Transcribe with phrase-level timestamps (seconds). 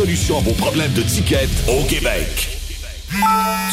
[0.00, 2.48] solution à vos problèmes de ticket au Québec.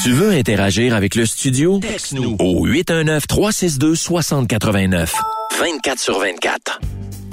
[0.04, 1.80] Tu veux interagir avec le studio?
[1.80, 5.14] Texte-nous au 819-362-6089.
[5.58, 6.82] 24 sur 24.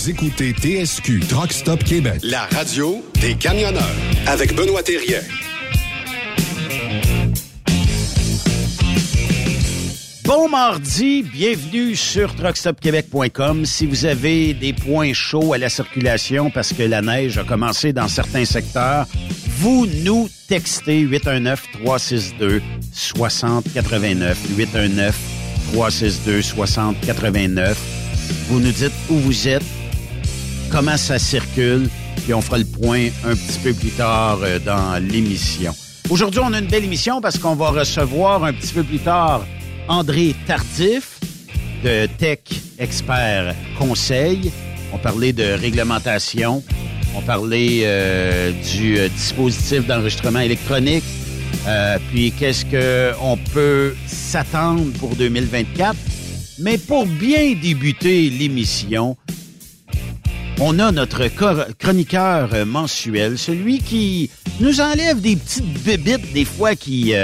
[0.00, 2.20] Vous écoutez TSQ Truck Stop Québec.
[2.22, 3.84] La radio des camionneurs
[4.26, 5.20] avec Benoît Thérien.
[10.24, 13.66] Bon mardi, bienvenue sur truckstopquebec.com.
[13.66, 17.92] Si vous avez des points chauds à la circulation parce que la neige a commencé
[17.92, 19.06] dans certains secteurs,
[19.58, 22.62] vous nous textez 819-362-6089.
[25.74, 27.76] 819-362-6089.
[28.48, 29.62] Vous nous dites où vous êtes,
[30.70, 31.88] comment ça circule,
[32.22, 35.74] puis on fera le point un petit peu plus tard euh, dans l'émission.
[36.08, 39.44] Aujourd'hui, on a une belle émission parce qu'on va recevoir un petit peu plus tard
[39.88, 41.18] André Tardif
[41.84, 42.40] de Tech
[42.78, 44.52] Expert Conseil.
[44.92, 46.62] On parlait de réglementation.
[47.16, 51.04] On parlait euh, du euh, dispositif d'enregistrement électronique.
[52.10, 55.94] Puis qu'est-ce qu'on peut s'attendre pour 2024.
[56.58, 59.16] Mais pour bien débuter l'émission,
[60.60, 61.26] on a notre
[61.78, 64.30] chroniqueur mensuel, celui qui
[64.60, 67.14] nous enlève des petites bébites des fois qui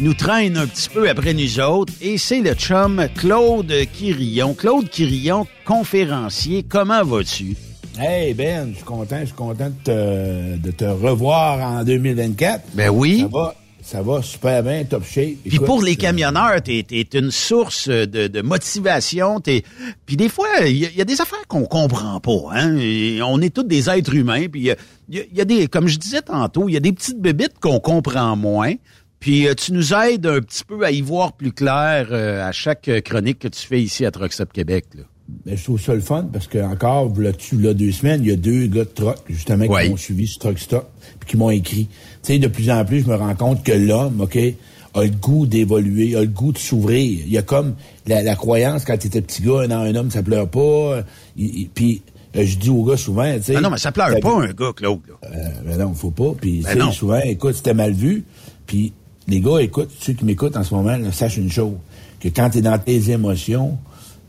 [0.00, 4.54] nous traîne un petit peu après nous autres et c'est le chum Claude Quirillon.
[4.54, 7.56] Claude Quirillon, conférencier, comment vas-tu?
[7.98, 12.64] Hey Ben, je suis content, je suis content de te, revoir en 2024.
[12.74, 13.20] Ben oui.
[13.20, 13.54] Ça va,
[13.86, 15.36] ça va super bien, top shape.
[15.48, 19.40] Puis pour les camionneurs, t'es es une source de, motivation.
[19.40, 22.50] Puis des fois, il y, a des affaires qu'on comprend pas.
[22.52, 22.78] Hein?
[23.24, 24.48] on est tous des êtres humains.
[24.48, 24.72] Puis
[25.08, 27.78] il y, a, des, comme je disais tantôt, il y a des petites bébites qu'on
[27.78, 28.74] comprend moins.
[29.20, 32.50] Puis euh, tu nous aides un petit peu à y voir plus clair euh, à
[32.50, 34.86] chaque chronique que tu fais ici à Truck Québec.
[34.96, 35.04] Là.
[35.28, 38.32] Ben, je trouve ça le fun parce que encore, là-dessus, là, deux semaines, il y
[38.32, 40.88] a deux gars de truck, justement, qui m'ont suivi sur Truck Stop,
[41.18, 41.88] puis qui m'ont écrit.
[42.26, 45.10] Tu sais, de plus en plus, je me rends compte que l'homme, OK, a le
[45.10, 47.20] goût d'évoluer, a le goût de s'ouvrir.
[47.24, 47.74] Il y a comme
[48.08, 51.04] la, croyance, quand tu étais petit gars, non, un homme, ça pleure pas.
[51.36, 52.02] Puis
[52.34, 53.54] euh, je dis aux gars souvent, tu sais...
[53.56, 54.98] Ah non, mais ça pleure pas, un gars, Claude.
[55.22, 55.28] Euh,
[55.64, 56.32] ben non, faut pas.
[56.40, 58.24] Puis ben souvent, écoute, c'était mal vu.
[58.66, 58.92] Puis
[59.28, 61.74] les gars, écoute, ceux qui m'écoutent en ce moment, là, sache une chose,
[62.18, 63.78] que quand tu es dans tes émotions,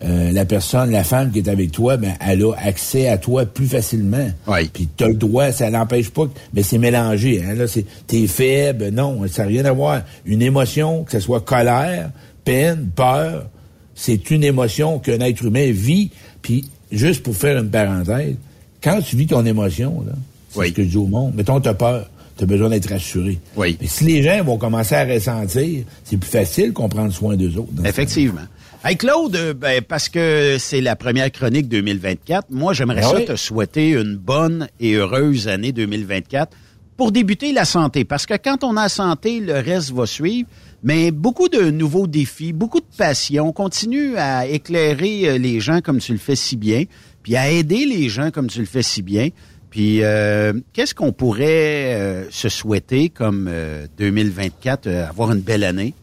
[0.03, 3.45] euh, la personne, la femme qui est avec toi, ben, elle a accès à toi
[3.45, 4.29] plus facilement.
[4.47, 4.69] Oui.
[4.71, 7.43] Puis t'as le droit, ça n'empêche pas, mais c'est mélangé.
[7.43, 10.01] Hein, là, c'est t'es faible, non, ça n'a rien à voir.
[10.25, 12.11] Une émotion, que ce soit colère,
[12.45, 13.47] peine, peur,
[13.95, 16.11] c'est une émotion qu'un être humain vit.
[16.43, 18.35] Puis juste pour faire une parenthèse,
[18.83, 20.13] quand tu vis ton émotion, là,
[20.51, 21.33] c'est ce que je dis au monde.
[21.35, 22.07] Mettons, t'as peur
[22.37, 23.39] tu as besoin d'être rassuré.
[23.55, 23.77] Oui.
[23.81, 27.57] Mais si les gens vont commencer à ressentir, c'est plus facile qu'on prenne soin d'eux
[27.57, 27.71] autres.
[27.83, 28.41] Effectivement.
[28.89, 33.21] Hey Claude, euh, ben, parce que c'est la première chronique 2024, moi j'aimerais ben ça
[33.21, 36.55] te souhaiter une bonne et heureuse année 2024
[36.95, 38.05] pour débuter la santé.
[38.05, 40.47] Parce que quand on a santé, le reste va suivre.
[40.83, 43.51] Mais beaucoup de nouveaux défis, beaucoup de passion.
[43.51, 46.85] Continue à éclairer euh, les gens comme tu le fais si bien,
[47.23, 49.31] puis à aider les gens comme tu le fais si bien.
[49.69, 53.51] Puis, euh, qu'est-ce qu'on pourrait euh, se souhaiter comme
[53.97, 55.93] 2024, euh, avoir une belle année?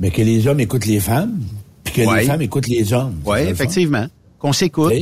[0.00, 1.38] Mais que les hommes écoutent les femmes,
[1.94, 3.20] que les femmes écoutent les hommes.
[3.24, 4.06] Oui, effectivement.
[4.38, 4.92] Qu'on s'écoute.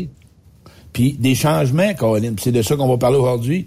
[0.92, 3.66] Puis des changements, Colin, c'est de ça qu'on va parler aujourd'hui.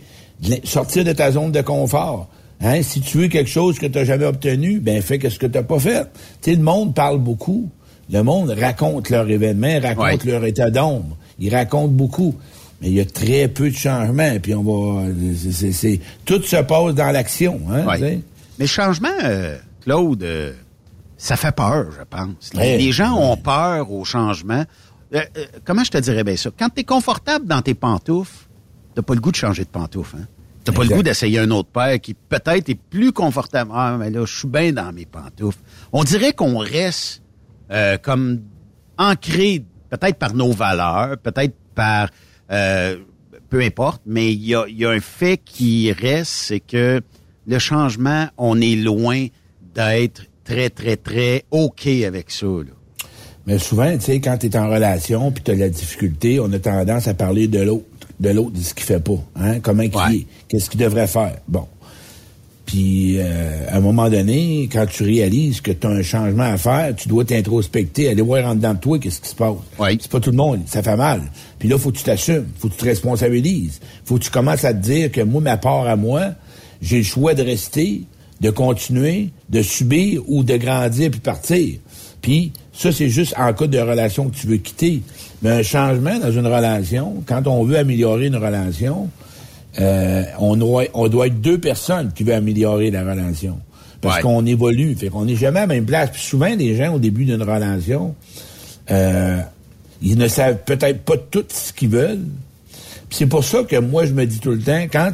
[0.64, 2.30] Sortir de ta zone de confort.
[2.62, 2.82] Hein?
[2.84, 5.58] Si tu veux quelque chose que tu n'as jamais obtenu, ben fais ce que tu
[5.58, 6.04] n'as pas fait.
[6.42, 7.70] Tu sais, le monde parle beaucoup.
[8.12, 11.18] Le monde raconte leur événement, raconte leur état d'ombre.
[11.40, 12.36] Ils racontent beaucoup
[12.82, 14.38] mais il y a très peu de changements.
[14.42, 15.08] Puis on va,
[15.52, 17.62] c'est, tout se passe dans l'action.
[17.72, 18.22] Hein, Mais
[18.60, 20.54] le changement, euh, Claude, euh,
[21.26, 22.54] ça fait peur, je pense.
[22.54, 24.64] Les, gens ont peur au changement.
[25.14, 25.22] Euh,
[25.64, 26.52] comment je te dirais bien ça?
[26.58, 28.48] Quand tu es confortable dans tes pantoufles,
[28.94, 30.18] t'as pas le goût de changer de pantoufles.
[30.18, 30.28] Hein?
[30.64, 33.72] T'as pas le goût d'essayer un autre paire qui peut-être est plus confortable.
[33.74, 35.60] Ah, mais là, je suis bien dans mes pantoufles.
[35.94, 37.22] On dirait qu'on reste
[38.02, 38.42] comme
[38.98, 42.10] ancré peut-être par nos valeurs, peut-être par
[42.52, 42.98] euh,
[43.50, 47.02] peu importe, mais il y a, un fait qui reste, c'est que
[47.48, 49.28] le changement, on est loin
[49.74, 52.48] d'être très, très, très OK avec ça.
[53.48, 56.52] Mais souvent, tu sais, quand tu es en relation puis tu as la difficulté, on
[56.54, 57.86] a tendance à parler de l'autre,
[58.20, 59.20] de l'autre, de ce qu'il fait pas.
[59.36, 59.60] Hein?
[59.60, 61.38] Comment il est, qu'est-ce qu'il devrait faire?
[61.48, 61.68] Bon.
[62.66, 66.58] Puis, euh, à un moment donné, quand tu réalises que tu as un changement à
[66.58, 69.54] faire, tu dois t'introspecter, aller voir en dedans de toi qu'est-ce qui se passe.
[69.78, 69.98] Oui.
[70.02, 71.22] C'est pas tout le monde, ça fait mal.
[71.60, 73.80] Puis là, faut que tu t'assumes, faut que tu te responsabilises.
[74.04, 76.32] faut que tu commences à te dire que moi, ma part à moi,
[76.82, 78.02] j'ai le choix de rester,
[78.42, 81.80] de continuer, de subir ou de grandir puis partir.
[82.22, 85.02] Puis, ça, c'est juste en cas de relation que tu veux quitter.
[85.42, 89.10] Mais un changement dans une relation, quand on veut améliorer une relation,
[89.80, 93.60] euh, on, doit, on doit être deux personnes qui veulent améliorer la relation.
[94.02, 94.22] Parce Ouais.
[94.24, 94.96] qu'on évolue.
[94.96, 96.10] Fait qu'on n'est jamais à la même place.
[96.12, 98.16] Puis souvent, les gens, au début d'une relation,
[98.92, 99.40] euh,
[100.02, 102.26] ils ne savent peut-être pas tout ce qu'ils veulent.
[103.10, 105.12] Puis c'est pour ça que moi, je me dis tout le temps, quand,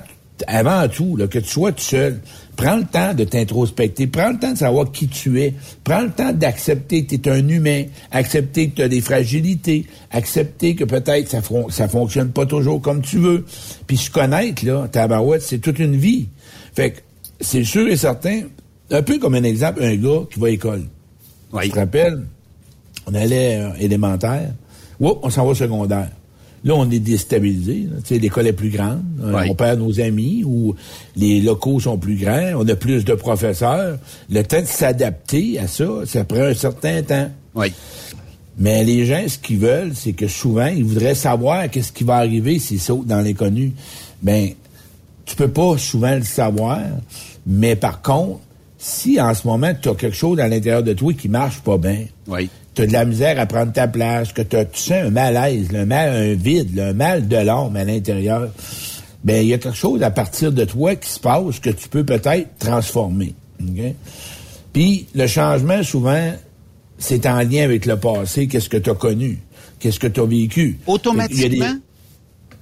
[0.47, 2.19] avant tout, là, que tu sois tout seul,
[2.61, 5.53] prends le temps de t'introspecter, prends le temps de savoir qui tu es,
[5.83, 9.85] prends le temps d'accepter que tu es un humain, accepter que tu as des fragilités,
[10.11, 13.45] accepter que peut-être ça, fon- ça fonctionne pas toujours comme tu veux.
[13.87, 16.27] Puis se connaître, là, tabarouette, c'est toute une vie.
[16.75, 16.99] Fait que
[17.39, 18.41] c'est sûr et certain,
[18.91, 20.83] un peu comme un exemple, un gars qui va à l'école.
[21.53, 21.63] Oui.
[21.63, 22.23] Tu te rappelles,
[23.07, 24.51] on allait euh, élémentaire,
[24.99, 26.09] Oups, on s'en va au secondaire.
[26.63, 27.87] Là, on est déstabilisé.
[28.11, 29.01] l'école est plus grande.
[29.23, 29.47] euh, Oui.
[29.49, 30.75] On perd nos amis ou
[31.15, 32.51] les locaux sont plus grands.
[32.57, 33.97] On a plus de professeurs.
[34.29, 37.29] Le temps de s'adapter à ça, ça prend un certain temps.
[37.55, 37.73] Oui.
[38.59, 42.17] Mais les gens, ce qu'ils veulent, c'est que souvent, ils voudraient savoir qu'est-ce qui va
[42.17, 43.71] arriver s'ils sautent dans l'inconnu.
[44.21, 44.49] Ben,
[45.25, 46.79] tu peux pas souvent le savoir,
[47.47, 48.39] mais par contre,
[48.77, 51.77] si en ce moment, tu as quelque chose à l'intérieur de toi qui marche pas
[51.77, 52.49] bien, Oui.
[52.73, 55.85] Tu as de la misère à prendre ta place, que tu sens un malaise, un
[55.85, 58.49] mal, un vide, là, un mal de l'âme à l'intérieur,
[59.23, 61.89] ben il y a quelque chose à partir de toi qui se passe que tu
[61.89, 63.33] peux peut-être transformer.
[64.73, 66.31] Puis le changement, souvent,
[66.97, 69.39] c'est en lien avec le passé, qu'est-ce que tu as connu,
[69.79, 70.61] qu'est-ce que tu as vécu.
[70.61, 71.75] Il y a des- Automatiquement?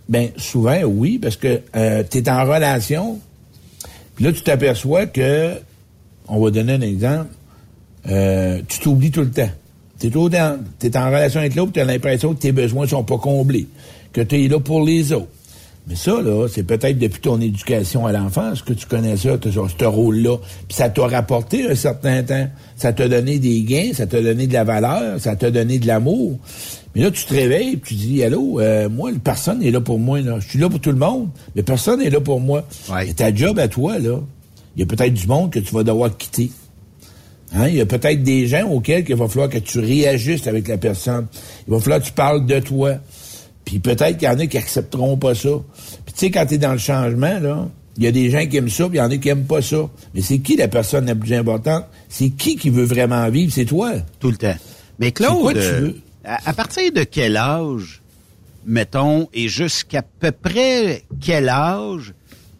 [0.09, 1.61] ben souvent oui, parce que
[2.09, 3.19] tu es en relation,
[4.15, 5.53] puis là tu t'aperçois que,
[6.27, 7.27] on va donner un exemple,
[8.09, 9.49] euh, tu t'oublies tout le temps.
[9.99, 13.67] Tu es, en relation avec l'autre, tu as l'impression que tes besoins sont pas comblés,
[14.13, 15.27] que tu es là pour les autres.
[15.89, 19.49] Mais ça, là, c'est peut-être depuis ton éducation à l'enfance que tu connais ça, t'as
[19.51, 20.37] ce rôle-là.
[20.67, 22.47] Puis ça t'a rapporté un certain temps.
[22.75, 25.87] Ça t'a donné des gains, ça t'a donné de la valeur, ça t'a donné de
[25.87, 26.37] l'amour.
[26.93, 29.97] Mais là, tu te réveilles puis tu dis, allô, euh, moi, personne n'est là pour
[29.97, 30.21] moi.
[30.21, 30.39] Là.
[30.39, 32.67] Je suis là pour tout le monde, mais personne n'est là pour moi.
[32.91, 33.09] Ouais.
[33.09, 34.19] Et ta job à toi, là,
[34.75, 36.51] il y a peut-être du monde que tu vas devoir quitter.
[37.53, 37.67] Hein?
[37.67, 40.77] Il y a peut-être des gens auxquels il va falloir que tu réajustes avec la
[40.77, 41.27] personne.
[41.67, 42.95] Il va falloir que tu parles de toi.
[43.65, 45.49] Puis peut-être qu'il y en a qui accepteront pas ça.
[46.05, 48.45] Puis tu sais, quand tu es dans le changement, là, il y a des gens
[48.45, 49.89] qui aiment ça, puis il y en a qui aiment pas ça.
[50.13, 51.85] Mais c'est qui la personne la plus importante?
[52.07, 53.51] C'est qui qui veut vraiment vivre?
[53.53, 53.93] C'est toi.
[54.19, 54.55] Tout le temps.
[54.99, 55.95] Mais Claude, quoi tu euh, veux?
[56.23, 58.01] à, à partir de quel âge,
[58.65, 62.13] mettons, et jusqu'à peu près quel âge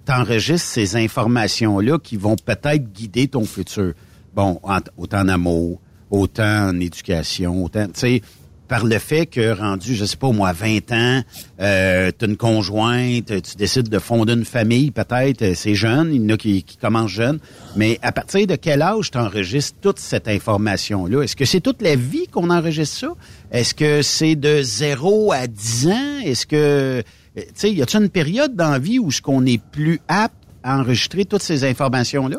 [0.05, 3.93] t'enregistres ces informations-là qui vont peut-être guider ton futur?
[4.33, 4.59] Bon,
[4.97, 5.79] autant en amour,
[6.11, 8.21] autant en éducation, autant, tu sais,
[8.69, 11.21] par le fait que rendu, je sais pas moi, 20 ans,
[11.59, 16.21] euh, tu une conjointe, tu décides de fonder une famille, peut-être, euh, c'est jeune, il
[16.21, 17.39] y en a qui, qui commencent jeunes,
[17.75, 21.23] mais à partir de quel âge tu enregistres toute cette information-là?
[21.23, 23.13] Est-ce que c'est toute la vie qu'on enregistre ça?
[23.51, 26.19] Est-ce que c'est de 0 à 10 ans?
[26.23, 27.01] Est-ce que, euh,
[27.35, 30.35] tu sais, y a-t-il une période dans la vie où ce qu'on est plus apte
[30.61, 32.37] à enregistrer toutes ces informations-là?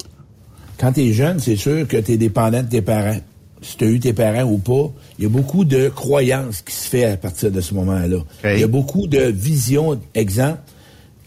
[0.80, 3.18] Quand tu es jeune, c'est sûr que tu es dépendant de tes parents.
[3.60, 6.74] Si tu as eu tes parents ou pas, il y a beaucoup de croyances qui
[6.74, 8.16] se fait à partir de ce moment-là.
[8.44, 10.00] Il y a beaucoup de visions.
[10.14, 10.60] Exemple,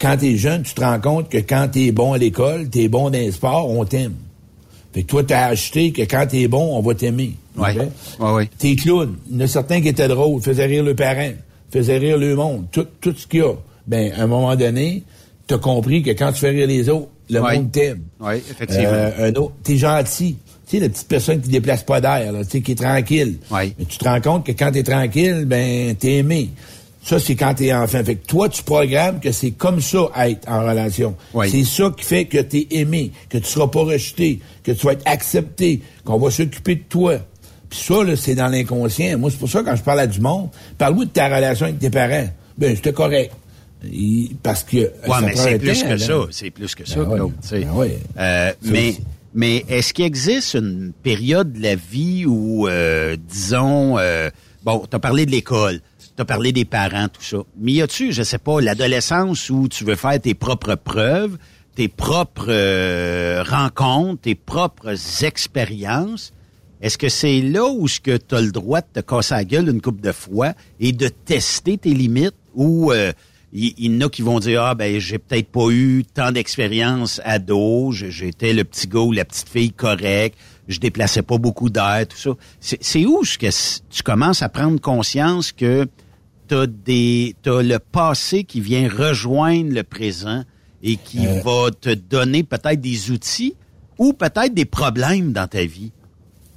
[0.00, 2.68] quand tu es jeune, tu te rends compte que quand tu es bon à l'école,
[2.68, 4.14] tu es bon dans les sports, on t'aime.
[4.92, 7.34] Fait que toi, tu as acheté que quand tu es bon, on va t'aimer.
[7.56, 7.76] Ouais.
[8.18, 8.50] Ouais, ouais.
[8.58, 9.14] T'es clown.
[9.30, 11.32] Il y en a certains qui étaient drôles, faisaient rire leurs parents,
[11.70, 13.52] faisaient rire le monde, tout, tout ce qu'il y a.
[13.86, 15.04] Ben, à un moment donné,
[15.46, 17.56] tu as compris que quand tu fais rire les autres, le Ouais.
[17.56, 18.00] monde t'aime.
[18.20, 18.88] Oui, effectivement.
[18.92, 20.36] Euh, un autre, t'es gentil.
[20.68, 23.38] Tu sais, la petite personne qui déplace pas d'air, tu sais, qui est tranquille.
[23.50, 23.74] Ouais.
[23.78, 26.50] Mais tu te rends compte que quand t'es tranquille, ben, t'es aimé.
[27.02, 28.02] Ça, c'est quand t'es enfant.
[28.02, 31.14] Fait que toi, tu programmes que c'est comme ça être en relation.
[31.34, 31.50] Ouais.
[31.50, 34.92] C'est ça qui fait que t'es aimé, que tu seras pas rejeté, que tu vas
[34.92, 37.18] être accepté, qu'on va s'occuper de toi.
[37.68, 39.18] Puis ça, là, c'est dans l'inconscient.
[39.18, 41.78] Moi, c'est pour ça, quand je parle à du monde, parle-moi de ta relation avec
[41.78, 42.28] tes parents.
[42.56, 43.32] Ben, c'était correct.
[43.92, 44.76] Il- parce que.
[44.76, 45.98] Ouais, ça mais prend c'est plus que là.
[45.98, 46.14] ça.
[46.30, 47.16] C'est plus que ça, Ben ouais.
[47.16, 47.32] Claude.
[47.50, 47.98] Ben ouais.
[48.18, 48.94] Euh, mais,
[49.34, 54.30] mais est-ce qu'il existe une période de la vie où, euh, disons, euh,
[54.62, 55.80] bon, t'as parlé de l'école,
[56.16, 57.38] t'as parlé des parents, tout ça.
[57.58, 61.36] Mais y a-tu, je sais pas, l'adolescence où tu veux faire tes propres preuves,
[61.74, 66.32] tes propres euh, rencontres, tes propres expériences?
[66.80, 69.44] Est-ce que c'est là où ce que tu as le droit de te casser la
[69.44, 73.12] gueule une coupe de fois et de tester tes limites ou euh,
[73.54, 76.32] il il y, en a qui vont dire ah ben j'ai peut-être pas eu tant
[76.32, 80.36] d'expérience ado, j'étais le petit gars ou la petite fille correct,
[80.68, 82.30] je déplaçais pas beaucoup d'air, tout ça.
[82.60, 83.46] C'est où ce que
[83.90, 85.86] tu commences à prendre conscience que
[86.48, 90.42] t'as des t'as le passé qui vient rejoindre le présent
[90.82, 91.40] et qui Euh.
[91.42, 93.54] va te donner peut-être des outils
[93.98, 95.92] ou peut-être des problèmes dans ta vie?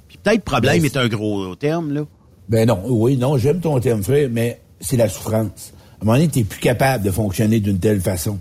[0.08, 2.02] Puis peut-être problème Ben, est un gros terme là.
[2.48, 5.72] Ben non, oui, non, j'aime ton terme, frère, mais c'est la souffrance.
[6.00, 8.38] À un moment donné, t'es plus capable de fonctionner d'une telle façon.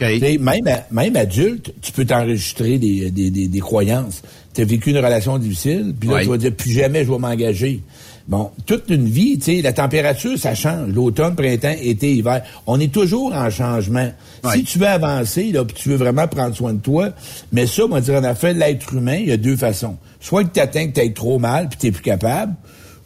[0.00, 4.22] Même, même adulte, tu peux t'enregistrer des, des, des, croyances.
[4.54, 7.18] Tu as vécu une relation difficile, puis là, tu vas dire, plus jamais je vais
[7.18, 7.80] m'engager.
[8.28, 10.90] Bon, toute une vie, tu sais, la température, ça change.
[10.92, 12.42] L'automne, printemps, été, hiver.
[12.66, 14.10] On est toujours en changement.
[14.52, 17.10] Si tu veux avancer, là, puis tu veux vraiment prendre soin de toi,
[17.52, 19.96] mais ça, moi, dire, en affaire l'être humain, il y a deux façons.
[20.20, 22.54] Soit que tu atteins que tu trop mal, puis tu plus capable,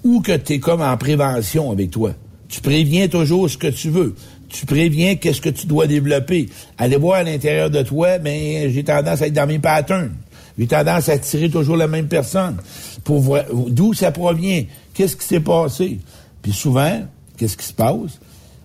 [0.04, 2.12] ou que tu es comme en prévention avec toi.
[2.48, 4.14] Tu préviens toujours ce que tu veux.
[4.48, 6.48] Tu préviens qu'est-ce que tu dois développer.
[6.78, 10.12] Aller voir à l'intérieur de toi, mais j'ai tendance à être dans mes patterns.
[10.58, 12.56] J'ai tendance à attirer toujours la même personne.
[13.04, 14.64] Pour voir d'où ça provient.
[14.94, 15.98] Qu'est-ce qui s'est passé?
[16.42, 17.02] Puis souvent,
[17.36, 18.20] qu'est-ce qui se passe?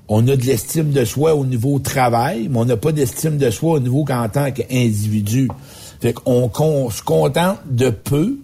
[0.08, 3.50] On a de l'estime de soi au niveau travail, mais on n'a pas d'estime de
[3.50, 5.48] soi au niveau qu'en tant qu'individu.
[6.02, 8.38] Fait qu'on se contente de peu,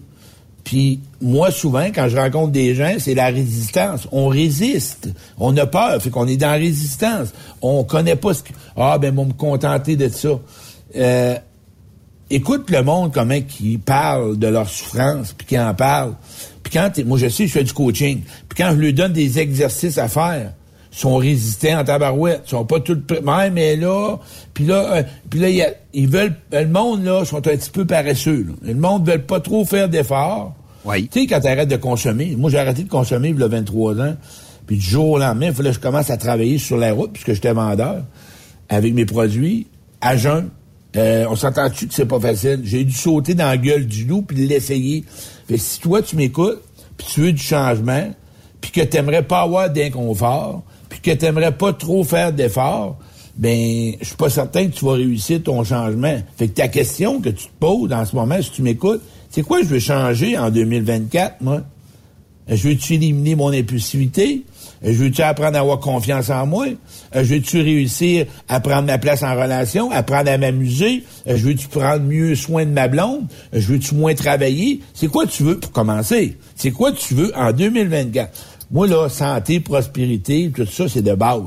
[0.68, 4.06] puis moi, souvent, quand je rencontre des gens, c'est la résistance.
[4.12, 5.08] On résiste.
[5.38, 6.02] On a peur.
[6.02, 7.28] Fait qu'on est dans la résistance.
[7.62, 8.50] On connaît pas ce que...
[8.76, 10.28] Ah, ben, on me contenter de ça.
[10.94, 11.36] Euh,
[12.28, 16.16] écoute le monde comment qui parle de leur souffrance, puis qui en parle.
[16.62, 18.20] Puis quand, moi, je sais, je fais du coaching.
[18.46, 20.52] Puis quand je lui donne des exercices à faire,
[20.90, 24.18] sont résistants en tabarouette, sont pas tout même mais là,
[24.52, 28.48] puis là, euh, puis là, ils veulent, le monde là sont un petit peu paresseux.
[28.60, 30.54] Le monde veut pas trop faire d'efforts.
[30.96, 33.48] Tu sais, quand tu arrêtes de consommer, moi j'ai arrêté de consommer il y a
[33.48, 34.16] 23 ans,
[34.66, 37.12] puis du jour au lendemain, il fallait que je commence à travailler sur la route,
[37.12, 38.04] puisque j'étais vendeur,
[38.68, 39.66] avec mes produits,
[40.00, 40.50] à jeun.
[40.96, 42.60] Euh, on s'entend-tu que c'est pas facile?
[42.64, 45.04] J'ai dû sauter dans la gueule du loup puis l'essayer.
[45.46, 46.62] Fait si toi, tu m'écoutes,
[46.96, 48.10] puis tu veux du changement,
[48.60, 52.98] puis que t'aimerais pas avoir d'inconfort, puis que t'aimerais pas trop faire d'efforts,
[53.36, 56.18] ben, je suis pas certain que tu vas réussir ton changement.
[56.36, 59.42] Fait que ta question que tu te poses en ce moment, si tu m'écoutes, c'est
[59.42, 61.62] quoi je veux changer en 2024, moi?
[62.48, 64.44] Je veux-tu éliminer mon impulsivité?
[64.82, 66.66] Je veux-tu apprendre à avoir confiance en moi?
[67.12, 71.04] Je veux-tu réussir à prendre ma place en relation, apprendre à m'amuser?
[71.26, 73.26] Je veux-tu prendre mieux soin de ma blonde?
[73.52, 74.80] Je veux-tu moins travailler?
[74.94, 76.38] C'est quoi tu veux pour commencer?
[76.54, 78.30] C'est quoi tu veux en 2024?
[78.70, 81.42] Moi, là, santé, prospérité, tout ça, c'est de base.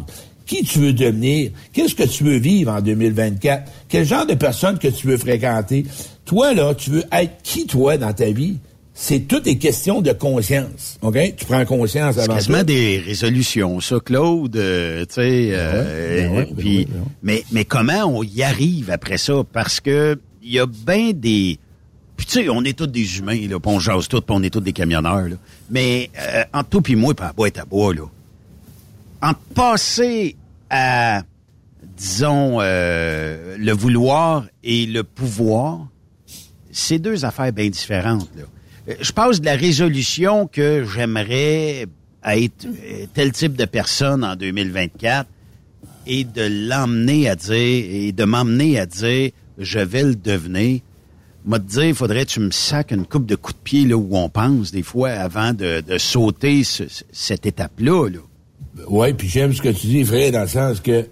[0.45, 1.51] Qui tu veux devenir?
[1.71, 3.71] Qu'est-ce que tu veux vivre en 2024?
[3.87, 5.85] Quel genre de personne que tu veux fréquenter?
[6.31, 8.55] Toi, là, tu veux être qui, toi, dans ta vie?
[8.93, 10.97] C'est toutes des questions de conscience.
[11.01, 11.17] OK?
[11.35, 14.55] Tu prends conscience avant C'est quasiment des résolutions, ça, Claude.
[14.55, 16.85] Euh, tu sais, euh, ben ben ben
[17.21, 19.41] mais, mais comment on y arrive après ça?
[19.51, 21.59] Parce que il y a bien des...
[22.15, 24.51] Puis tu sais, on est tous des humains, là, on jase tous, puis on est
[24.51, 25.35] tous des camionneurs, là.
[25.69, 28.05] Mais euh, entre toi et moi, puis à boîte à bois, là,
[29.21, 30.37] en passer
[30.69, 31.23] à,
[31.97, 35.87] disons, euh, le vouloir et le pouvoir,
[36.71, 38.29] c'est deux affaires bien différentes.
[38.35, 38.43] Là.
[38.89, 41.85] Euh, je passe de la résolution que j'aimerais
[42.25, 45.27] être euh, tel type de personne en 2024
[46.07, 50.81] et de l'emmener à dire et de m'emmener à dire je vais le devenir.
[51.43, 53.97] M'a te dire, faudrait que tu me sacs une coupe de coups de pied là
[53.97, 58.09] où on pense des fois avant de, sauter cette étape-là.
[58.09, 58.19] Là.
[58.87, 61.07] Oui, puis j'aime ce que tu dis, frère, dans le sens que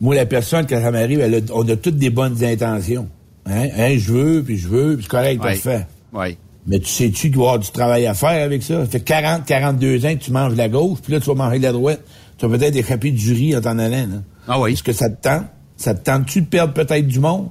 [0.00, 3.08] moi, la personne, quand ça m'arrive, on a toutes des bonnes intentions.
[3.46, 3.68] Hein?
[3.76, 5.54] hein je veux, puis je veux, puis c'est correct, ouais.
[5.54, 5.86] fait.
[6.12, 6.36] Oui.
[6.66, 8.84] Mais tu sais-tu qu'il doit avoir du travail à faire avec ça?
[8.84, 11.58] Ça fait 40, 42 ans que tu manges la gauche, puis là, tu vas manger
[11.58, 12.00] la droite.
[12.38, 14.06] Tu vas peut-être échapper du riz en t'en allant.
[14.46, 14.72] Ah oui.
[14.72, 15.46] Est-ce que ça te tente?
[15.76, 17.48] Ça te tente-tu de perdre peut-être du monde?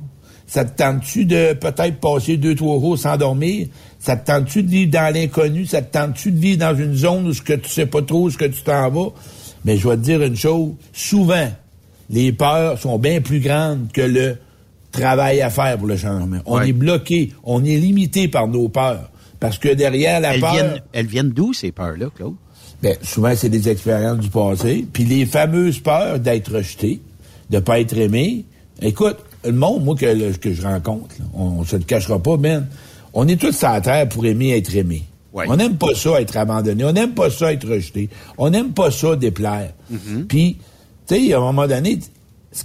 [0.47, 3.67] Ça te tente-tu de peut-être passer deux, trois jours sans dormir?
[3.99, 5.65] Ça te tente-tu de vivre dans l'inconnu?
[5.65, 8.23] Ça te tente-tu de vivre dans une zone où ce que tu sais pas trop
[8.23, 9.11] où ce que tu t'en vas?
[9.65, 10.73] Mais je vais te dire une chose.
[10.93, 11.49] Souvent,
[12.09, 14.37] les peurs sont bien plus grandes que le
[14.91, 16.39] travail à faire pour le changement.
[16.45, 19.09] On est bloqué, on est limité par nos peurs.
[19.39, 20.53] Parce que derrière la elles peur...
[20.53, 22.35] Viennent, elles viennent d'où, ces peurs-là, Claude?
[22.81, 24.85] Bien, souvent, c'est des expériences du passé.
[24.91, 27.01] Puis les fameuses peurs d'être rejeté,
[27.49, 28.45] de pas être aimé.
[28.81, 32.67] Écoute, le monde, moi, que, que je rencontre, on, se le cachera pas, man,
[33.13, 35.03] on est tous sur la terre pour aimer être aimé.
[35.33, 36.83] On n'aime pas ça être abandonné.
[36.83, 38.09] On n'aime pas ça être rejeté.
[38.37, 39.71] On n'aime pas ça déplaire.
[39.91, 40.25] Mm-hmm.
[40.25, 40.57] Puis,
[41.07, 41.99] tu sais, à un moment donné,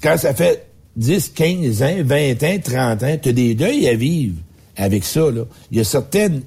[0.02, 3.94] quand ça fait 10, 15 ans, 20 ans, 30 ans, tu as des deuils à
[3.94, 4.36] vivre
[4.76, 5.30] avec ça.
[5.30, 5.42] Là.
[5.70, 6.42] Il y a certaines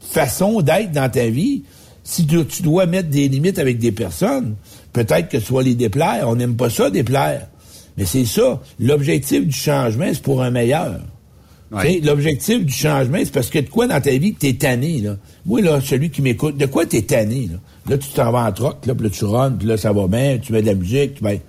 [0.00, 1.62] façons d'être dans ta vie.
[2.04, 4.54] Si tu, dois mettre des limites avec des personnes,
[4.92, 6.28] peut-être que tu vas les déplaire.
[6.28, 7.48] On n'aime pas ça, déplaire.
[7.96, 8.60] Mais c'est ça.
[8.78, 11.00] L'objectif du changement, c'est pour un meilleur.
[12.04, 15.16] L'objectif du changement, c'est parce que de quoi dans ta vie t'es tanné, là?
[15.44, 17.58] Moi, là, celui qui m'écoute, de quoi t'es tanné, là?
[17.90, 20.06] Là, tu t'en vas en troc, là, puis là, tu runs, puis là, ça va
[20.06, 21.40] bien, tu mets de la musique, tu ben...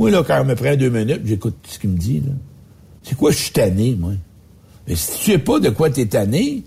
[0.00, 2.32] Moi, là, quand on me prend deux minutes, j'écoute ce qu'il me dit, là.
[3.02, 4.12] C'est quoi je suis tanné, moi?
[4.88, 6.62] Mais si tu sais pas de quoi t'es tanné,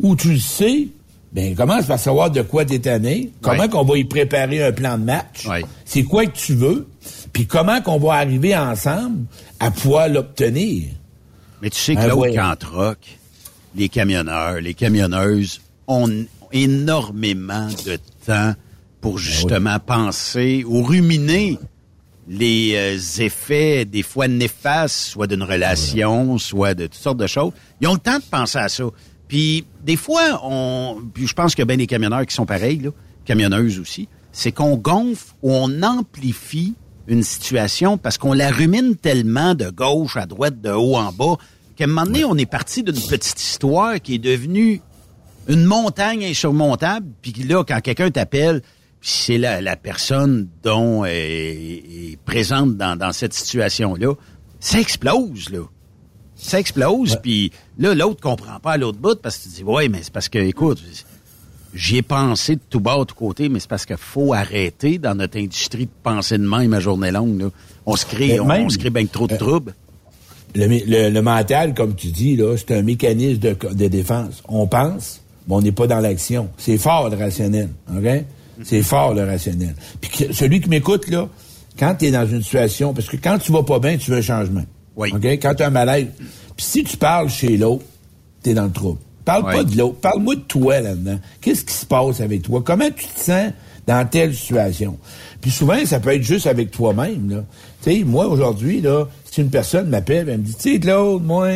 [0.00, 0.86] ou tu le sais,
[1.32, 4.96] ben commence par savoir de quoi t'es tanné, comment qu'on va y préparer un plan
[4.96, 5.48] de match,
[5.84, 6.86] c'est quoi que tu veux,
[7.32, 9.24] Puis comment qu'on va arriver ensemble
[9.58, 10.84] à pouvoir l'obtenir?
[11.60, 12.32] Mais tu sais que là, ouais.
[12.32, 12.98] quand troc,
[13.74, 16.08] les camionneurs, les camionneuses ont
[16.52, 18.54] énormément de temps
[19.00, 21.58] pour justement penser ou ruminer
[22.28, 27.52] les euh, effets des fois néfastes, soit d'une relation, soit de toutes sortes de choses.
[27.80, 28.84] Ils ont le temps de penser à ça.
[29.28, 32.46] Puis des fois, on, puis je pense qu'il y a bien des camionneurs qui sont
[32.46, 32.90] pareils, là,
[33.24, 36.74] camionneuses aussi, c'est qu'on gonfle ou on amplifie
[37.08, 41.36] une situation parce qu'on la rumine tellement de gauche à droite, de haut en bas,
[41.76, 44.82] qu'à un moment donné, on est parti d'une petite histoire qui est devenue
[45.48, 48.60] une montagne insurmontable, puis là, quand quelqu'un t'appelle,
[49.00, 54.14] c'est la, la personne dont est, est présente dans, dans cette situation-là,
[54.60, 55.60] ça explose, là.
[56.36, 59.88] Ça explose, puis là, l'autre comprend pas à l'autre bout, parce que tu dis, ouais,
[59.88, 60.80] mais c'est parce que, écoute,
[61.74, 64.98] j'y ai pensé de tout bas, de tout côté, mais c'est parce qu'il faut arrêter
[64.98, 67.48] dans notre industrie de penser de même à journée longue, là.
[67.86, 69.74] On se crée, on, se crée bien trop de troubles.
[70.54, 74.42] Le, mé- le- le mental, comme tu dis, là, c'est un mécanisme de, de défense.
[74.48, 76.48] On pense, mais on n'est pas dans l'action.
[76.56, 78.24] C'est fort le rationnel, OK?
[78.64, 79.74] C'est fort le rationnel.
[80.00, 81.28] Puis que- celui qui m'écoute, là,
[81.78, 84.18] quand tu es dans une situation, parce que quand tu vas pas bien, tu veux
[84.18, 84.64] un changement.
[84.96, 85.10] Oui.
[85.14, 85.24] OK?
[85.24, 86.08] Quand tu as un malaise.
[86.56, 87.84] Puis si tu parles chez l'autre,
[88.42, 88.98] tu es dans le trouble.
[89.24, 89.52] Parle Oui.
[89.54, 89.96] pas de l'autre.
[90.00, 91.18] Parle-moi de toi là-dedans.
[91.40, 92.62] Qu'est-ce qui se passe avec toi?
[92.64, 93.52] Comment tu te sens
[93.86, 94.98] dans telle situation?
[95.40, 97.30] Puis souvent, ça peut être juste avec toi-même.
[97.30, 97.44] là.
[97.82, 101.22] Tu sais, moi, aujourd'hui, là, si une personne m'appelle, elle me dit, tu sais, Claude,
[101.24, 101.48] moi,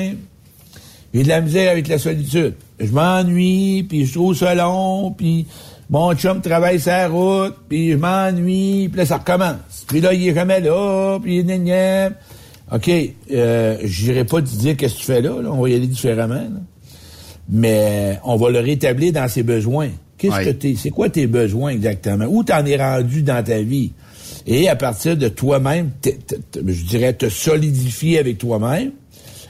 [1.12, 2.55] j'ai de la misère avec la solitude.
[2.79, 5.47] Je m'ennuie, puis je trouve ça long, puis
[5.93, 9.85] mon chum travaille sa route, puis je m'ennuie, puis là, ça recommence.
[9.87, 12.11] Puis là, il est jamais là, puis gna gna.
[12.73, 12.91] OK,
[13.31, 15.87] euh, j'irai pas te dire qu'est-ce que tu fais là, là, on va y aller
[15.87, 16.35] différemment.
[16.35, 16.61] là.
[17.51, 19.91] Mais on va le rétablir dans ses besoins.
[20.17, 22.25] Qu'est-ce que t'es, c'est quoi tes besoins exactement?
[22.27, 23.93] Où t'en es rendu dans ta vie?
[24.47, 25.91] Et à partir de toi-même,
[26.55, 28.93] je dirais, te solidifier avec toi-même.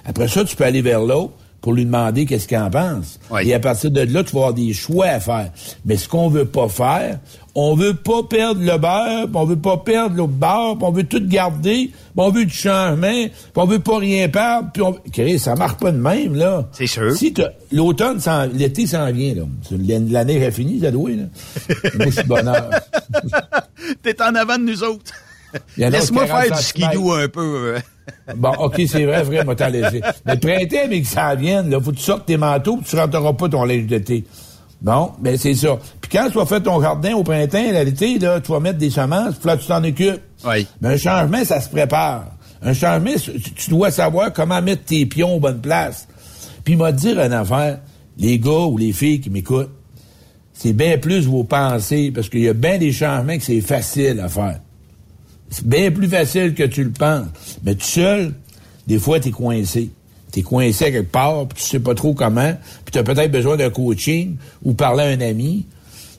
[0.04, 3.18] Après ça, tu peux aller vers l'autre pour lui demander qu'est-ce qu'il en pense.
[3.30, 3.46] Ouais.
[3.46, 5.50] Et à partir de là, tu vas avoir des choix à faire.
[5.86, 7.20] Mais ce qu'on veut pas faire,
[7.54, 10.90] on veut pas perdre le beurre, puis on veut pas perdre l'autre beurre, puis on
[10.90, 14.82] veut tout garder, puis on veut du changement, puis on veut pas rien perdre, puis
[14.82, 14.96] on...
[15.12, 16.68] Chris, ça marche pas de même, là.
[16.72, 17.14] C'est sûr.
[17.16, 17.32] Si
[17.70, 19.42] l'automne, s'en- l'été s'en vient, là.
[20.10, 21.24] L'année est finie, ça doit, là.
[21.94, 22.70] Moi, je suis de bonheur.
[24.02, 25.12] T'es en avant de nous autres.
[25.76, 27.74] Laisse-moi 40 faire du skidoo un peu.
[28.36, 30.00] Bon, OK, c'est vrai, vrai, t'en laisser.
[30.24, 32.86] Mais le printemps, mais que ça vienne, là, faut que tu sortes tes manteaux, puis
[32.88, 34.24] tu rentreras pas ton linge d'été.
[34.80, 35.78] Bon, ben c'est ça.
[36.00, 38.90] Puis quand tu vas faire ton jardin au printemps, l'été, là, tu vas mettre des
[38.90, 40.20] semences, puis là, tu t'en occupes.
[40.44, 40.66] Oui.
[40.80, 42.26] Mais un changement, ça se prépare.
[42.62, 46.08] Un changement, tu tu dois savoir comment mettre tes pions aux bonnes places.
[46.64, 47.78] Puis il m'a dit une affaire,
[48.18, 49.70] les gars ou les filles qui m'écoutent,
[50.52, 54.20] c'est bien plus vos pensées, parce qu'il y a bien des changements que c'est facile
[54.20, 54.60] à faire.
[55.52, 57.28] C'est bien plus facile que tu le penses.
[57.62, 58.32] Mais tout seul,
[58.86, 59.90] des fois, t'es coincé.
[60.32, 62.54] T'es coincé quelque part, puis tu sais pas trop comment,
[62.86, 65.66] puis t'as peut-être besoin d'un coaching ou parler à un ami.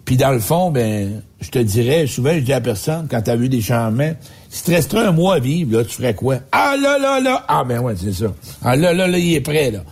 [0.06, 3.36] Puis dans le fond, ben, je te dirais, souvent, je dis à personne, quand t'as
[3.36, 4.14] vu des changements,
[4.50, 6.38] si tu resterais un mois à vivre, là, tu ferais quoi?
[6.52, 7.44] Ah là là là!
[7.48, 8.32] Ah ben ouais, c'est ça.
[8.62, 9.84] Ah là là là, il est prêt, là.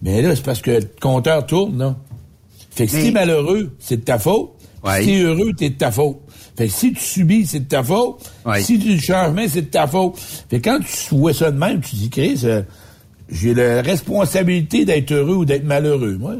[0.00, 1.96] Mais là, c'est parce que le compteur tourne, là.
[2.70, 4.52] Fait que si t'es malheureux, c'est de ta faute.
[4.82, 5.00] Ouais.
[5.00, 6.18] Si t'es heureux, t'es de ta faute.
[6.56, 8.20] Fait que si tu subis, c'est de ta faute.
[8.44, 8.62] Ouais.
[8.62, 10.18] Si tu changement, c'est de ta faute.
[10.48, 12.62] Fait que quand tu vois ça de même, tu dis, Chris, euh,
[13.28, 16.36] j'ai la responsabilité d'être heureux ou d'être malheureux, moi.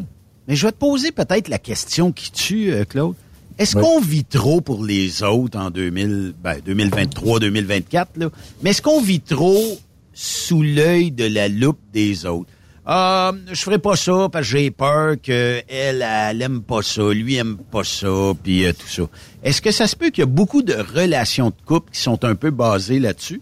[0.48, 3.14] Mais je vais te poser peut-être la question qui tue, euh, Claude.
[3.59, 8.29] Est-ce qu'on vit trop pour les autres en 2000, ben, 2023, 2024, là?
[8.62, 9.79] Mais est-ce qu'on vit trop
[10.12, 12.50] sous l'œil de la loupe des autres?
[12.88, 17.03] Ah, je ferai pas ça parce que j'ai peur qu'elle, elle, elle aime pas ça,
[17.12, 18.07] lui aime pas ça,
[18.42, 19.03] puis euh, tout ça.
[19.42, 22.25] Est-ce que ça se peut qu'il y a beaucoup de relations de couple qui sont
[22.25, 23.40] un peu basées là-dessus?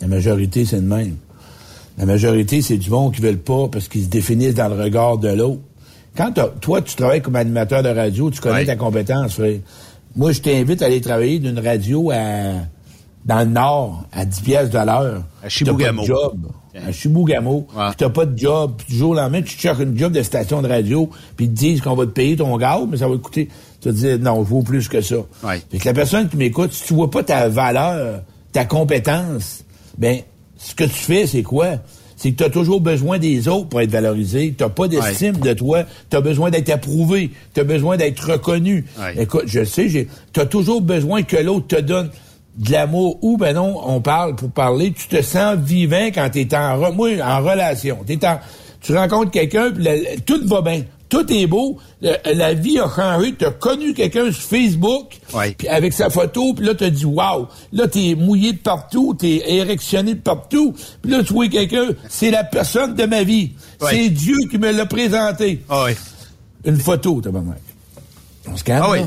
[0.00, 1.16] La majorité, c'est le même.
[1.98, 5.18] La majorité, c'est du monde qui veulent pas parce qu'ils se définissent dans le regard
[5.18, 5.60] de l'autre.
[6.16, 8.64] Quand toi, tu travailles comme animateur de radio, tu connais Ouais.
[8.66, 9.58] ta compétence, frère.
[10.16, 12.16] Moi, je t'invite à aller travailler d'une radio à,
[13.24, 15.22] dans le Nord, à 10 pièces de l'heure.
[15.42, 16.02] À Chibougamau.
[16.02, 16.46] T'as pas de job.
[16.74, 17.66] À Chibougamau.
[17.74, 17.88] Ouais.
[17.88, 18.74] Puis t'as pas de job.
[18.78, 21.46] Puis du jour au lendemain, tu te cherches une job de station de radio, puis
[21.46, 23.48] ils te disent qu'on va te payer ton gaz, mais ça va te coûter.
[23.80, 25.16] Tu vas te dire, non, je vaux plus que ça.
[25.44, 25.60] Ouais.
[25.70, 29.64] Fait que la personne qui m'écoute, si tu vois pas ta valeur, ta compétence,
[29.98, 30.20] ben,
[30.56, 31.76] ce que tu fais, c'est quoi?
[32.16, 34.54] C'est que tu as toujours besoin des autres pour être valorisé.
[34.56, 35.82] Tu pas d'estime de toi.
[36.08, 37.32] Tu as besoin d'être approuvé.
[37.52, 38.84] Tu as besoin d'être reconnu.
[38.96, 39.24] Ouais.
[39.24, 42.10] Écoute, je sais, tu as toujours besoin que l'autre te donne
[42.56, 43.18] de l'amour.
[43.22, 44.92] Ou, ben non, on parle pour parler.
[44.92, 47.98] Tu te sens vivant quand tu es en, re- moi, en relation.
[48.06, 48.38] T'es en,
[48.80, 49.86] tu rencontres quelqu'un, puis
[50.26, 50.82] tout va bien.
[51.08, 51.78] tout est beau.
[52.00, 53.34] la vie a changé.
[53.38, 55.18] Tu as connu quelqu'un sur Facebook,
[55.56, 58.58] puis avec sa photo, puis là, tu as dit, wow, là, tu es mouillé de
[58.58, 63.04] partout, tu es érectionné de partout, puis là, tu vois quelqu'un, c'est la personne de
[63.04, 63.52] ma vie.
[63.90, 65.62] C'est Dieu qui me l'a présenté.
[65.68, 65.92] Ah oui.
[66.64, 67.42] Une photo, t'as pas
[68.48, 69.00] On se calme, Ah oui.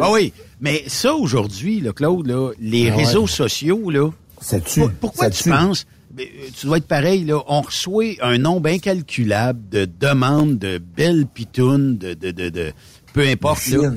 [0.00, 0.32] Ah oui.
[0.60, 4.10] Mais ça, aujourd'hui, là, Claude, là, les ah réseaux sociaux, là.
[4.40, 4.82] Ça tue.
[5.00, 5.86] Pourquoi tu penses?
[6.18, 6.24] Euh,
[6.58, 7.42] tu dois être pareil, là.
[7.46, 12.72] On reçoit un nombre incalculable de demandes de belles pitounes, de, de, de,
[13.12, 13.92] peu importe, là.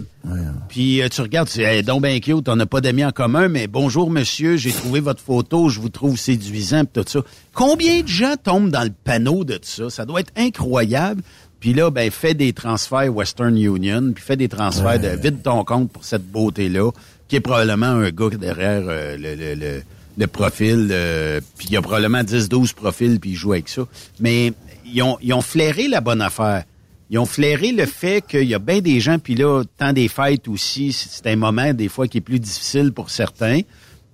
[0.69, 3.49] Puis euh, tu regardes, c'est hey, donc ben cute, on n'a pas d'amis en commun,
[3.49, 7.19] mais bonjour monsieur, j'ai trouvé votre photo, je vous trouve séduisant, pis tout ça.
[7.53, 9.89] Combien de gens tombent dans le panneau de tout ça?
[9.89, 11.21] Ça doit être incroyable.
[11.63, 15.63] Puis là, ben, fais des transferts Western Union, puis fais des transferts de vide ton
[15.63, 16.91] compte pour cette beauté-là,
[17.29, 19.81] qui est probablement un gars derrière euh, le, le,
[20.17, 23.83] le, profil, euh, puis il y a probablement 10-12 profils, puis il joue avec ça.
[24.19, 24.51] Mais
[24.85, 26.65] ils ont, ils ont flairé la bonne affaire.
[27.09, 30.09] Ils ont flairé le fait qu'il y a bien des gens, puis là, tant des
[30.09, 33.61] fêtes aussi, c'est un moment des fois qui est plus difficile pour certains.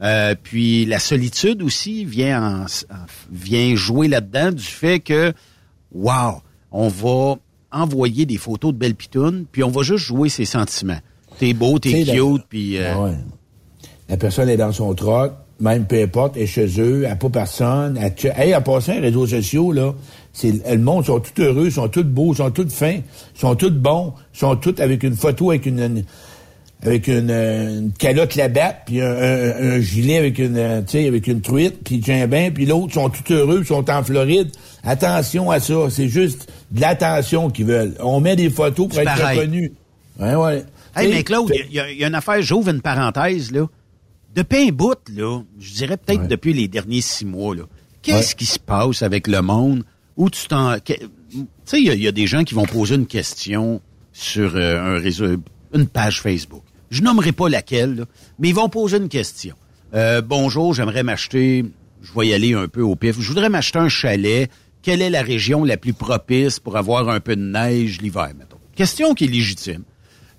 [0.03, 2.67] Euh, puis la solitude aussi vient
[3.31, 5.33] vient jouer là-dedans du fait que,
[5.91, 7.35] wow, on va
[7.71, 10.99] envoyer des photos de belles pitounes, puis on va juste jouer ses sentiments.
[11.37, 12.77] T'es beau, t'es cute, puis...
[12.77, 13.11] Euh, ah
[14.09, 17.29] la personne est dans son troc, même peu importe, est chez eux, elle n'a pas
[17.29, 17.99] personne.
[18.01, 19.93] Elle, hey, en passant, les réseaux sociaux, là,
[20.33, 22.99] c'est, le monde sont tout heureux, sont tous beaux, sont tous fins,
[23.35, 26.05] sont tous bons, sont tous avec une photo, avec une,
[26.81, 32.25] avec une, une calotte là-bas, puis un, gilet avec une, avec une truite, puis un
[32.27, 34.49] bain, puis l'autre sont tout heureux, sont en Floride.
[34.83, 37.95] Attention à ça, c'est juste de l'attention qu'ils veulent.
[37.99, 39.71] On met des photos pour être reconnus.
[40.19, 40.65] Ouais, ouais.
[40.95, 43.67] Hey, mais Claude, il y, a une affaire, j'ouvre une parenthèse, là.
[44.35, 47.63] Depuis un bout, là, je dirais peut-être depuis les derniers six mois, là,
[48.01, 49.83] qu'est-ce qui se passe avec le monde
[50.17, 50.75] où tu t'en...
[50.79, 50.95] Tu
[51.65, 55.37] sais, il y, a des gens qui vont poser une question sur euh, un réseau,
[55.73, 56.63] une page Facebook.
[56.89, 58.05] Je nommerai pas laquelle,
[58.39, 59.55] mais ils vont poser une question.
[59.93, 61.65] Euh, bonjour, j'aimerais m'acheter,
[62.01, 64.49] je vais y aller un peu au pif, je voudrais m'acheter un chalet
[64.81, 68.57] quelle est la région la plus propice pour avoir un peu de neige l'hiver, mettons?
[68.75, 69.83] Question qui est légitime.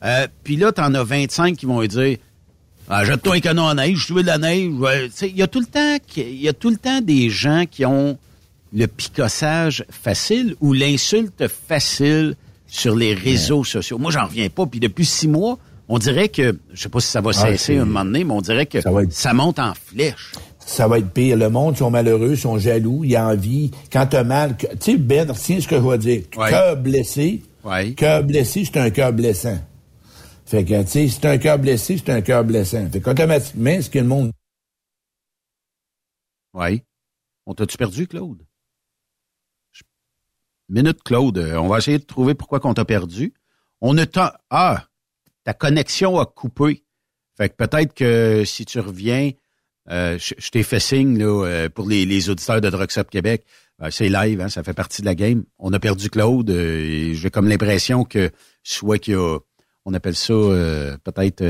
[0.02, 2.16] Euh, Puis là, t'en as 25 qui vont dire
[2.92, 4.72] ah, jette-toi un canon à neige, je veux de la neige.
[5.22, 7.86] Il y a tout le temps il y a tout le temps des gens qui
[7.86, 8.18] ont
[8.72, 12.34] le picossage facile ou l'insulte facile
[12.66, 13.98] sur les réseaux sociaux.
[13.98, 14.66] Moi, j'en reviens pas.
[14.66, 17.78] Puis depuis six mois, on dirait que, je sais pas si ça va ah, cesser
[17.78, 18.78] un moment donné, mais on dirait que
[19.10, 20.32] ça monte en flèche
[20.66, 21.36] ça va être pire.
[21.36, 23.70] Le monde sont malheureux, sont jaloux, ils ont envie.
[23.92, 26.30] Quand t'as mal, tu sais, Ben, retiens ce que je vais dire.
[26.30, 27.42] Cœur blessé.
[27.96, 29.58] Cœur blessé, c'est un cœur blessant.
[30.46, 32.88] Fait que, tu sais, c'est un cœur blessé, c'est un cœur blessant.
[32.90, 34.32] Fait qu'automatiquement, ce que le monde...
[36.54, 36.82] Oui.
[37.46, 38.44] On t'a-tu perdu, Claude?
[40.68, 41.38] Minute, Claude.
[41.38, 43.34] Euh, on va essayer de trouver pourquoi qu'on t'a perdu.
[43.80, 44.40] On ne t'a...
[44.50, 44.86] Ah!
[45.44, 46.84] Ta connexion a coupé.
[47.36, 49.30] Fait que peut-être que si tu reviens,
[49.90, 53.44] euh, je, t'ai fait signe là, euh, pour les, les, auditeurs de Drugs Québec.
[53.82, 55.44] Euh, c'est live, hein, ça fait partie de la game.
[55.58, 58.30] On a perdu Claude et j'ai comme l'impression que
[58.62, 59.38] soit qu'il y a,
[59.84, 60.34] on appelle ça
[61.02, 61.42] peut-être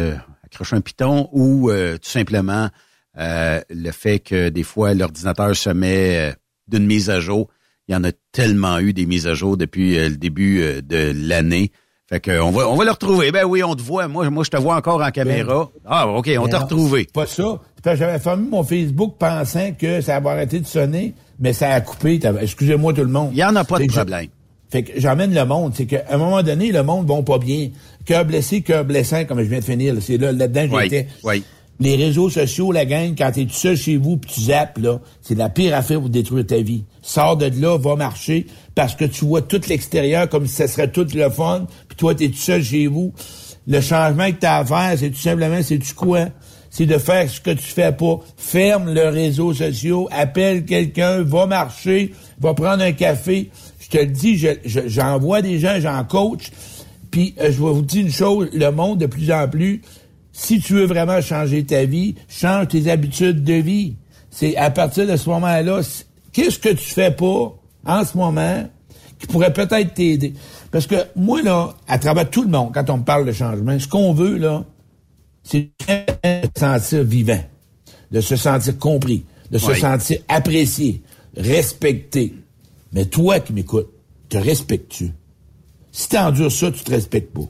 [0.44, 2.70] accrocher un piton ou tout simplement
[3.16, 6.35] le fait que des fois l'ordinateur se met
[6.68, 7.50] d'une mise à jour.
[7.88, 11.72] Il y en a tellement eu des mises à jour depuis le début de l'année.
[12.11, 13.31] Fait que on va on va le retrouver.
[13.31, 14.09] Ben oui, on te voit.
[14.09, 15.70] Moi, moi je te vois encore en caméra.
[15.73, 17.09] Ben, ah, OK, on t'a retrouvé.
[17.12, 17.61] Pas ça.
[17.85, 22.20] J'avais fermé mon Facebook pensant que ça allait arrêté de sonner, mais ça a coupé.
[22.40, 23.31] Excusez-moi tout le monde.
[23.33, 24.27] Il n'y en a pas de problème.
[24.70, 25.73] Fait que j'emmène le monde.
[25.77, 27.70] C'est qu'à un moment donné, le monde va pas bien.
[28.05, 29.94] Cœur blessé, cœur blessant, comme je viens de finir.
[30.01, 31.09] C'est là, là-dedans que j'étais.
[31.25, 31.44] Oui.
[31.81, 35.01] Les réseaux sociaux, la gang, quand t'es tout seul chez vous puis tu zappes, là,
[35.23, 36.85] c'est la pire affaire pour détruire ta vie.
[37.01, 40.92] Sors de là, va marcher, parce que tu vois tout l'extérieur comme si ça serait
[40.92, 41.66] tout le fun,
[42.00, 43.12] toi, t'es tout seul chez vous.
[43.68, 46.26] Le changement que t'as à faire, c'est tout simplement, c'est tu quoi?
[46.70, 48.20] c'est de faire ce que tu fais pas.
[48.36, 53.50] Ferme le réseau social, appelle quelqu'un, va marcher, va prendre un café.
[53.80, 56.50] Je te le dis, j'envoie des gens, j'en coach.
[57.10, 59.82] Puis euh, je vais vous dire une chose, le monde de plus en plus,
[60.32, 63.96] si tu veux vraiment changer ta vie, change tes habitudes de vie.
[64.30, 65.80] C'est à partir de ce moment-là,
[66.32, 67.52] qu'est-ce que tu fais pas
[67.84, 68.68] en ce moment
[69.18, 70.34] qui pourrait peut-être t'aider?
[70.70, 73.78] Parce que moi, là, à travers tout le monde, quand on me parle de changement,
[73.78, 74.64] ce qu'on veut, là,
[75.42, 75.70] c'est
[76.24, 77.42] de se sentir vivant,
[78.11, 81.02] de se sentir compris, de se sentir apprécié,
[81.37, 82.35] respecté.
[82.92, 83.90] Mais toi qui m'écoutes,
[84.28, 85.12] te respectes-tu?
[85.92, 87.48] Si t'endures ça, tu te respectes pas.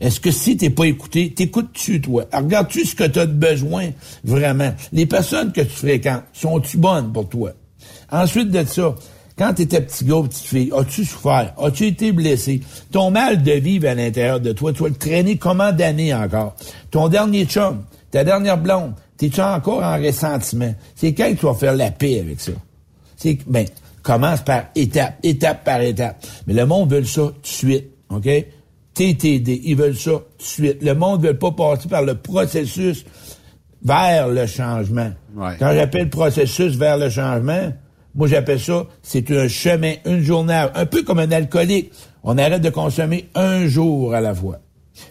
[0.00, 2.24] Est-ce que si t'es pas écouté, t'écoutes-tu, toi?
[2.32, 3.90] Regarde-tu ce que tu as de besoin,
[4.24, 4.74] vraiment?
[4.92, 7.52] Les personnes que tu fréquentes, sont-tu bonnes pour toi?
[8.10, 8.94] Ensuite de ça,
[9.38, 11.54] Quand tu étais petit gars, petite fille, as-tu souffert?
[11.58, 12.60] As-tu été blessé?
[12.90, 16.54] Ton mal de vivre à l'intérieur de toi, tu vas le traîner comment d'années encore?
[16.90, 20.74] Ton dernier chum, ta dernière blonde, t'es-tu encore en ressentiment?
[20.94, 22.52] C'est quand que tu vas faire la paix avec ça?
[23.16, 23.66] C'est, ben,
[24.02, 26.24] commence par étape, étape par étape.
[26.46, 28.28] Mais le monde veut ça tout de suite, OK?
[28.94, 30.82] TTD, ils veulent ça tout de suite.
[30.82, 33.04] Le monde ne veut pas passer par le processus
[33.82, 35.10] vers le changement.
[35.34, 35.56] Ouais.
[35.58, 37.72] Quand j'appelle processus vers le changement,
[38.14, 41.92] moi j'appelle ça, c'est un chemin, une journée, un peu comme un alcoolique.
[42.22, 44.58] On arrête de consommer un jour à la fois.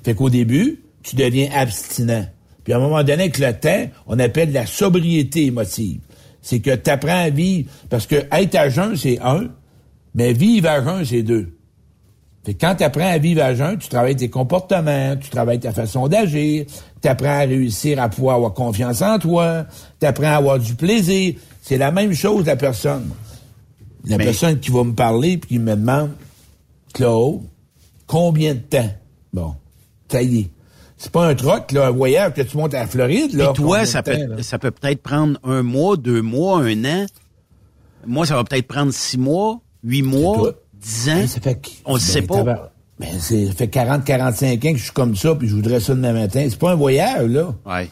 [0.03, 2.27] Fait qu'au début, tu deviens abstinent.
[2.63, 6.01] Puis à un moment donné, avec le temps, on appelle la sobriété émotive.
[6.41, 9.49] C'est que tu apprends à vivre, parce que être à jeun, c'est un,
[10.13, 11.57] mais vivre à jeun, c'est deux.
[12.43, 15.59] Fait que quand tu apprends à vivre à jeun, tu travailles tes comportements, tu travailles
[15.59, 16.65] ta façon d'agir,
[17.01, 19.65] tu apprends à réussir à pouvoir avoir confiance en toi,
[19.99, 21.35] tu apprends à avoir du plaisir.
[21.61, 23.09] C'est la même chose la personne.
[24.05, 26.11] La Mais- personne qui va me parler puis qui me demande
[26.93, 27.41] Claude,
[28.07, 28.89] combien de temps?
[29.31, 29.53] Bon,
[30.11, 30.49] ça y est.
[30.97, 33.53] C'est pas un troc, là, un voyage que tu montes à la Floride, là.
[33.53, 34.43] Puis toi, ça temps, peut, là?
[34.43, 37.05] ça peut peut-être prendre un mois, deux mois, un an.
[38.05, 40.89] Moi, ça va peut-être prendre six mois, huit mois, toi.
[40.89, 41.15] dix ans?
[41.15, 42.35] Ben, ça fait, On ben, sait pas.
[42.37, 45.55] tabar- Ben, c'est, ça fait 40, 45 ans que je suis comme ça, puis je
[45.55, 46.45] voudrais ça demain matin.
[46.49, 47.53] C'est pas un voyage, là.
[47.65, 47.89] Ouais.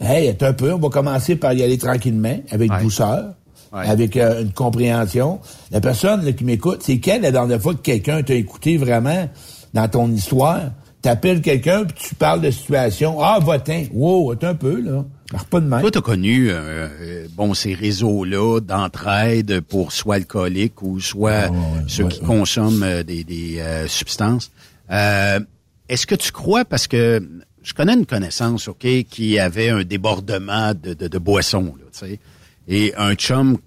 [0.00, 2.82] Hey, attends un peu, on va commencer par y aller tranquillement, avec Ouais.
[2.82, 3.34] douceur,
[3.72, 3.88] Ouais.
[3.88, 5.40] avec euh, une compréhension.
[5.72, 9.28] La personne là, qui m'écoute, c'est quelle la dernière fois que quelqu'un t'a écouté vraiment
[9.74, 10.60] dans ton histoire?
[11.02, 13.16] T'appelles quelqu'un, puis tu parles de situation.
[13.22, 13.84] Ah, votin.
[13.92, 15.04] Wow, attends un peu, là.
[15.32, 15.80] Marche pas de main.
[15.80, 16.54] Toi, tu as connu euh,
[17.00, 21.58] euh, bon ces réseaux-là d'entraide pour soit alcooliques ou soit Ah, ouais,
[21.88, 22.26] ceux ouais, qui ouais.
[22.26, 24.52] consomment euh, des, des euh, substances.
[24.90, 25.40] Euh,
[25.88, 27.20] Est-ce que tu crois, parce que
[27.62, 31.98] je connais une connaissance, OK, qui avait un débordement de, de, de boissons, là, tu
[31.98, 32.20] sais,
[32.68, 33.58] et un chum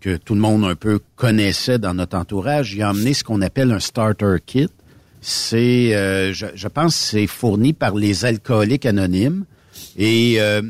[0.00, 3.42] que tout le monde un peu connaissait dans notre entourage, il a emmené ce qu'on
[3.42, 4.68] appelle un starter kit.
[5.20, 9.44] C'est, euh, je, je pense, que c'est fourni par les alcooliques anonymes.
[9.96, 10.62] Et euh,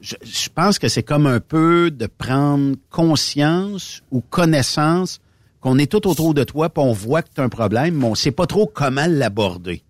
[0.00, 5.20] je, je pense que c'est comme un peu de prendre conscience ou connaissance
[5.60, 8.04] qu'on est tout autour de toi, puis on voit que tu as un problème, mais
[8.04, 9.82] on sait pas trop comment l'aborder.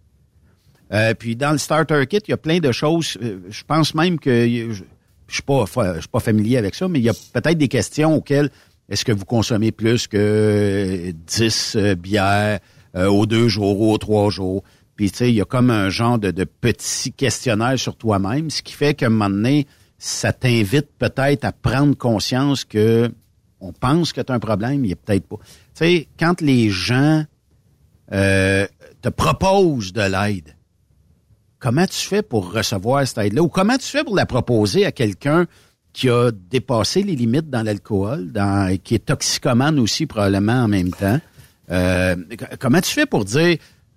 [0.92, 3.18] Euh, puis dans le starter kit, il y a plein de choses.
[3.22, 4.82] euh, Je pense même que je,
[5.26, 5.64] je suis pas
[5.94, 8.50] je suis pas familier avec ça, mais il y a peut-être des questions auxquelles
[8.88, 12.60] est-ce que vous consommez plus que 10 euh, bières
[12.94, 14.62] euh, aux deux jours ou aux trois jours?
[14.96, 18.62] Puis tu sais, il y a comme un genre de, petit questionnaire sur toi-même, ce
[18.62, 19.66] qui fait qu'à un moment donné,
[19.98, 23.10] ça t'invite peut-être à prendre conscience que
[23.60, 25.36] on pense que tu as un problème, il est peut-être pas.
[25.36, 27.24] Tu sais, quand les gens
[28.12, 28.66] euh,
[29.02, 30.54] te proposent de l'aide,
[31.58, 33.42] comment tu fais pour recevoir cette aide-là?
[33.42, 35.46] Ou comment tu fais pour la proposer à quelqu'un
[35.92, 40.90] qui a dépassé les limites dans l'alcool, dans, qui est toxicomane aussi probablement en même
[40.90, 41.20] temps?
[41.70, 42.16] Euh,
[42.60, 43.56] comment tu fais pour dire,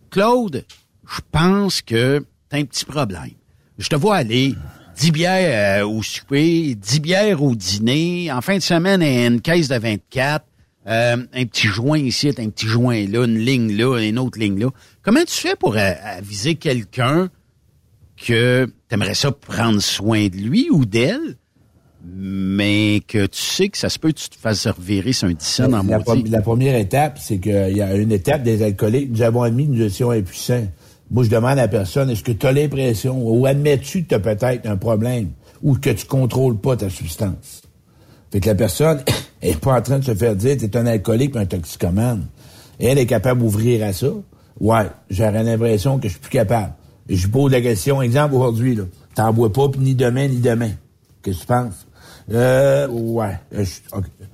[0.10, 0.66] Claude,
[1.10, 2.20] je pense que
[2.50, 3.32] tu as un petit problème.
[3.78, 4.56] Je te vois aller
[4.98, 9.70] 10 bières euh, au souper, 10 bières au dîner, en fin de semaine, une caisse
[9.70, 10.46] de 24,
[10.88, 14.60] euh, un petit joint ici, un petit joint là, une ligne là, une autre ligne
[14.60, 14.68] là.
[15.02, 17.30] Comment tu fais pour euh, aviser quelqu'un
[18.18, 21.38] que t'aimerais ça prendre soin de lui ou d'elle,
[22.06, 25.34] mais que tu sais que ça se peut que tu te fasses revirer sur un
[25.34, 28.64] 17 dans la, mon pre- la première étape, c'est qu'il y a une étape des
[28.64, 29.12] alcooliques.
[29.12, 30.68] Nous avons admis que nous étions impuissants.
[31.12, 34.16] Moi, je demande à la personne, est-ce que tu as l'impression, ou admets-tu que tu
[34.16, 35.30] as peut-être un problème,
[35.64, 37.64] ou que tu contrôles pas ta substance?
[38.32, 39.02] Fait que la personne
[39.42, 42.28] est pas en train de se faire dire, t'es un alcoolique et un toxicomane.
[42.80, 44.08] Elle est capable d'ouvrir à ça.
[44.60, 46.74] Ouais, j'aurais l'impression que je suis plus capable.
[47.08, 48.84] Et je pose la question, exemple, aujourd'hui, là.
[49.16, 50.72] T'en bois pas, puis ni demain, ni demain.
[51.24, 51.88] Qu'est-ce que tu penses?
[52.32, 53.40] Euh, ouais.
[53.56, 53.66] Euh.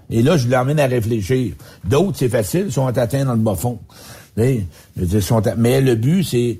[0.09, 1.53] Et là, je l'emmène à réfléchir.
[1.85, 3.79] D'autres, c'est facile, sont atteints dans le bas fond.
[4.37, 6.59] Mais le but, c'est,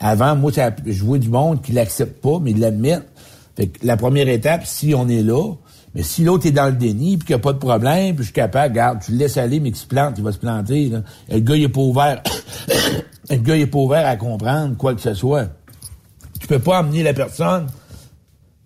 [0.00, 0.70] avant, moi, ça,
[1.02, 3.08] vois du monde qui l'accepte pas, mais ils l'admettent.
[3.56, 5.54] Fait que la première étape, si on est là,
[5.94, 8.18] mais si l'autre est dans le déni, puis qu'il n'y a pas de problème, puis
[8.18, 10.38] je suis capable, regarde, tu le laisses aller, mais qu'il se plante, il va se
[10.38, 10.90] planter.
[10.90, 11.02] Là.
[11.30, 12.22] Le gars, il est pas ouvert.
[13.30, 15.48] le gars, il est pas ouvert à comprendre quoi que ce soit.
[16.38, 17.66] Tu peux pas emmener la personne.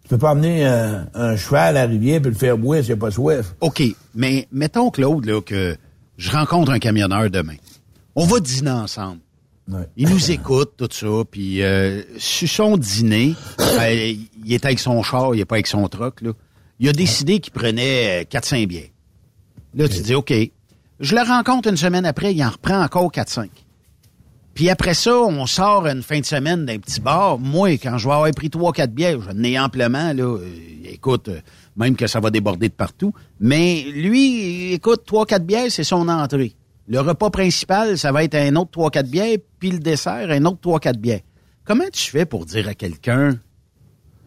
[0.02, 3.00] Tu peux pas emmener un, cheval à la rivière puis le faire boire s'il n'a
[3.00, 3.54] pas soif.
[3.60, 3.80] OK,
[4.12, 5.76] mais mettons, Claude, là, que
[6.16, 7.54] je rencontre un camionneur demain.
[8.14, 9.20] On va dîner ensemble.
[9.68, 9.86] Ouais.
[9.96, 15.02] Il nous écoute, tout ça, puis euh, sur son dîner, ben, il est avec son
[15.02, 16.32] char, il est pas avec son truck, là.
[16.80, 18.88] Il a décidé qu'il prenait 4-5 bières.
[19.74, 20.32] Là, tu dis, OK.
[20.98, 23.48] Je le rencontre une semaine après, il en reprend encore 4-5.
[24.54, 27.38] Puis après ça, on sort une fin de semaine d'un petit bar.
[27.38, 30.48] Moi, quand je vais avoir pris 3-4 bières, je n'ai amplement, là, euh,
[30.84, 31.40] écoute, euh,
[31.76, 33.12] même que ça va déborder de partout.
[33.38, 36.54] Mais lui, écoute, trois, quatre bières, c'est son entrée.
[36.90, 40.44] Le repas principal, ça va être un autre trois, quatre bières, puis le dessert, un
[40.44, 41.20] autre trois, quatre bières.
[41.64, 43.38] Comment tu fais pour dire à quelqu'un, tu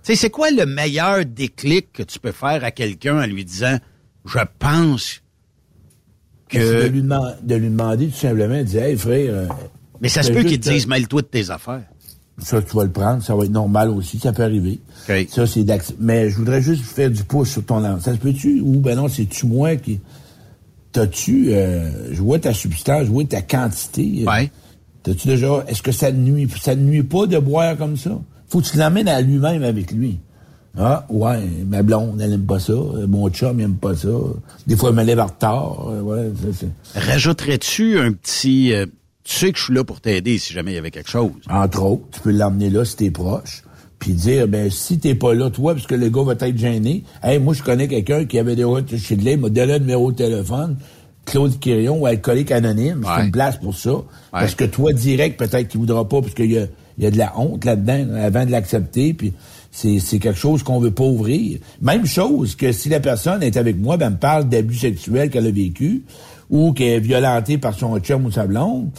[0.03, 3.77] sais, c'est quoi le meilleur déclic que tu peux faire à quelqu'un en lui disant,
[4.25, 5.21] je pense
[6.47, 6.83] que...
[6.83, 9.33] De lui, demand- de lui demander tout simplement, de dire, hey frère...
[9.33, 9.47] euh,
[9.99, 11.83] Mais ça se fais peut qu'ils te disent, mêle-toi de tes affaires.
[12.37, 14.79] Ça, tu vas le prendre, ça va être normal aussi, ça peut arriver.
[15.29, 15.65] Ça, c'est
[15.99, 17.99] Mais je voudrais juste faire du pouce sur ton langue.
[17.99, 18.61] Ça se peut-tu?
[18.61, 19.99] Ou ben non, c'est-tu moi qui.
[20.93, 21.53] T'as-tu.
[21.53, 24.23] Euh, je vois ta substance, je vois ta quantité.
[24.25, 24.49] Ouais.
[25.03, 25.65] T'as-tu déjà.
[25.67, 28.11] Est-ce que ça nuit, ça nuit pas de boire comme ça?
[28.47, 30.19] Faut que tu l'emmènes à lui-même avec lui.
[30.77, 32.73] Ah, ouais, ma blonde, elle aime pas ça.
[33.07, 34.07] Mon chum, il aime pas ça.
[34.65, 35.87] Des fois, elle me lève en retard.
[35.89, 36.31] Euh, Ouais,
[36.95, 38.73] Rajouterais-tu un petit...
[38.73, 38.85] euh,
[39.23, 41.31] tu sais que je suis là pour t'aider si jamais il y avait quelque chose?
[41.49, 43.63] Entre autres, tu peux l'emmener là si t'es proche,
[44.03, 47.03] puis dire, ben si t'es pas là, toi, parce que le gars va être gêné,
[47.23, 49.79] hey, moi je connais quelqu'un qui avait des routes chez de il m'a donné le
[49.79, 50.75] numéro de téléphone,
[51.23, 53.11] Claude Quirion ou alcoolique anonyme, Ouais.
[53.15, 53.91] c'est une place pour ça.
[54.29, 56.65] Parce que toi, direct, peut-être qu'il voudra pas, parce qu'il y a,
[56.97, 59.31] il y a de la honte là-dedans, avant de l'accepter, puis
[59.71, 61.59] c'est, c'est quelque chose qu'on veut pas ouvrir.
[61.81, 65.29] Même chose que si la personne est avec moi, ben, elle me parle d'abus sexuels
[65.29, 66.03] qu'elle a vécu,
[66.49, 68.89] ou qu'elle est violentée par son chum ou sa blonde,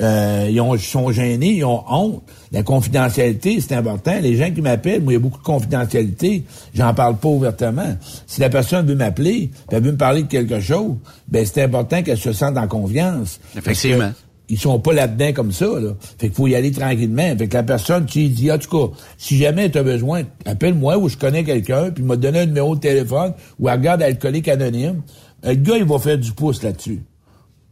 [0.00, 2.22] euh, ils, ont, ils sont gênés, ils ont honte.
[2.52, 4.14] La confidentialité, c'est important.
[4.20, 6.44] Les gens qui m'appellent, moi, il y a beaucoup de confidentialité.
[6.74, 7.96] J'en parle pas ouvertement.
[8.26, 10.96] Si la personne veut m'appeler, elle veut me parler de quelque chose,
[11.28, 13.40] ben c'est important qu'elle se sente en confiance.
[13.56, 14.12] Effectivement.
[14.50, 15.92] Ils sont pas là-dedans comme ça, là.
[16.18, 17.34] Fait qu'il faut y aller tranquillement.
[17.38, 20.98] Fait que la personne, tu dis, en tout cas, si jamais tu as besoin, appelle-moi
[20.98, 24.02] ou je connais quelqu'un, puis il m'a donné un numéro de téléphone, ou elle regarde
[24.02, 25.00] alcoolique anonyme.
[25.42, 27.00] Le gars, il va faire du pouce là-dessus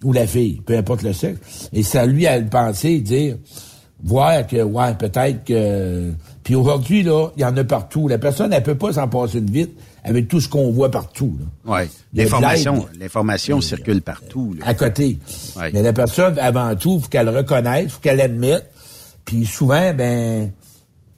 [0.02, 1.68] ou la fille, peu importe le sexe.
[1.72, 3.36] Et ça lui a le penser, dire,
[4.02, 6.12] voir que, ouais, peut-être que...
[6.42, 8.08] Puis aujourd'hui, là, il y en a partout.
[8.08, 9.70] La personne, elle peut pas s'en passer une vite
[10.04, 11.38] avec tout ce qu'on voit partout.
[11.64, 14.54] De L'information, l'information circule partout.
[14.58, 14.66] là.
[14.66, 15.18] À côté.
[15.56, 15.70] Ouais.
[15.72, 18.68] Mais la personne, avant tout, faut qu'elle reconnaisse, faut qu'elle admette.
[19.24, 20.50] Puis souvent, ben,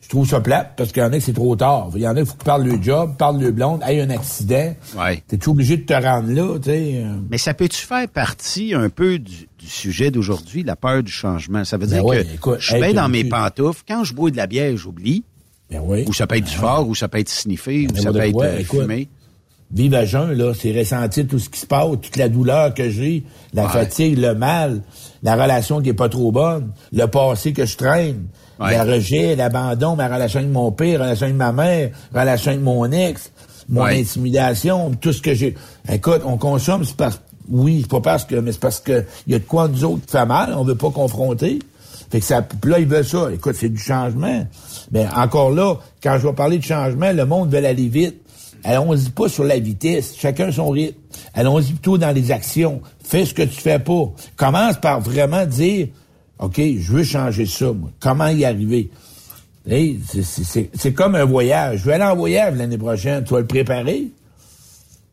[0.05, 1.89] je trouve ça plate parce qu'il y en a que c'est trop tard.
[1.95, 4.11] Il y en a, il faut qu'ils parlent le job, parlent le blonde, aille un
[4.11, 4.75] accident.
[4.99, 5.23] Ouais.
[5.27, 7.03] T'es obligé de te rendre là, tu sais.
[7.05, 7.17] euh?
[7.31, 11.65] Mais ça peut-tu faire partie un peu du, du sujet d'aujourd'hui, la peur du changement?
[11.65, 13.83] Ça veut dire Ben ouais, que écoute, je suis bien dans mes pantoufles.
[13.89, 15.25] Quand je bois de la bière, j'oublie.
[15.71, 16.05] Ben oui.
[16.07, 18.43] Ou ça peut être du fort, ou ça peut être sniffé, ou ça peut être
[18.43, 19.09] euh, fumé.
[19.73, 22.91] Vivre à jeun, là, c'est ressentir tout ce qui se passe, toute la douleur que
[22.91, 23.25] j'ai,
[23.55, 24.83] la fatigue, le mal,
[25.23, 28.27] la relation qui est pas trop bonne, le passé que je traîne,
[28.61, 28.85] Ouais.
[28.85, 32.91] le rejet, l'abandon, ma relation avec mon père, relation avec ma mère, relation avec mon
[32.93, 33.31] ex,
[33.69, 34.01] mon Ouais.
[34.01, 35.55] intimidation, tout ce que j'ai.
[35.91, 39.33] Écoute, on consomme, c'est parce oui, c'est pas parce que, mais c'est parce que il
[39.33, 41.59] y a de quoi nous autres qui fait mal, on veut pas confronter.
[42.11, 43.29] Fait que ça, là, ils veulent ça.
[43.33, 44.47] Écoute, c'est du changement.
[44.93, 48.17] Mais encore là, quand je vais parler de changement, le monde veut aller vite.
[48.63, 50.15] Allons-y pas sur la vitesse.
[50.17, 50.97] Chacun son rythme.
[51.35, 52.81] Allons-y plutôt dans les actions.
[53.03, 54.13] Fais ce que tu fais pas.
[54.37, 55.89] Commence par vraiment dire,
[56.39, 57.91] OK, je veux changer ça, moi.
[58.01, 58.91] Comment y arriver?
[59.69, 61.81] Hey, c'est- comme un voyage.
[61.81, 63.25] Je vais aller en voyage l'année prochaine.
[63.25, 64.09] Tu vas le préparer.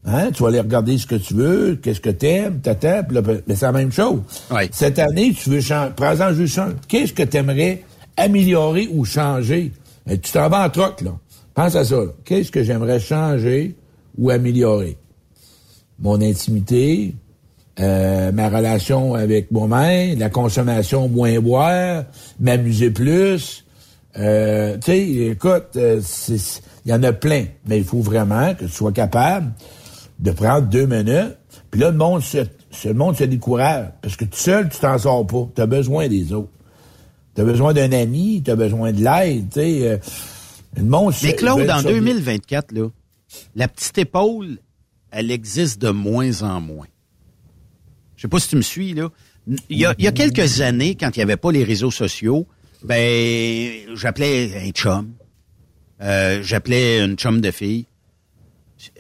[0.04, 0.32] Hein?
[0.32, 3.62] Tu vas aller regarder ce que tu veux, qu'est-ce que t'aimes, t'attends, là, ben, c'est
[3.62, 4.20] la même chose.
[4.50, 4.68] Ouais.
[4.74, 5.92] Cette année, tu veux changer.
[5.96, 6.74] Prends-en juste un.
[6.88, 7.84] Qu'est-ce que tu aimerais
[8.18, 9.72] améliorer ou changer?
[10.08, 11.12] Tu t'en vas en troc, là.
[11.54, 12.00] Pense à ça.
[12.26, 13.76] Qu'est-ce que j'aimerais changer
[14.18, 14.98] ou améliorer?
[16.00, 17.14] Mon intimité,
[17.80, 22.04] euh, ma relation avec moi-même, la consommation moins boire,
[22.40, 23.66] m'amuser plus.
[24.18, 26.02] Euh, tu sais, écoute, euh,
[26.86, 29.52] il y en a plein, mais il faut vraiment que tu sois capable
[30.20, 31.38] de prendre deux minutes.
[31.72, 32.40] Puis là, le monde se,
[32.72, 33.88] se- le monde se décourage.
[34.02, 35.48] Parce que tout seul, tu t'en sors pas.
[35.56, 36.50] Tu as besoin des autres.
[37.36, 39.50] Tu as besoin d'un ami, tu as besoin de l'aide.
[39.50, 39.88] tu sais.
[39.88, 39.98] euh,
[40.76, 42.90] le monde se- Mais Claude, veut en ça- 2024, là,
[43.56, 44.58] la petite épaule,
[45.12, 46.88] elle existe de moins en moins.
[48.22, 49.10] Je sais pas si tu me suis, là.
[49.68, 52.48] Il y a, quelques années, quand il n'y avait pas les réseaux sociaux,
[52.84, 55.14] ben, j'appelais un chum.
[56.04, 57.88] Euh, j'appelais une chum de fille.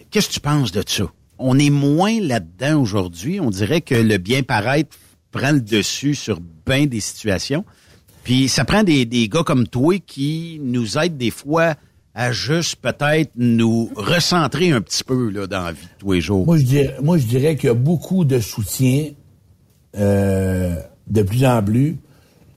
[0.09, 1.03] Qu'est-ce que tu penses de ça?
[1.37, 3.39] On est moins là-dedans aujourd'hui.
[3.39, 4.97] On dirait que le bien paraître
[5.29, 7.63] prend le dessus sur bien des situations.
[8.23, 11.75] Puis ça prend des gars comme toi qui nous aident des fois
[12.13, 16.21] à juste peut-être nous recentrer un petit peu là, dans la vie de tous les
[16.21, 16.45] jours.
[16.45, 19.11] Moi, je dirais, moi, je dirais qu'il y a beaucoup de soutien
[19.97, 20.75] euh,
[21.07, 21.97] de plus en plus,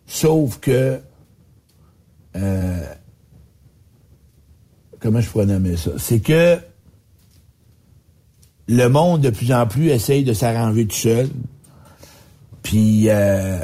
[0.06, 1.00] sauf que
[2.36, 2.84] euh,
[4.98, 5.92] comment je pourrais nommer ça?
[5.98, 6.58] C'est que
[8.66, 11.28] le monde de plus en plus essaye de s'arranger tout seul.
[12.62, 13.58] Puis euh,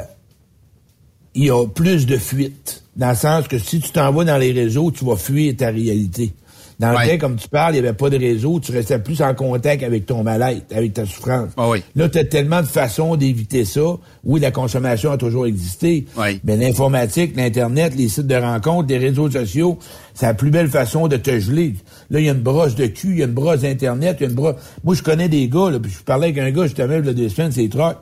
[1.33, 2.80] il y a plus de fuite.
[2.95, 5.67] Dans le sens que si tu t'en vas dans les réseaux, tu vas fuir ta
[5.67, 6.33] réalité.
[6.79, 7.05] Dans Ouais.
[7.05, 9.35] le temps, comme tu parles, il n'y avait pas de réseau, tu restais plus en
[9.35, 11.49] contact avec ton mal-être, avec ta souffrance.
[11.55, 11.83] Ah oui.
[11.95, 13.81] Là, tu as tellement de façons d'éviter ça.
[14.23, 16.05] Oui, la consommation a toujours existé,
[16.43, 19.77] mais l'informatique, l'Internet, les sites de rencontres, les réseaux sociaux,
[20.15, 21.75] c'est la plus belle façon de te geler.
[22.09, 24.23] Là, il y a une brosse de cul, il y a une brosse d'Internet, il
[24.23, 24.55] y a une brosse...
[24.83, 27.09] Moi, je connais des gars, là, puis je parlais avec un gars, justement, il y
[27.09, 27.97] a deux semaines, c'est truck.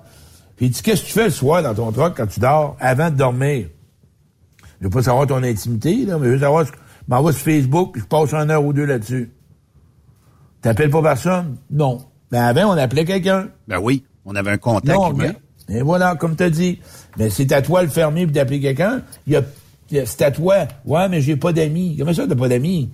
[0.55, 2.77] Puis il dit, qu'est-ce que tu fais le soir dans ton truck quand tu dors,
[2.79, 3.65] avant de dormir?
[4.79, 7.21] Je veux pas savoir ton intimité, là, mais je veux savoir, ce que- je m'en
[7.23, 9.31] vais sur Facebook, puis je passe une heure ou deux là-dessus.
[10.61, 11.57] T'appelles pas personne?
[11.71, 11.99] Non.
[12.31, 13.47] Mais avant, on appelait quelqu'un.
[13.67, 15.33] Ben oui, on avait un contact Non, humain.
[15.69, 16.79] et voilà, comme t'as dit.
[17.17, 19.01] Mais c'est à toi le fermer puis d'appeler quelqu'un.
[19.25, 20.67] Il y a, c'est à toi.
[20.85, 21.95] Ouais, mais j'ai pas d'amis.
[21.97, 22.89] Comment ça, t'as pas d'amis?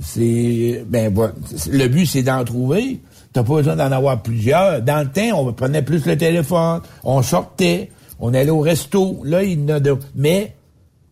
[0.00, 1.32] C'est, ben, voilà.
[1.70, 3.00] Le but, c'est d'en trouver.
[3.32, 4.82] T'as pas besoin d'en avoir plusieurs.
[4.82, 9.20] Dans le temps, on prenait plus le téléphone, on sortait, on allait au resto.
[9.24, 10.54] Là, il y en a de, mais,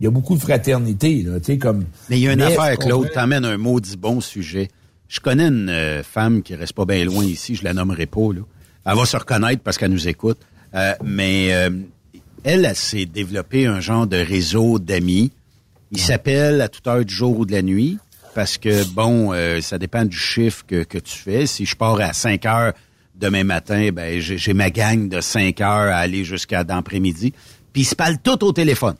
[0.00, 1.84] il y a beaucoup de fraternité, là, tu sais, comme.
[2.10, 4.68] Mais il y a une Mais, affaire, Claude, t'emmènes un maudit bon sujet.
[5.08, 8.32] Je connais une euh, femme qui reste pas bien loin ici, je la nommerai pas,
[8.32, 8.40] là.
[8.86, 10.38] Elle va se reconnaître parce qu'elle nous écoute.
[10.74, 11.70] Euh, mais euh,
[12.42, 15.30] elle, elle s'est développée un genre de réseau d'amis.
[15.92, 17.98] Il s'appelle à toute heure du jour ou de la nuit
[18.34, 19.32] parce que, bon,
[19.62, 21.46] ça dépend du chiffre que, que tu fais.
[21.46, 22.72] Si je pars à 5 heures
[23.14, 27.32] demain matin, ben j'ai j'ai ma gang de 5 heures à aller jusqu'à d'après-midi.
[27.72, 28.96] Puis ils se parlent tout au téléphone.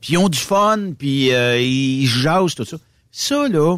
[0.00, 2.76] Puis ils ont du fun, puis euh, ils jasent, tout ça.
[3.10, 3.76] Ça, là,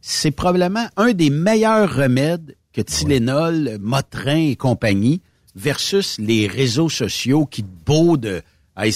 [0.00, 5.20] c'est probablement un des meilleurs remèdes que Tylenol, Motrin et compagnie
[5.56, 8.42] versus les réseaux sociaux qui te beau de...
[8.76, 8.92] Hey,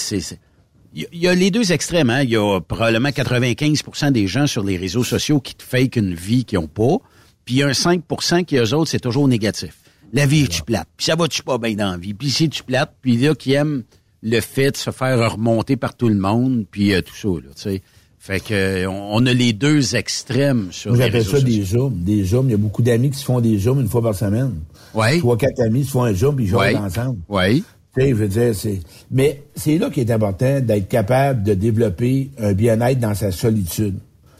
[0.93, 2.09] Il y, a- il y a les deux extrêmes.
[2.09, 2.23] Hein?
[2.23, 6.13] Il y a probablement 95% des gens sur les réseaux sociaux qui te fake une
[6.13, 6.97] vie qu'ils n'ont pas.
[7.43, 9.73] Puis il y a un 5% qui, eux autres, c'est toujours négatif.
[10.13, 10.87] La vie est-tu plate?
[10.95, 12.13] Puis ça va-tu pas bien dans la vie?
[12.13, 12.95] Puis c'est tu plate?
[13.01, 13.83] Puis là, qui aiment
[14.23, 17.51] le fait de se faire remonter par tout le monde, puis euh, tout ça, là,
[17.55, 17.81] tu sais.
[18.19, 21.59] Fait que euh, on, on a les deux extrêmes sur Moi, les réseaux ça sociaux.
[21.59, 22.03] des zooms.
[22.03, 22.47] Des zooms.
[22.47, 24.53] Il y a beaucoup d'amis qui se font des zooms une fois par semaine.
[24.93, 25.19] Ouais.
[25.19, 27.19] Trois, quatre amis se font un zoom puis ils jouent ensemble.
[27.27, 27.65] Oui.
[27.93, 28.79] Tu sais, je veux dire, c'est.
[29.11, 33.95] Mais c'est là qu'il est important d'être capable de développer un bien-être dans sa solitude.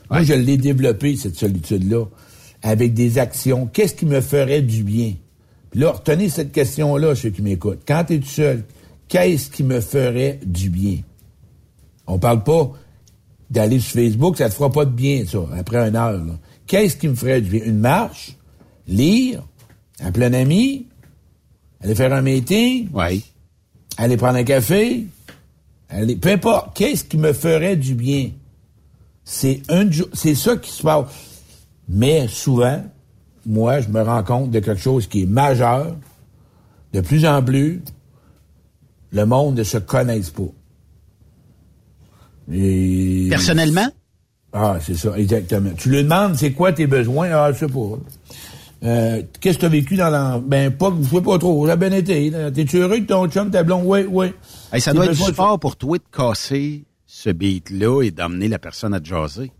[0.09, 2.05] Moi, je l'ai développé, cette solitude-là,
[2.61, 3.67] avec des actions.
[3.67, 5.13] Qu'est-ce qui me ferait du bien?
[5.71, 7.81] Puis là, retenez cette question-là, ceux qui m'écoutent.
[7.85, 8.63] Quand tu es tout seul,
[9.13, 10.97] qu'est-ce qui me ferait du bien?
[12.07, 12.71] On parle pas
[13.47, 16.19] d'aller sur Facebook, ça te fera pas de bien, ça, après une heure.
[16.65, 17.63] Qu'est-ce qui me ferait du bien?
[17.63, 18.35] Une marche?
[18.87, 19.43] Lire?
[19.99, 20.87] Appeler un ami?
[21.81, 22.89] Aller faire un meeting?
[22.91, 23.23] Oui.
[23.97, 25.05] aller prendre un café,
[25.89, 28.31] aller, peu importe, qu'est-ce qui me ferait du bien?
[29.23, 31.05] C'est un, c'est ça qui se passe.
[31.87, 32.83] Mais souvent,
[33.45, 35.95] moi, je me rends compte de quelque chose qui est majeur.
[36.93, 37.83] De plus en plus,
[39.13, 40.43] le monde ne se connaisse pas.
[42.51, 43.27] Et...
[43.29, 43.87] Personnellement?
[44.51, 45.71] Ah, c'est ça, exactement.
[45.77, 47.29] Tu lui demandes, c'est quoi tes besoins?
[47.31, 47.97] Ah, je sais pas.
[48.83, 50.39] Euh, Qu'est-ce que tu as vécu dans l'en...
[50.39, 51.65] Ben, pas, je sais pas trop.
[51.67, 52.31] Ça a bien été.
[52.53, 53.83] T'es-tu heureux de ton chum, ta blonde?
[53.85, 54.27] Oui, oui.
[54.73, 58.59] Hey, ça doit être du sport pour toi de casser ce beat-là et d'emmener la
[58.59, 59.51] personne à te jaser.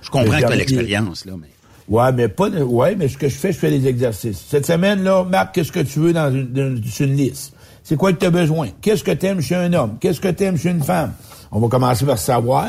[0.00, 1.48] Je comprends Mais que tu l'expérience, là, mais...
[1.88, 4.44] Ouais, mais pas de- ouais, mais ce que je fais, je fais des exercices.
[4.48, 7.54] Cette semaine, là, marque qu'est-ce que tu veux dans une, une liste?
[7.88, 8.68] C'est quoi que tu as besoin?
[8.82, 9.96] Qu'est-ce que tu aimes chez un homme?
[9.98, 11.14] Qu'est-ce que tu aimes chez une femme?
[11.50, 12.68] On va commencer par savoir.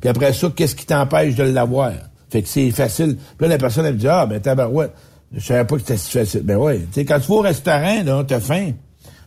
[0.00, 1.90] Puis après ça, qu'est-ce qui t'empêche de l'avoir?
[2.30, 3.16] Fait que c'est facile.
[3.16, 4.92] Puis là, la personne, elle me dit, ah, ben, tabarouette,
[5.34, 6.42] je savais pas que c'était si facile.
[6.44, 6.78] Ben ouais.
[6.78, 8.70] Tu sais, quand tu vas au restaurant, là, t'as faim.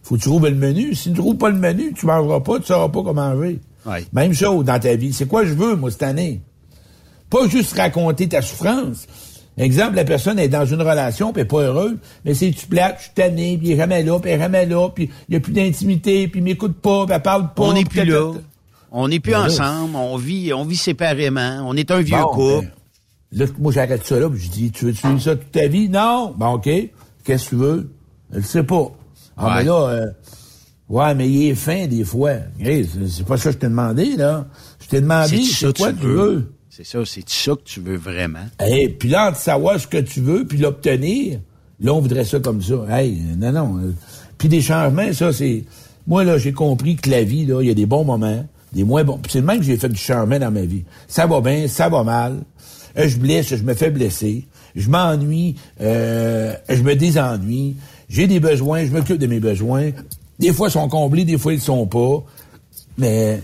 [0.03, 0.95] Faut que tu trouves le menu.
[0.95, 3.59] Si tu trouves pas le menu, tu mangeras pas, tu sauras pas comment manger.
[3.85, 4.05] Ouais.
[4.13, 5.11] Même chose dans ta vie.
[5.11, 6.43] C'est quoi je veux, moi, cette année?
[7.29, 9.05] Pas juste raconter ta souffrance.
[9.57, 11.95] Exemple, la personne est dans une relation, puis elle est pas heureuse,
[12.25, 14.39] mais c'est tu plate, je suis tanné, puis il est jamais là, puis il est
[14.39, 17.53] jamais là, puis il n'y a plus d'intimité, puis il m'écoute pas, puis elle parle
[17.53, 17.63] pas.
[17.63, 18.33] On n'est plus là.
[18.91, 19.95] On n'est plus Ben là, ensemble.
[19.95, 21.63] On vit, on vit séparément.
[21.65, 22.67] On est un vieux Bon, couple.
[23.31, 25.67] ben, là, moi, j'arrête ça là, puis je dis, tu veux-tu vivre ça toute ta
[25.67, 25.87] vie?
[25.89, 26.33] Non.
[26.37, 26.69] Bon, OK.
[27.23, 27.89] Qu'est-ce que tu veux?
[28.31, 28.91] Je le sais pas.
[29.37, 29.53] Ah, Ouais.
[29.57, 30.05] mais là, euh,
[30.89, 32.33] ouais, mais il est fin des fois.
[32.59, 34.47] Hey, c'est pas ça que je t'ai demandé, là.
[34.81, 36.51] Je t'ai demandé, c'est quoi que tu veux?
[36.77, 38.47] C'est ça, c'est ça que tu veux vraiment.
[38.59, 41.39] Hey, puis là, de savoir ce que tu veux, puis l'obtenir,
[41.79, 42.75] là, on voudrait ça comme ça.
[42.89, 43.77] Hey, non, non.
[43.77, 43.93] euh,
[44.37, 45.63] Puis des changements, ça, c'est...
[46.05, 48.83] Moi, là, j'ai compris que la vie, là, il y a des bons moments, des
[48.83, 49.19] moins bons.
[49.19, 50.83] Puis c'est le même que j'ai fait du changement dans ma vie.
[51.07, 52.43] Ça va bien, ça va mal.
[52.97, 54.45] Euh, je blesse, je me fais blesser.
[54.75, 57.77] Je m'ennuie, euh, je me désennuie.
[58.09, 59.91] J'ai des besoins, je m'occupe de mes besoins.
[60.39, 62.21] Des fois, ils sont comblés, des fois, ils ne sont pas.
[62.97, 63.39] Mais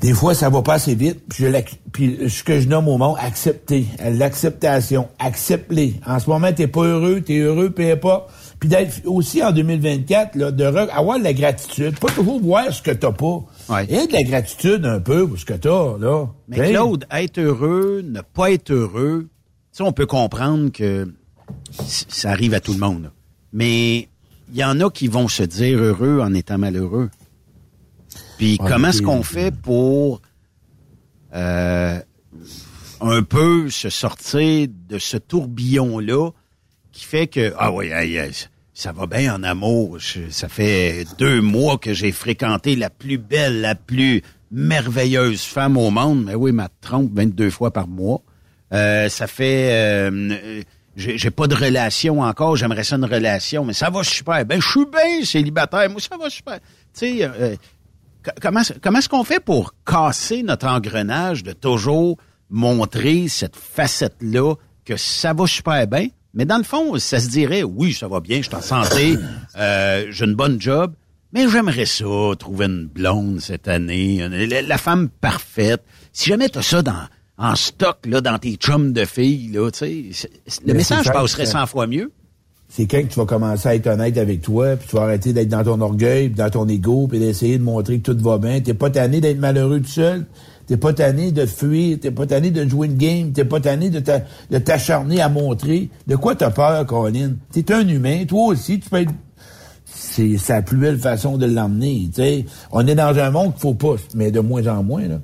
[0.00, 1.22] des fois, ça va pas assez vite.
[1.28, 1.60] Puis, je
[1.92, 3.86] puis ce que je nomme au monde, accepter.
[4.04, 5.08] L'acceptation.
[5.18, 5.94] Accepte-les.
[6.06, 8.30] En ce moment, t'es pas heureux, t'es heureux, peu importe.
[8.58, 12.82] Puis d'être aussi en 2024, là, de avoir de la gratitude, pas toujours voir ce
[12.82, 13.44] que t'as pas.
[13.68, 13.84] Ouais.
[13.88, 16.26] Et de la gratitude un peu pour ce que t'as, là.
[16.48, 21.12] Mais Claude, être heureux, ne pas être heureux, tu sais, on peut comprendre que
[21.86, 23.10] ça arrive à tout le monde.
[23.52, 24.08] Mais
[24.52, 27.10] il y en a qui vont se dire heureux en étant malheureux.
[28.38, 30.20] Puis Ouais, comment est-ce qu'on fait pour
[31.34, 31.98] euh,
[33.00, 36.30] un peu se sortir de ce tourbillon-là
[36.92, 37.90] qui fait que, ah oui,
[38.72, 39.98] ça va bien en amour.
[39.98, 45.76] Je- ça fait deux mois que j'ai fréquenté la plus belle, la plus merveilleuse femme
[45.76, 46.24] au monde.
[46.24, 48.22] Mais oui, ma trompe 22 fois par mois.
[48.72, 49.70] Euh, ça fait...
[49.72, 50.62] euh,
[50.96, 54.46] j'ai pas de relation encore, j'aimerais ça une relation, mais ça va super.
[54.46, 56.58] Ben, je suis bien célibataire, moi, ça va super.
[56.58, 57.54] Tu sais, euh,
[58.42, 62.16] comment, comment est-ce qu'on fait pour casser notre engrenage de toujours
[62.50, 64.54] montrer cette facette-là
[64.84, 68.20] que ça va super bien, mais dans le fond, ça se dirait, oui, ça va
[68.20, 69.16] bien, je suis en santé,
[69.58, 70.94] euh, j'ai une bonne job,
[71.32, 72.04] mais j'aimerais ça,
[72.38, 75.82] trouver une blonde cette année, une- la, la femme parfaite.
[76.12, 77.02] Si jamais tu as ça dans,
[77.36, 80.12] en stock, là, dans tes chums de filles, là, le
[80.66, 82.12] Mais message passerait c'est- 100 fois mieux.
[82.68, 85.32] C'est quand que tu vas commencer à être honnête avec toi, puis tu vas arrêter
[85.32, 88.38] d'être dans ton orgueil, puis dans ton ego, puis d'essayer de montrer que tout va
[88.38, 88.60] bien.
[88.60, 90.26] T'es pas tanné d'être malheureux tout seul.
[90.66, 91.98] T'es pas tanné de fuir.
[92.00, 93.30] T'es pas tanné de jouer une game.
[93.32, 95.90] T'es pas tanné de t'a- de t'acharner à montrer.
[96.08, 97.34] De quoi t'as peur, Colin?
[97.52, 98.24] T'es un humain.
[98.26, 99.12] Toi aussi, tu peux être...
[99.84, 102.44] C'est c'est la plus belle façon de l'emmener, tu sais.
[102.72, 105.20] On est dans un monde qu'il faut pas, mais de moins en moins, là.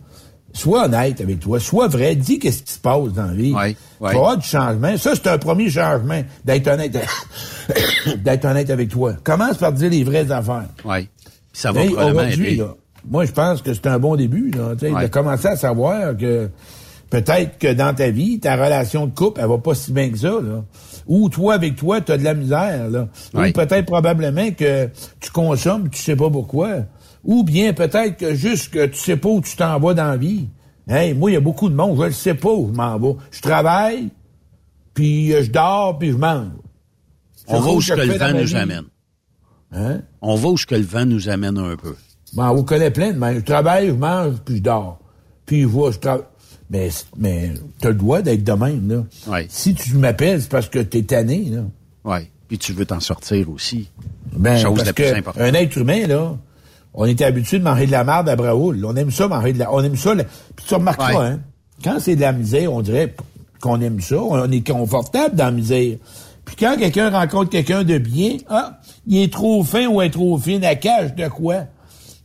[0.52, 1.58] Sois honnête avec toi.
[1.58, 2.14] Sois vrai.
[2.14, 3.52] Dis qu'est-ce qui se passe dans la vie.
[3.52, 4.10] Ouais, ouais.
[4.10, 4.96] Tu avoir du changement.
[4.98, 6.96] Ça, c'est un premier changement, d'être honnête,
[8.18, 9.14] d'être honnête avec toi.
[9.24, 10.68] Commence par dire les vraies affaires.
[10.84, 11.08] Oui.
[11.52, 12.60] Ça va aujourd'hui,
[13.10, 15.02] moi, je pense que c'est un bon début, là, Ouais.
[15.02, 16.48] de commencer à savoir que
[17.10, 20.18] peut-être que dans ta vie, ta relation de couple, elle va pas si bien que
[20.18, 20.62] ça, là.
[21.08, 23.08] Ou toi, avec toi, tu as de la misère, là.
[23.34, 23.50] Ouais.
[23.50, 24.88] Ou peut-être probablement que
[25.20, 26.68] tu consommes, tu sais pas pourquoi.
[27.24, 30.16] Ou bien peut-être que juste que tu sais pas où tu t'en vas dans la
[30.16, 30.48] vie.
[30.88, 32.98] Hey, moi, il y a beaucoup de monde, je ne sais pas où je m'en
[32.98, 33.14] vais.
[33.30, 34.08] Je travaille,
[34.94, 36.48] puis euh, je dors, puis je mange.
[37.46, 38.56] On va où ce que le vent nous vie.
[38.56, 38.84] amène.
[39.72, 40.00] Hein?
[40.20, 41.94] On va où ce que le vent nous amène un peu.
[42.34, 43.36] Ben, on vous connaît plein de même.
[43.36, 44.98] Je travaille, je mange, puis je dors.
[45.46, 46.24] Puis je vois, je travaille.
[46.70, 49.04] Mais, mais t'as le droit d'être de même, là.
[49.32, 49.46] Ouais.
[49.50, 51.62] Si tu m'appelles, c'est parce que t'es tanné, là.
[52.04, 52.28] Oui.
[52.48, 53.90] Puis tu veux t'en sortir aussi.
[54.36, 55.42] Ben, Chose parce la plus que importante.
[55.42, 56.36] un être humain, là,
[56.94, 58.84] on était habitué de manger de la merde à Braoul.
[58.84, 59.72] On aime ça, manger de la...
[59.72, 60.14] On aime ça.
[60.14, 61.26] Puis tu remarqueras, Ouais.
[61.26, 61.40] hein,
[61.82, 63.14] quand c'est de la misère, on dirait
[63.60, 64.16] qu'on aime ça.
[64.22, 65.96] On est confortable dans la misère.
[66.44, 70.36] Puis quand quelqu'un rencontre quelqu'un de bien, ah, il est trop fin ou est trop
[70.38, 71.64] fine, à cage de quoi?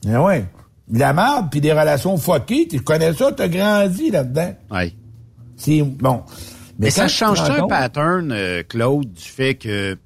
[0.04, 0.46] Ben ouais.
[0.88, 4.54] De La merde, puis des relations fuckées, tu connais ça, t'as grandi là-dedans.
[4.72, 4.96] Oui.
[5.56, 6.22] C'est bon.
[6.80, 10.00] Mais, ça change rends un pattern, euh, Claude, du fait que, tu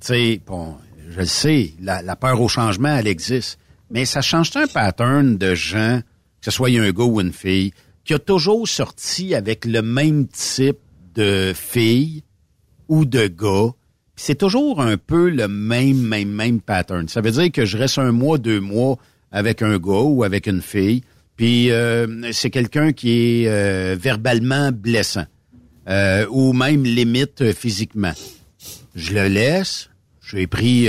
[0.00, 0.74] sais, bon,
[1.10, 3.58] je le sais, la, la peur au changement, elle existe.
[3.92, 6.00] Mais ça change un pattern de gens,
[6.40, 7.72] que ce soit un gars ou une fille,
[8.04, 10.78] qui a toujours sorti avec le même type
[11.14, 12.24] de fille
[12.88, 13.70] ou de gars.
[14.16, 17.06] C'est toujours un peu le même, même, même pattern.
[17.08, 18.96] Ça veut dire que je reste un mois, deux mois
[19.30, 21.02] avec un gars ou avec une fille,
[21.36, 25.24] puis euh, c'est quelqu'un qui est euh, verbalement blessant
[25.88, 28.12] euh, ou même limite physiquement.
[28.94, 29.90] Je le laisse,
[30.22, 30.88] j'ai pris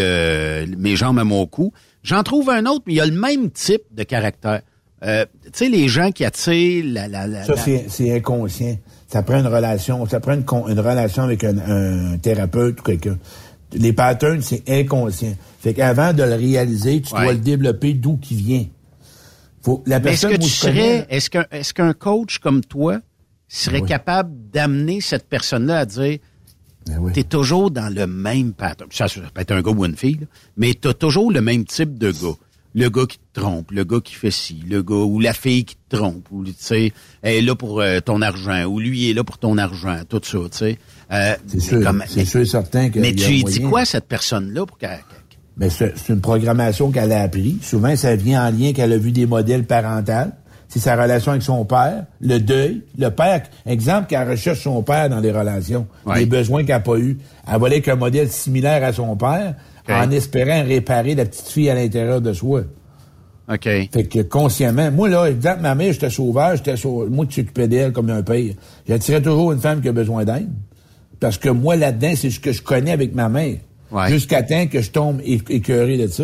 [0.77, 1.73] mes jambes à mon cou.
[2.03, 4.61] J'en trouve un autre, mais il a le même type de caractère.
[5.03, 7.07] Euh, tu sais, les gens qui attirent la...
[7.07, 8.77] la, la, Ça, la- c'est, inconscient.
[9.07, 13.17] Ça prend une relation, ça prend une, une relation avec un, un thérapeute ou quelqu'un.
[13.73, 15.35] Les patterns, c'est inconscient.
[15.59, 17.23] Fait qu'avant de le réaliser, tu Ouais.
[17.23, 18.65] dois le développer d'où qui vient.
[19.61, 22.99] Faut, la Mais est-ce personne que tu serais, est-ce qu'un, est-ce qu'un coach comme toi
[23.47, 23.87] serait Oui.
[23.87, 26.17] capable d'amener cette personne-là à dire,
[26.99, 27.11] Oui.
[27.13, 28.89] t'es toujours dans le même pattern.
[28.91, 30.27] Ça, ça peut être un gars ou une fille, là,
[30.57, 32.35] mais t'as toujours le même type de gars.
[32.75, 35.63] Le gars qui te trompe, le gars qui fait ci, le gars ou la fille
[35.63, 39.09] qui te trompe, ou tu sais, elle est là pour euh, ton argent, ou lui
[39.09, 40.79] est là pour ton argent, tout ça, tu sais.
[41.11, 42.99] Euh, C'est mais sûr, comme- mais- sûr et certain que.
[42.99, 44.89] Mais tu lui dis quoi à cette personne-là pour qu'elle...
[44.89, 47.59] qu'elle- Ben, c'est, c'est une programmation qu'elle a appris.
[47.61, 50.31] Souvent, ça vient en lien qu'elle a vu des modèles parentaux.
[50.73, 52.81] C'est sa relation avec son père, le deuil.
[52.97, 56.21] Le père, exemple, qu'elle recherche son père dans les relations, Ouais.
[56.21, 57.19] les besoins qu'elle n'a pas eu.
[57.47, 59.53] Elle va aller avec un modèle similaire à son père,
[59.87, 62.61] en espérant réparer la petite fille à l'intérieur de soi.
[63.51, 63.63] OK.
[63.65, 66.75] Fait que consciemment, moi là, exemple, ma mère, j'étais sauvage, j'étais
[67.09, 68.53] moi qui s'occupais d'elle comme un père.
[68.87, 70.49] J'attirais toujours une femme qui a besoin d'aide.
[71.19, 73.57] Parce que moi, là-dedans, c'est ce que je connais avec ma mère.
[73.91, 74.09] Ouais.
[74.09, 76.23] Jusqu'à temps que je tombe écœuré de ça.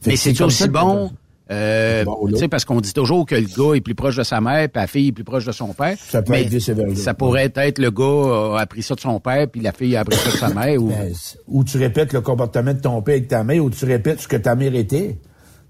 [0.00, 1.12] Fait Mais c'est aussi bon
[1.50, 4.40] Euh, tu sais, parce qu'on dit toujours que le gars est plus proche de sa
[4.40, 5.96] mère, puis la fille est plus proche de son père.
[5.98, 6.50] Ça peut mais être.
[6.96, 10.00] Ça pourrait être le gars a appris ça de son père, puis la fille a
[10.00, 10.80] appris ça de sa mère.
[10.80, 10.88] Ou...
[10.88, 11.12] Ben,
[11.48, 14.28] ou tu répètes le comportement de ton père avec ta mère, ou tu répètes ce
[14.28, 15.18] que ta mère était.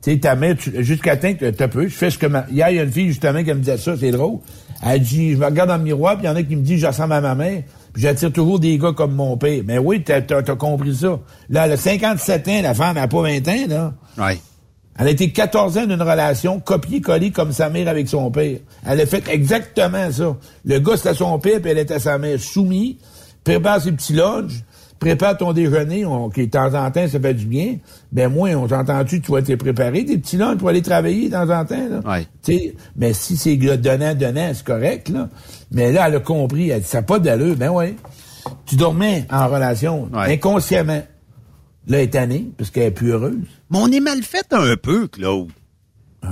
[0.03, 2.47] Tu sais, ta mère, tu- jusqu'à temps que t'as peu, je fais ce que ma...
[2.51, 4.39] Hier, il y a une fille, justement, qui me disait ça, c'est drôle.
[4.83, 6.63] Elle dit, je me regarde dans le miroir, puis il y en a qui me
[6.63, 7.63] disent, je ressemble à ma mère,
[7.93, 9.61] puis j'attire toujours des gars comme mon père.
[9.67, 11.19] Mais oui, t'as, t'as compris ça.
[11.51, 13.93] Là, elle a 57 ans, la femme n'a pas 20 ans, là.
[14.19, 14.39] Ouais.
[14.99, 18.59] Elle a été 14 ans d'une relation copier-coller comme sa mère avec son père.
[18.87, 20.37] Elle a fait exactement ça.
[20.65, 22.39] Le gars, c'était son père, puis elle était sa mère.
[22.39, 22.99] Soumis,
[23.43, 24.53] prépare ses petits lunchs,
[24.99, 27.77] prépare ton déjeuner, on, qui de temps en temps, ça fait du bien.
[28.13, 31.33] Ben moi, on t'entend-tu, tu vas te préparer tes petits lunchs pour aller travailler de
[31.33, 32.01] temps en temps, là?
[32.49, 32.73] Ouais.
[32.97, 35.31] Mais si c'est donnant-donnant, c'est correct, là.
[35.73, 37.57] Mais là, elle a compris, elle dit, ça n'a pas d'allure.
[37.57, 37.95] Ben ouais.
[38.67, 40.35] Tu dormais en relation, Ouais.
[40.35, 41.01] inconsciemment.
[41.91, 43.37] Là, elle est tannée, parce qu'elle est plus heureuse.
[43.71, 45.49] Mais on est mal fait un peu, Claude.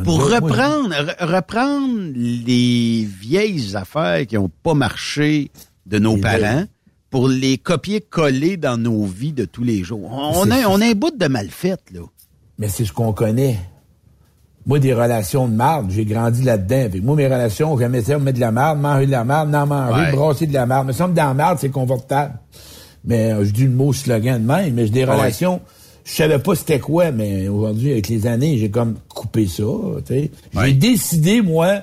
[0.05, 5.51] Pour reprendre, re- reprendre les vieilles affaires qui n'ont pas marché
[5.87, 6.67] de nos Les parents, vieilles.
[7.11, 10.11] pour les copier-coller dans nos vies de tous les jours.
[10.13, 12.01] On a, on a un bout de mal fait, là.
[12.59, 13.59] Mais c'est ce qu'on connaît.
[14.67, 16.89] Moi, des relations de marde, j'ai grandi là-dedans.
[17.03, 20.03] Moi, mes relations, j'aimais ça, mettre de la marde, manger de la marde, n'en manger,
[20.03, 20.13] Ouais.
[20.13, 20.87] brasser de la marde.
[20.87, 22.35] Me semble dans la marde, c'est confortable.
[23.05, 25.17] Mais euh, je dis le mot slogan de même, mais j'ai des Ah ouais.
[25.17, 25.61] relations,
[26.05, 29.63] je savais pas c'était quoi, mais aujourd'hui, avec les années, j'ai comme coupé ça.
[30.09, 30.73] J'ai Ouais.
[30.73, 31.81] décidé, moi,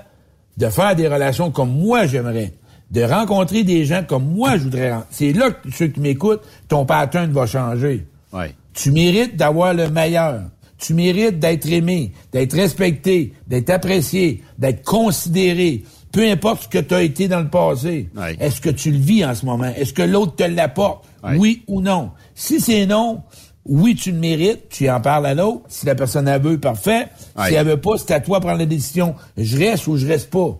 [0.57, 2.53] de faire des relations comme moi j'aimerais.
[2.91, 5.09] De rencontrer des gens comme moi je voudrais rencontrer.
[5.11, 8.05] C'est là que ceux qui m'écoutent, ton pattern va changer.
[8.31, 8.53] Ouais.
[8.73, 10.41] Tu mérites d'avoir le meilleur.
[10.77, 15.83] Tu mérites d'être aimé, d'être respecté, d'être apprécié, d'être considéré.
[16.15, 18.09] Peu importe ce que tu as été dans le passé.
[18.15, 18.37] Ouais.
[18.39, 19.69] Est-ce que tu le vis en ce moment?
[19.75, 21.03] Est-ce que l'autre te l'apporte?
[21.21, 21.35] Ouais.
[21.37, 22.11] Oui ou non?
[22.33, 23.21] Si c'est non,
[23.65, 25.63] oui, tu le mérites, tu en parles à l'autre.
[25.67, 27.07] Si la personne a veut, parfait.
[27.37, 27.49] Ouais.
[27.49, 29.15] Si elle veut pas, c'est à toi de prendre la décision.
[29.35, 30.57] Je reste ou je reste pas.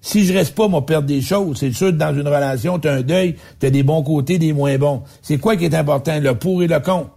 [0.00, 1.58] Si je reste pas, moi, perdre des choses.
[1.58, 4.38] C'est sûr que dans une relation, tu as un deuil, tu as des bons côtés,
[4.38, 5.02] des moins bons.
[5.20, 6.18] C'est quoi qui est important?
[6.18, 7.10] Le pour et le contre?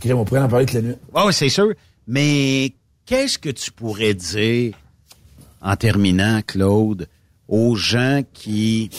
[0.00, 0.94] Crème, on pourrait en parler toute la nuit.
[1.14, 1.68] Ouais, c'est sûr.
[2.06, 2.72] Mais
[3.04, 4.72] qu'est-ce que tu pourrais dire,
[5.64, 7.08] en terminant, Claude,
[7.48, 8.90] aux gens qui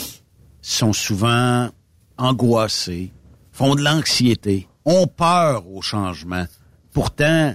[0.62, 1.70] sont souvent
[2.18, 3.14] angoissés,
[3.52, 6.46] font de l'anxiété, ont peur au changement.
[6.92, 7.54] Pourtant,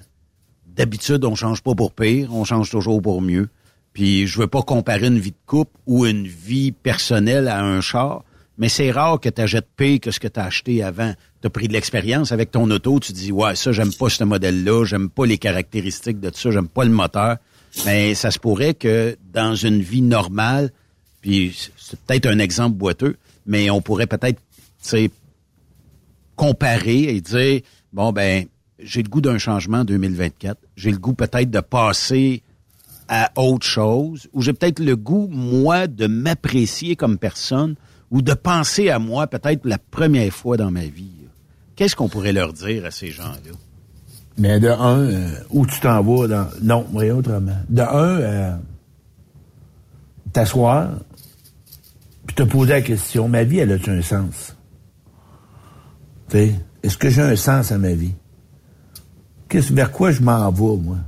[0.67, 3.49] d'habitude, on change pas pour pire, on change toujours pour mieux.
[3.93, 7.81] Puis je veux pas comparer une vie de couple ou une vie personnelle à un
[7.81, 8.23] char,
[8.59, 11.13] mais c'est rare que tu achètes pire que ce que tu as acheté avant.
[11.41, 14.23] Tu as pris de l'expérience avec ton auto, tu dis ouais, ça j'aime pas ce
[14.23, 17.39] modèle-là, j'aime pas les caractéristiques de ça, j'aime pas le moteur.
[17.85, 20.71] Mais ça se pourrait que dans une vie normale,
[21.21, 23.17] puis c'est peut-être un exemple boiteux,
[23.47, 24.41] mais on pourrait peut-être
[26.37, 27.61] comparer et dire
[27.93, 28.47] bon ben
[28.79, 32.43] j'ai le goût d'un changement en 2024, j'ai le goût peut-être de passer
[33.09, 37.75] à autre chose, ou j'ai peut-être le goût moi de m'apprécier comme personne
[38.11, 41.11] ou de penser à moi peut-être la première fois dans ma vie.
[41.77, 43.53] Qu'est-ce qu'on pourrait leur dire à ces gens-là?
[44.39, 46.49] Mais de un, euh, où tu t'en vas dans.
[46.63, 47.57] Non, oui, autrement.
[47.69, 48.57] De un, euh,
[50.33, 50.91] t'asseoir,
[52.27, 54.57] puis te poser la question, ma vie, elle a-tu un sens?
[56.33, 58.15] Est-ce que j'ai un sens à ma vie?
[59.49, 60.99] Qu'est-ce, vers quoi je m'en vais, moi?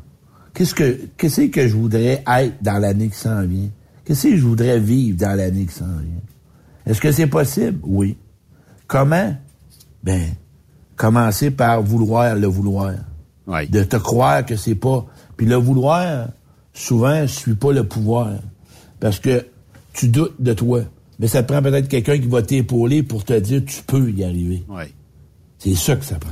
[0.53, 3.71] Qu'est-ce que, qu'est-ce que je voudrais être dans l'année qui s'en vient?
[4.05, 6.21] Qu'est-ce que je voudrais vivre dans l'année qui s'en vient?
[6.85, 7.79] Est-ce que c'est possible?
[7.85, 8.19] Oui.
[8.89, 9.35] Comment?
[10.03, 10.35] Ben,
[10.97, 12.93] commencer par vouloir le vouloir.
[13.53, 13.67] Ouais.
[13.67, 15.07] De te croire que c'est pas.
[15.37, 16.29] Puis le vouloir,
[16.73, 18.31] souvent, suit pas le pouvoir.
[19.01, 19.47] Parce que
[19.93, 20.83] tu doutes de toi.
[21.19, 24.25] Mais ça te prend peut-être quelqu'un qui va t'épauler pour te dire tu peux y
[24.25, 24.65] arriver.
[24.69, 24.93] Ouais.
[25.59, 26.31] C'est ça que ça prend.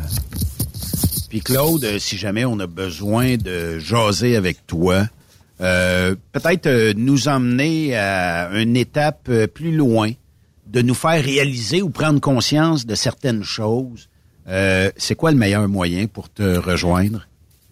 [1.29, 5.07] Puis Claude, euh, si jamais on a besoin de jaser avec toi,
[5.61, 10.11] euh, peut-être euh, nous emmener à une étape euh, plus loin,
[10.67, 14.09] de nous faire réaliser ou prendre conscience de certaines choses.
[14.49, 17.27] Euh, c'est quoi le meilleur moyen pour te rejoindre?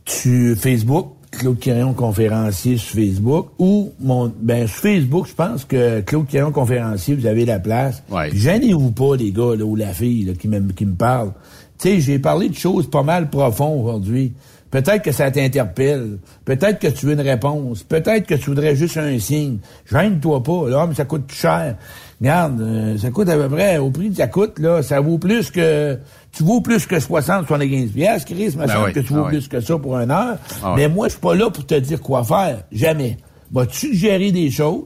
[0.05, 6.01] Tu Facebook, Claude Quirion conférencier sur Facebook ou mon ben sur Facebook, je pense que
[6.01, 8.03] Claude Quirion conférencier, vous avez la place.
[8.11, 8.31] Ouais.
[8.31, 11.33] Puis Gênez-vous pas les gars là, ou la fille là, qui me qui me parle.
[11.79, 14.33] Tu sais, j'ai parlé de choses pas mal profondes aujourd'hui.
[14.71, 16.19] Peut-être que ça t'interpelle.
[16.45, 17.83] Peut-être que tu veux une réponse.
[17.83, 19.59] Peut-être que tu voudrais juste un signe.
[19.91, 20.69] Gêne-toi pas.
[20.69, 21.77] Là, mais ça coûte cher.
[22.21, 25.19] Regarde, euh, ça coûte à peu près, au prix que ça coûte, là, ça vaut
[25.19, 25.97] plus que,
[26.33, 28.93] tu vaux plus que 60, 75 piastres, Chris, me Ben semble oui.
[28.93, 29.39] que tu vaux Ah oui.
[29.39, 30.37] plus que ça pour une heure.
[30.63, 30.93] Ah Mais oui.
[30.93, 32.63] moi, je suis pas là pour te dire quoi faire.
[32.71, 33.17] Jamais.
[33.51, 34.85] Va te suggérer des choses?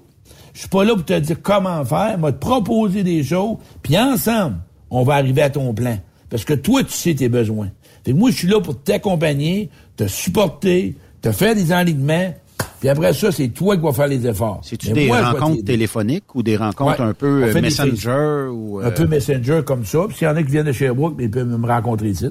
[0.55, 2.17] Je suis pas là pour te dire comment faire.
[2.19, 3.57] Va te proposer des choses.
[3.83, 4.57] Puis ensemble,
[4.91, 5.99] on va arriver à ton plan.
[6.31, 7.71] Parce que toi, tu sais tes besoins.
[8.05, 12.35] Fait que moi, je suis là pour t'accompagner, te supporter, Tu fait des enlignements,
[12.83, 14.61] puis après ça, c'est toi qui vas faire les efforts.
[14.65, 17.07] C'est-tu des moi, rencontres téléphoniques ou des rencontres Ouais.
[17.07, 18.81] un peu euh, des Messenger ou...
[18.81, 20.01] Un euh, peu Messenger comme ça.
[20.09, 22.27] Puis s'il y en a qui viennent de Sherbrooke, ils peuvent me rencontrer ici.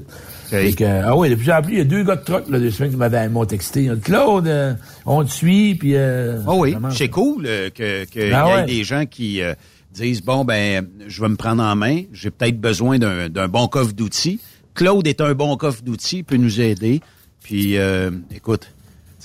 [0.49, 2.49] Fait que, ah oui, de plus en plus, il y a deux gars de truck,
[2.49, 3.89] là, deux semaines qui m'avaient m'ont texté.
[4.03, 4.73] Claude, euh,
[5.05, 5.95] on te suit, puis...
[5.95, 8.65] Euh, Ah oui, c'est cool euh, que qu'il Ah y ait ouais.
[8.65, 9.53] des gens qui euh,
[9.93, 13.67] disent bon ben je vais me prendre en main, j'ai peut-être besoin d'un d'un bon
[13.67, 14.41] coffre d'outils.
[14.73, 16.99] Claude est un bon coffre d'outils, il peut nous aider.
[17.43, 18.67] Puis euh, écoute,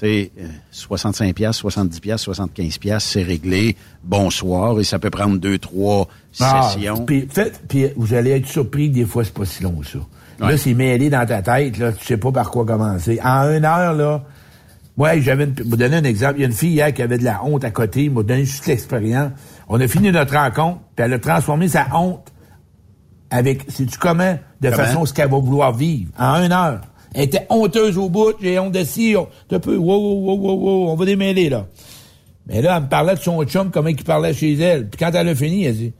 [0.00, 3.76] sais euh, 65 pièces, 70 pièces, 75 pièces, c'est réglé.
[4.04, 6.08] Bonsoir et ça peut prendre deux trois
[6.40, 7.04] Ah, sessions.
[7.04, 7.28] Puis,
[7.68, 9.98] puis vous allez être surpris que des fois, c'est pas si long, ça.
[10.40, 10.52] Ouais.
[10.52, 11.92] Là, c'est mêlé dans ta tête, là.
[11.92, 13.18] Tu sais pas par quoi commencer.
[13.24, 14.22] En une heure, là,
[14.98, 16.34] ouais, j'avais une, vous donner un exemple.
[16.36, 18.04] Il y a une fille hier qui avait de la honte à côté.
[18.04, 19.32] Il m'a donné juste l'expérience.
[19.68, 22.30] On a fini notre rencontre, puis elle a transformé sa honte
[23.30, 24.38] avec, sais-tu comment?
[24.60, 24.76] De Comment?
[24.76, 26.10] façon ce qu'elle va vouloir vivre.
[26.18, 26.80] En une heure.
[27.16, 28.34] Elle était honteuse au bout.
[28.40, 29.14] J'ai honte de ci.
[29.16, 31.66] On, un peu, wow, wow, wow, wow, on va démêler, là.
[32.46, 34.88] Mais là, elle me parlait de son chum, comment il parlait chez elle.
[34.88, 35.92] Puis quand elle a fini, elle dit,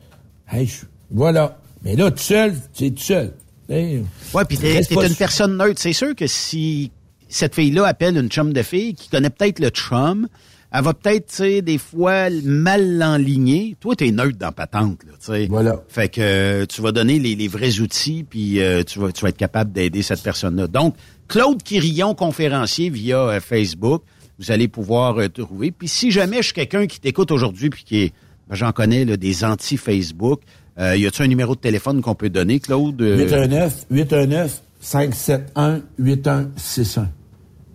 [0.53, 1.59] hey, je- voilà.
[1.83, 3.33] Mais là, tout seul, c'est tout seul.
[3.69, 5.81] Hey, Ouais, puis t'es une su- personne neutre.
[5.81, 6.93] C'est sûr que si
[7.29, 10.29] cette fille-là appelle une chum de fille qui connaît peut-être le chum,
[10.73, 13.77] elle va peut-être, tu sais, des fois mal l'enligner.
[13.81, 15.47] Toi, t'es neutre dans patente, là, tu sais.
[15.47, 15.83] Voilà.
[15.89, 19.23] Fait que euh, tu vas donner les, les vrais outils, puis euh, tu, vas, tu
[19.23, 20.67] vas être capable d'aider cette personne-là.
[20.67, 20.95] Donc,
[21.29, 24.03] Claude Quirillon, conférencier via euh, Facebook,
[24.39, 25.71] vous allez pouvoir euh, trouver.
[25.71, 28.13] Puis si jamais je suis quelqu'un qui t'écoute aujourd'hui, puis qui est,
[28.49, 30.41] ben, j'en connais, là, des anti-Facebook,
[30.79, 33.01] y a-tu un numéro de téléphone qu'on peut donner, Claude?
[34.83, 37.07] 819-819-571-8161.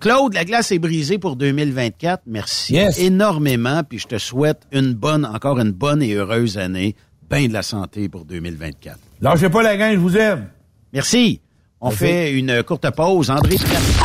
[0.02, 2.24] Claude, la glace est brisée pour 2024.
[2.26, 2.98] Merci Yes.
[3.00, 3.84] énormément.
[3.88, 6.96] Puis je te souhaite une bonne, encore une bonne et heureuse année.
[7.30, 8.98] Ben de la santé pour 2024.
[9.22, 10.48] Lâchez pas la gang, je vous aime.
[10.92, 11.40] Merci.
[11.80, 12.00] On Merci.
[12.04, 13.30] fait une courte pause.
[13.30, 13.56] André.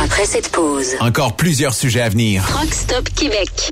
[0.01, 2.45] Après cette pause, Encore plusieurs sujets à venir.
[2.47, 3.71] Truck Stop Québec.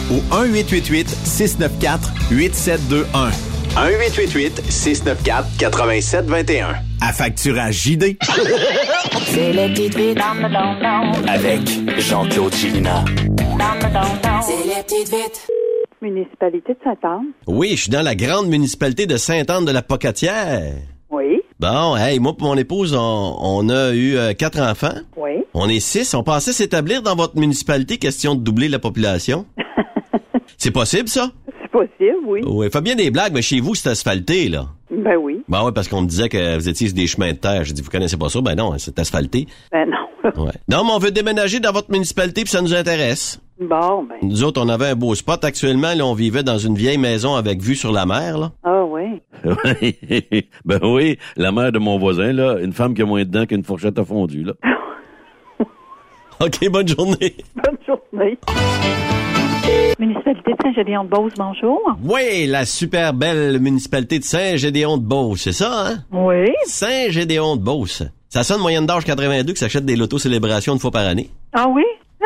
[0.11, 3.31] au 1-888-694-8721.
[3.75, 6.75] 1-888-694-8721.
[6.99, 7.13] À
[7.71, 8.17] JD.
[9.25, 9.69] C'est le
[10.13, 10.75] dans le don
[11.27, 11.61] Avec
[11.99, 13.05] Jean-Claude Chilina.
[14.41, 15.47] C'est.
[16.01, 17.27] Municipalité de Saint-Anne.
[17.47, 20.73] Oui, je suis dans la grande municipalité de Sainte-Anne de la Pocatière.
[21.11, 21.39] Oui.
[21.59, 24.95] Bon, hey, moi et mon épouse, on, on a eu euh, quatre enfants.
[25.15, 25.43] Oui.
[25.53, 26.15] On est six.
[26.15, 29.45] On pensait s'établir dans votre municipalité, question de doubler la population.
[30.61, 31.31] c'est possible, ça?
[31.59, 32.41] C'est possible, oui.
[32.45, 32.69] Oui.
[32.69, 34.67] Fait bien des blagues, mais chez vous, c'est asphalté, là.
[34.91, 35.41] Ben oui.
[35.49, 37.63] Ben ouais, parce qu'on me disait que vous étiez sur des chemins de terre.
[37.63, 38.41] J'ai dit, vous connaissez pas ça?
[38.41, 39.47] Ben non, c'est asphalté.
[39.71, 39.97] Ben non.
[40.37, 40.51] Ouais.
[40.69, 43.41] Non, mais on veut déménager dans votre municipalité, puis ça nous intéresse.
[43.59, 44.17] Bon, ben.
[44.21, 45.43] Nous autres, on avait un beau spot.
[45.43, 48.51] Actuellement, là, on vivait dans une vieille maison avec vue sur la mer, là.
[48.63, 49.19] Ah oui.
[50.63, 53.47] ben oui, la mère de mon voisin, là, une femme qui a moins de dents
[53.47, 54.53] qu'une fourchette à fondu, là.
[56.39, 57.35] OK, bonne journée.
[57.55, 58.37] Bonne journée.
[60.01, 61.79] Municipalité de Saint-Gédéon-de-Beauce, bonjour.
[62.03, 65.97] Oui, la super belle municipalité de Saint-Gédéon-de-Beauce, c'est ça, hein?
[66.11, 66.47] Oui.
[66.65, 68.01] Saint-Gédéon-de-Beauce.
[68.27, 71.29] Ça sonne moyenne d'âge 82 qui s'achète des lotos célébrations une fois par année.
[71.53, 71.83] Ah oui?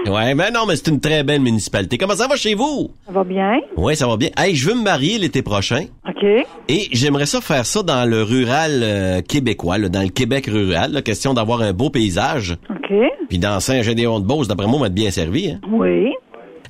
[0.08, 1.98] Ouais, mais non, mais c'est une très belle municipalité.
[1.98, 2.90] Comment ça va chez vous?
[3.06, 3.58] Ça va bien?
[3.76, 4.30] Oui, ça va bien.
[4.36, 5.86] Hey, je veux me marier l'été prochain.
[6.08, 6.24] OK.
[6.68, 10.92] Et j'aimerais ça faire ça dans le rural euh, québécois, là, dans le Québec rural.
[10.92, 12.56] là, question d'avoir un beau paysage.
[12.70, 12.94] OK.
[13.28, 15.50] Puis dans Saint-Gédéon-de-Beauce, d'après moi, on va être bien servi.
[15.50, 15.60] Hein?
[15.70, 16.12] Oui.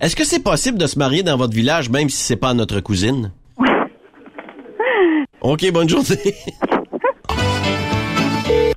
[0.01, 2.81] Est-ce que c'est possible de se marier dans votre village, même si c'est pas notre
[2.81, 3.33] cousine?
[5.43, 6.35] OK, bonne journée.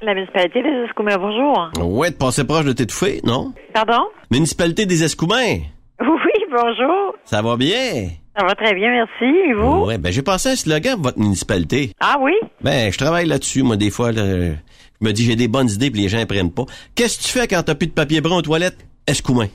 [0.01, 1.71] La municipalité des Escoumins, bonjour.
[1.97, 3.53] ouais, de passer proche de t'étouffer, non?
[3.73, 4.03] Pardon?
[4.31, 5.59] Municipalité des Escoumins.
[6.01, 7.15] Oui, bonjour.
[7.23, 8.09] Ça va bien?
[8.37, 9.23] Ça va très bien, merci.
[9.49, 9.85] Et vous?
[9.85, 11.93] Ouais, ben j'ai pensé à un slogan pour votre municipalité.
[12.01, 12.33] Ah oui?
[12.61, 14.11] Ben, je travaille là-dessus, moi, des fois.
[14.11, 14.53] Là, je
[15.01, 16.65] me dis, j'ai des bonnes idées, puis les gens ne prennent pas.
[16.95, 18.85] Qu'est-ce que tu fais quand t'as plus de papier brun aux toilettes?
[19.07, 19.47] Escoumins.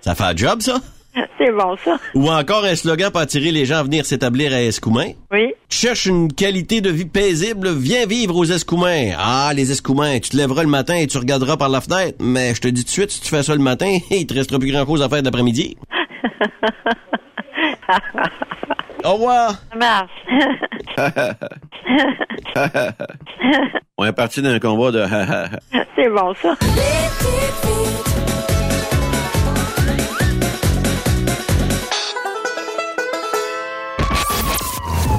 [0.00, 0.80] Ça fait un job, ça?
[1.38, 1.98] C'est bon, ça.
[2.14, 5.12] Ou encore un slogan pour attirer les gens à venir s'établir à Escoumins?
[5.30, 5.52] Oui.
[5.68, 9.10] Tu cherches une qualité de vie paisible, viens vivre aux Escoumins.
[9.18, 12.16] Ah, les Escoumins, tu te lèveras le matin et tu regarderas par la fenêtre.
[12.20, 14.32] Mais je te dis tout de suite, si tu fais ça le matin, il te
[14.34, 15.76] restera plus grand-chose à faire d'après-midi.
[19.04, 19.54] Au revoir.
[19.70, 20.10] Ça marche.
[23.98, 25.04] On est parti d'un convoi de...
[25.96, 26.54] C'est bon, ça.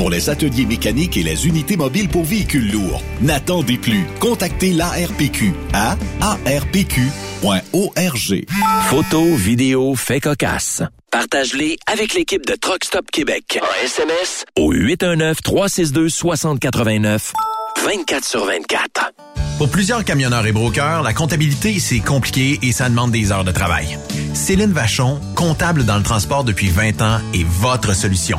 [0.00, 3.02] pour les ateliers mécaniques et les unités mobiles pour véhicules lourds.
[3.20, 4.06] N'attendez plus.
[4.18, 7.10] Contactez l'ARPQ à arpq.org.
[8.88, 10.82] Photos, vidéos, faits cocasse.
[11.10, 13.60] Partage-les avec l'équipe de Truck Stop Québec.
[13.60, 17.34] En SMS au 819-362-6089.
[17.84, 19.12] 24 sur 24.
[19.58, 23.52] Pour plusieurs camionneurs et brokers, la comptabilité, c'est compliqué et ça demande des heures de
[23.52, 23.98] travail.
[24.32, 28.38] Céline Vachon, comptable dans le transport depuis 20 ans, est votre solution.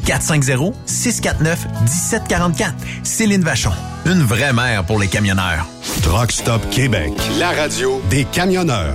[0.00, 2.72] 450-649-1744.
[3.02, 3.72] Céline Vachon.
[4.06, 5.66] Une vraie mère pour les camionneurs.
[6.02, 7.12] Truck Stop Québec.
[7.38, 8.94] La radio Des camionneurs.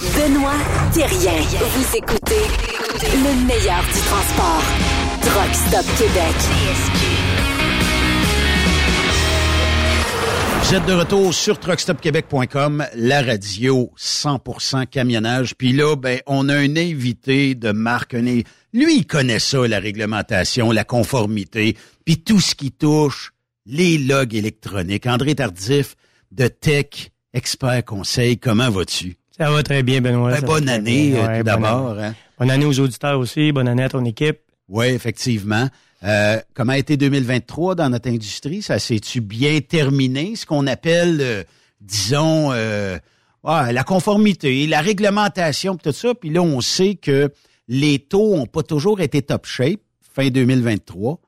[0.00, 0.56] Benoît
[0.94, 1.42] Thérien.
[1.42, 2.46] Vous écoutez
[3.02, 4.62] le meilleur du transport.
[5.20, 6.34] Truck Stop Québec.
[10.86, 15.54] De retour sur truckstopquebec.com, la radio 100% camionnage.
[15.54, 18.14] Puis là, ben, on a un invité de marque.
[18.14, 21.76] Lui, il connaît ça, la réglementation, la conformité,
[22.06, 23.32] puis tout ce qui touche
[23.66, 25.06] les logs électroniques.
[25.06, 25.94] André Tardif
[26.32, 29.19] de Tech Expert Conseil, comment vas-tu?
[29.40, 30.32] Ça va très bien, Benoît.
[30.32, 31.98] Ben, bonne année, euh, Ouais, tout d'abord.
[31.98, 32.14] hein.
[32.38, 33.52] Bonne année aux auditeurs aussi.
[33.52, 34.38] Bonne année à ton équipe.
[34.68, 35.66] Oui, effectivement.
[36.04, 38.60] Euh, comment a été 2023 dans notre industrie?
[38.60, 40.36] Ça s'est-tu bien terminé?
[40.36, 41.42] Ce qu'on appelle, euh,
[41.80, 42.98] disons, euh,
[43.44, 46.14] la conformité, la réglementation, tout ça.
[46.14, 47.32] Puis là, on sait que
[47.66, 49.80] les taux ont pas toujours été top shape
[50.14, 51.18] fin 2023.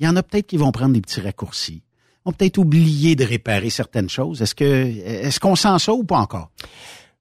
[0.00, 1.82] Il y en a peut-être qui vont prendre des petits raccourcis.
[1.82, 4.42] Ils vont peut-être oublier de réparer certaines choses.
[4.42, 6.50] Est-ce que est-ce qu'on sent ça ou pas encore?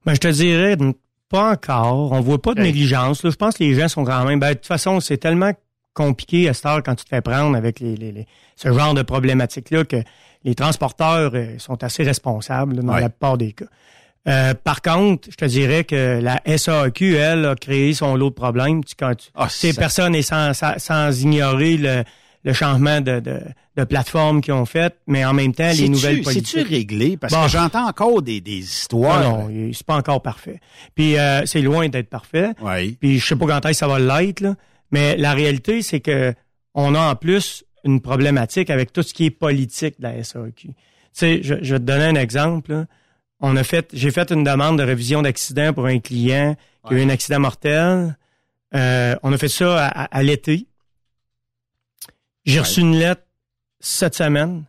[0.07, 0.75] Ben, je te dirais,
[1.29, 2.13] pas encore.
[2.13, 3.23] On voit pas de négligence.
[3.23, 3.29] là.
[3.29, 4.39] Je pense que les gens sont quand même.
[4.39, 5.51] Ben, de toute façon, c'est tellement
[5.93, 8.93] compliqué à cette heure quand tu te fais prendre avec les, les- les- ce genre
[8.93, 9.97] de problématiques-là que
[10.45, 13.01] les transporteurs euh, sont assez responsables là, dans Ouais.
[13.01, 13.65] la plupart des cas.
[14.29, 18.35] Euh, par contre, je te dirais que la SAQ, elle, a créé son lot de
[18.35, 18.83] problèmes.
[18.83, 22.03] Tu, quand tu, ces ça- personnes, et sans, sans, sans ignorer le,
[22.43, 23.39] le changement de, de,
[23.75, 26.47] de plateforme qu'ils ont fait, mais en même temps, les nouvelles politiques.
[26.47, 27.17] C'est-tu réglé?
[27.17, 27.43] Parce Bon.
[27.43, 29.21] que j'entends encore des, des histoires.
[29.23, 30.59] Non, non, c'est pas encore parfait.
[30.95, 32.51] Puis euh, c'est loin d'être parfait.
[32.61, 32.97] Oui.
[32.99, 34.55] Puis je sais pas quand est-ce que ça va l'être, là.
[34.91, 36.33] Mais la réalité, c'est que
[36.73, 40.67] on a en plus une problématique avec tout ce qui est politique de la SAQ.
[40.67, 40.73] Tu
[41.11, 42.71] sais, je, je vais te donner un exemple.
[42.71, 42.85] là.
[43.39, 46.55] On a fait, j'ai fait une demande de révision d'accident pour un client
[46.87, 48.17] qui a eu un accident mortel.
[48.75, 50.67] Euh, on a fait ça à, à- à l'été.
[52.47, 53.21] J'ai reçu une lettre
[53.79, 54.63] cette semaine,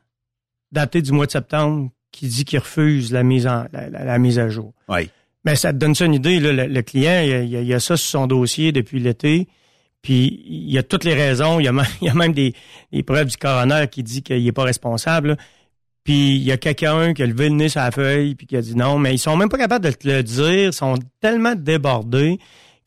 [0.72, 4.18] datée du mois de septembre, qui dit qu'il refuse la mise en la, la- la
[4.18, 4.72] mise à jour.
[4.88, 5.10] Oui.
[5.44, 6.40] Mais ça te donne ça une idée.
[6.40, 8.98] Là, le, le client, il y, a, il il a ça sur son dossier depuis
[9.00, 9.48] l'été.
[10.02, 11.60] Puis il y a toutes les raisons.
[11.60, 12.54] Il y a même, il y a même des,
[12.92, 15.28] des preuves du coroner qui dit qu'il n'est pas responsable.
[15.28, 15.36] là.
[16.04, 18.56] Puis il y a quelqu'un qui a levé le nez sur la feuille puis qui
[18.56, 18.98] a dit non.
[18.98, 20.68] Mais ils sont même pas capables de te le dire.
[20.68, 22.38] Ils sont tellement débordés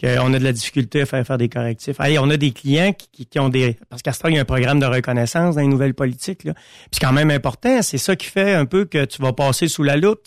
[0.01, 1.99] qu'on a de la difficulté à faire des correctifs.
[1.99, 3.77] Hey, on a des clients qui, qui- ont des...
[3.89, 6.43] Parce qu'à ce temps, il y a un programme de reconnaissance dans les nouvelles politiques.
[6.43, 6.53] Là.
[6.53, 7.81] Puis c'est quand même important.
[7.81, 10.21] C'est ça qui fait un peu que tu vas passer sous la loupe.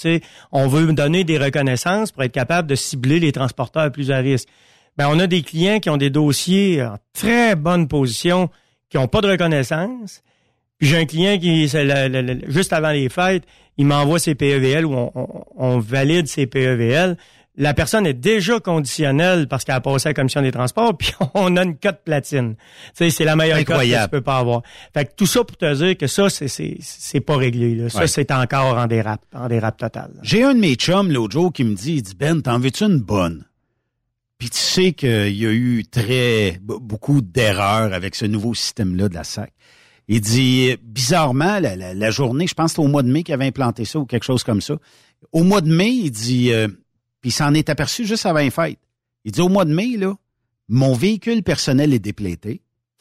[0.52, 4.48] On veut donner des reconnaissances pour être capable de cibler les transporteurs plus à risque.
[4.96, 8.48] Ben, on a des clients qui ont des dossiers en très bonne position,
[8.90, 10.22] qui n'ont pas de reconnaissance.
[10.78, 13.42] Puis j'ai un client qui, le- juste avant les fêtes,
[13.76, 15.10] il m'envoie ses PEVL ou
[15.56, 17.16] on valide ses PEVL.
[17.56, 21.12] La personne est déjà conditionnelle parce qu'elle a passé à la commission des transports, puis
[21.34, 22.56] on a une cote platine.
[22.56, 22.62] Tu
[22.94, 24.62] sais, c'est la meilleure cote que tu peux pas avoir.
[24.92, 27.74] Fait que tout ça pour te dire que ça, c'est, c'est, c'est pas réglé.
[27.76, 27.88] Là.
[27.88, 28.06] Ça, Ouais.
[28.08, 30.10] c'est encore en dérap, en dérap total.
[30.14, 30.20] là.
[30.24, 32.84] J'ai un de mes chums l'autre jour qui me dit, il dit, Ben, t'en veux-tu
[32.84, 33.44] une bonne?
[34.38, 39.14] Puis tu sais qu'il y a eu très beaucoup d'erreurs avec ce nouveau système-là de
[39.14, 39.52] la SAC.
[40.08, 43.22] Il dit, bizarrement, la, la- la journée, je pense que c'était au mois de mai
[43.22, 44.74] qu'il avait implanté ça ou quelque chose comme ça.
[45.32, 46.66] Au mois de mai, il dit, euh,
[47.24, 48.78] puis il s'en est aperçu juste avant les fêtes.
[49.24, 50.14] Il dit, au mois de mai, là,
[50.68, 52.60] mon véhicule personnel est déplété.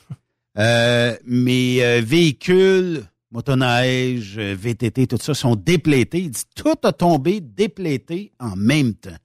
[0.59, 6.19] Euh, mes euh, véhicules, motoneige, euh, VTT, tout ça, sont déplétés.
[6.19, 9.17] Il dit, tout a tombé déplété en même temps.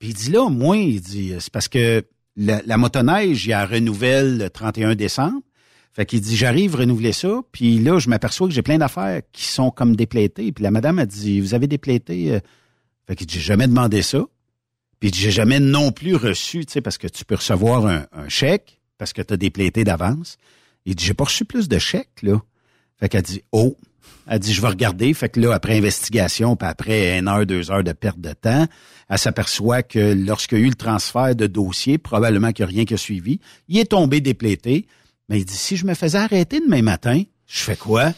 [0.00, 3.52] Puis il dit là, moi, il dit, c'est parce que la, la motoneige, il y
[3.52, 5.40] a renouvelle le 31 décembre.
[5.92, 9.44] Fait qu'il dit, j'arrive renouveler ça, puis là, je m'aperçois que j'ai plein d'affaires qui
[9.44, 10.50] sont comme déplétées.
[10.50, 12.40] Puis la madame a dit, vous avez déplété?
[13.06, 14.24] Fait qu'il dit, j'ai jamais demandé ça.
[15.00, 18.28] Puis j'ai jamais non plus reçu, tu sais, parce que tu peux recevoir un, un
[18.28, 20.38] chèque parce que tu as déplété d'avance.
[20.84, 22.40] Il dit, j'ai pas reçu plus de chèques, là.
[22.98, 23.76] Fait qu'elle dit, oh.
[24.28, 25.12] Elle dit, je vais regarder.
[25.14, 28.66] Fait que là, après investigation, puis après une heure, deux heures de perte de temps,
[29.08, 32.74] elle s'aperçoit que lorsqu'il y a eu le transfert de dossier, probablement qu'il n'y a
[32.74, 34.86] rien qui a suivi, il est tombé déplété.
[35.28, 38.12] Mais il dit, si je me faisais arrêter demain matin, je fais quoi?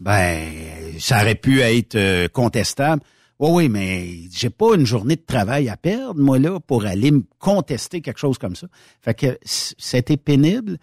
[0.00, 0.48] Ben,
[0.98, 3.02] ça aurait pu être euh, contestable.
[3.40, 7.10] Oui, oui, mais j'ai pas une journée de travail à perdre, moi, là, pour aller
[7.10, 8.66] me contester quelque chose comme ça.
[9.00, 10.76] Fait que c'était pénible.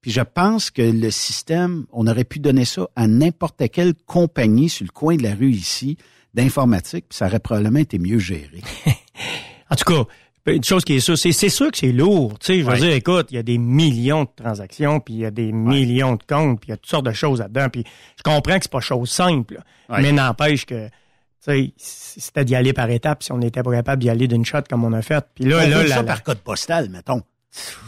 [0.00, 4.68] Puis je pense que le système, on aurait pu donner ça à n'importe quelle compagnie
[4.68, 5.96] sur le coin de la rue ici
[6.34, 8.60] d'informatique, puis ça aurait probablement été mieux géré.
[9.70, 12.38] En tout cas, une chose qui est sûre, c'est, c'est sûr que c'est lourd.
[12.38, 12.78] Tu sais, je veux Ouais.
[12.78, 16.16] dire, écoute, il y a des millions de transactions, puis il y a des millions
[16.16, 17.68] de comptes, puis il y a toutes sortes de choses là-dedans.
[17.72, 17.82] Puis
[18.18, 19.60] je comprends que c'est pas chose simple, là.
[19.96, 20.02] Ouais.
[20.02, 20.88] mais n'empêche que,
[21.76, 24.84] c'était d'y aller par étapes si on n'était pas capable d'y aller d'une shot comme
[24.84, 25.24] on a fait.
[25.34, 27.22] Puis là, on là, ça par code postal, mettons.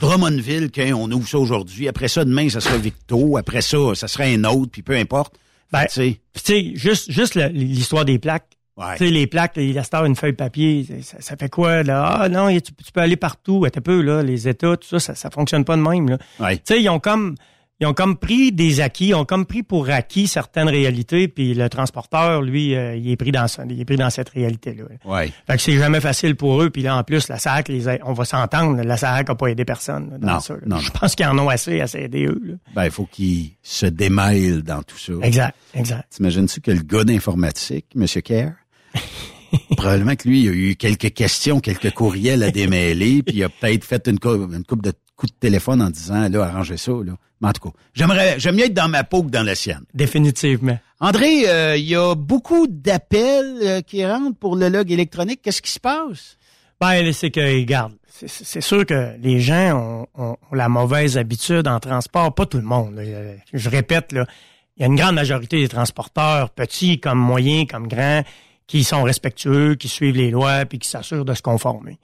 [0.01, 1.89] Drummondville, on ouvre ça aujourd'hui.
[1.89, 3.37] Après ça, demain, ça sera Victo.
[3.37, 5.35] Après ça, ça sera un autre, puis peu importe.
[5.73, 8.47] Ben, tu sais, Puis tu sais, juste, juste l'histoire des plaques.
[8.77, 8.93] Ouais.
[8.99, 12.19] Tu sais, les plaques, il reste une feuille de papier, ça, ça fait quoi, là?
[12.21, 15.15] Ah non, tu, tu peux aller partout, un peu, là, les États, tout ça, ça,
[15.15, 16.19] ça fonctionne pas de même, là.
[16.39, 16.59] Ouais.
[16.59, 17.37] Tu sais, ils ont comme,
[17.79, 21.53] ils ont comme pris des acquis, ils ont comme pris pour acquis certaines réalités, puis
[21.53, 24.85] le transporteur, lui, euh, il est pris dans, ça- il est pris dans cette réalité-là.
[25.05, 25.31] ouais.
[25.47, 27.99] Fait que c'est jamais facile pour eux, puis là, en plus, la SAC, les a-
[28.05, 30.61] on va s'entendre, la SAC a pas aidé personne, là, dans Non, ça, là.
[30.66, 32.55] non, Je pense qu'ils en ont assez à s'aider eux, là.
[32.74, 35.12] Ben, il faut qu'il se démêle dans tout ça.
[35.22, 36.05] Exact, exact.
[36.16, 38.07] T'imagines-tu que le gars d'informatique, M.
[38.22, 38.53] Kerr,
[39.77, 43.49] probablement que lui, il a eu quelques questions, quelques courriels à démêler, puis il a
[43.49, 46.93] peut-être fait une, cou- une coupe de coups de téléphone en disant, là, arrangez ça,
[46.93, 47.12] là.
[47.41, 49.85] Mais en tout cas, j'aimerais, j'aime mieux être dans ma peau que dans la sienne.
[49.93, 50.79] Définitivement.
[51.01, 55.41] André, euh, il y a beaucoup d'appels euh, qui rentrent pour le log électronique.
[55.43, 56.39] Qu'est-ce qui se passe?
[56.81, 61.69] Ben, c'est que, regarde, c'est- sûr que les gens ont, ont- ont la mauvaise habitude
[61.69, 62.35] en transport.
[62.35, 62.95] Pas tout le monde.
[62.95, 63.03] là.
[63.03, 64.27] Euh, Je répète, là,
[64.77, 68.22] il y a une grande majorité des transporteurs, petits comme moyens, comme grands,
[68.67, 71.99] qui sont respectueux, qui suivent les lois, puis qui s'assurent de se conformer.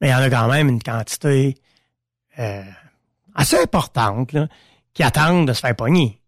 [0.00, 1.54] Mais il y en a quand même une quantité
[2.38, 2.62] euh,
[3.34, 4.48] assez importante là,
[4.94, 6.18] qui attendent de se faire pogner.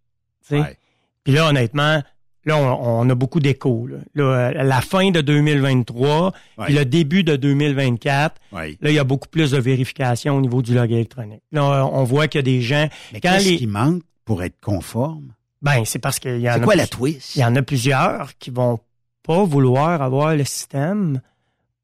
[0.51, 0.77] Ouais.
[1.23, 2.03] Puis là, honnêtement,
[2.45, 3.87] là, on, on a beaucoup d'échos.
[3.87, 3.97] Là.
[4.15, 6.65] Là, euh, la fin de 2023, Ouais.
[6.67, 8.77] puis le début de 2024, Oui.
[8.81, 11.43] là, il y a beaucoup plus de vérification au niveau du log électronique.
[11.53, 12.89] Là, on voit qu'il y a des gens...
[13.13, 15.33] Mais qu'est-ce les- qui manque pour être conforme?
[15.63, 16.65] Ben, c'est parce qu'il y en C'est a...
[16.65, 17.37] quoi plus- la twist?
[17.37, 18.79] Il y en a plusieurs qui vont
[19.23, 21.23] pas vouloir avoir le système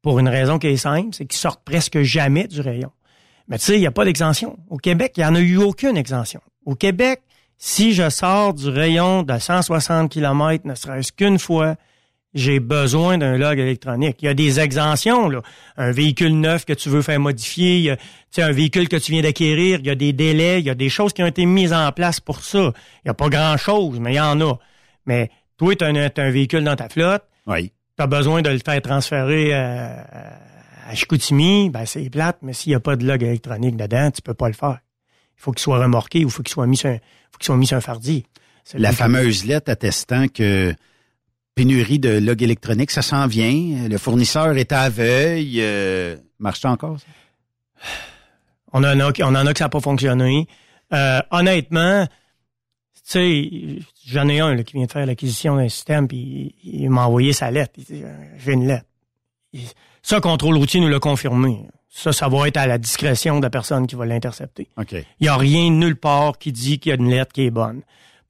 [0.03, 2.91] pour une raison qui est simple, c'est qu'ils sortent presque jamais du rayon.
[3.51, 4.57] Mais tu sais, il n'y a pas d'exemption.
[4.69, 6.39] Au Québec, il n'y en a eu aucune exemption.
[6.65, 7.21] Au Québec,
[7.57, 11.75] si je sors du rayon de 160 km, ne serait-ce qu'une fois,
[12.33, 14.19] j'ai besoin d'un log électronique.
[14.21, 15.41] Il y a des exemptions, là.
[15.75, 18.87] Un véhicule neuf que tu veux faire modifier, il y a, tu sais, un véhicule
[18.87, 21.21] que tu viens d'acquérir, il y a des délais, il y a des choses qui
[21.21, 22.71] ont été mises en place pour ça.
[23.03, 24.53] Il n'y a pas grand-chose, mais il y en a.
[25.05, 27.25] Mais toi, tu as, un véhicule dans ta flotte.
[27.47, 27.73] Oui.
[27.97, 30.07] Tu as besoin de le faire transférer à,
[30.91, 34.21] à Chicoutimi, ben c'est plate, mais s'il n'y a pas de log électronique dedans, tu
[34.21, 34.79] peux pas le faire.
[35.37, 36.97] Il faut qu'il soit remorqué ou il faut qu'il soit mis sur un,
[37.31, 38.25] faut qu'il soit mis sur un fardier.
[38.73, 40.75] La fameuse lettre attestant que
[41.55, 43.87] pénurie de log électronique, ça s'en vient.
[43.87, 45.59] Le fournisseur est à veuille.
[45.61, 47.07] Euh, marche encore, ça?
[48.73, 50.47] On en a, on en a que ça n'a pas fonctionné.
[50.93, 56.55] Euh, honnêtement, tu sais, j'en ai un qui vient de faire l'acquisition d'un système, puis
[56.63, 57.73] il, m'a envoyé sa lettre.
[57.79, 58.03] Il dit,
[58.37, 58.85] j'ai une lettre.
[60.01, 61.67] Ça, Contrôle routier nous l'a confirmé.
[61.89, 64.69] Ça, ça va être à la discrétion de la personne qui va l'intercepter.
[64.91, 67.51] Il n'y a rien nulle part qui dit qu'il y a une lettre qui est
[67.51, 67.81] bonne.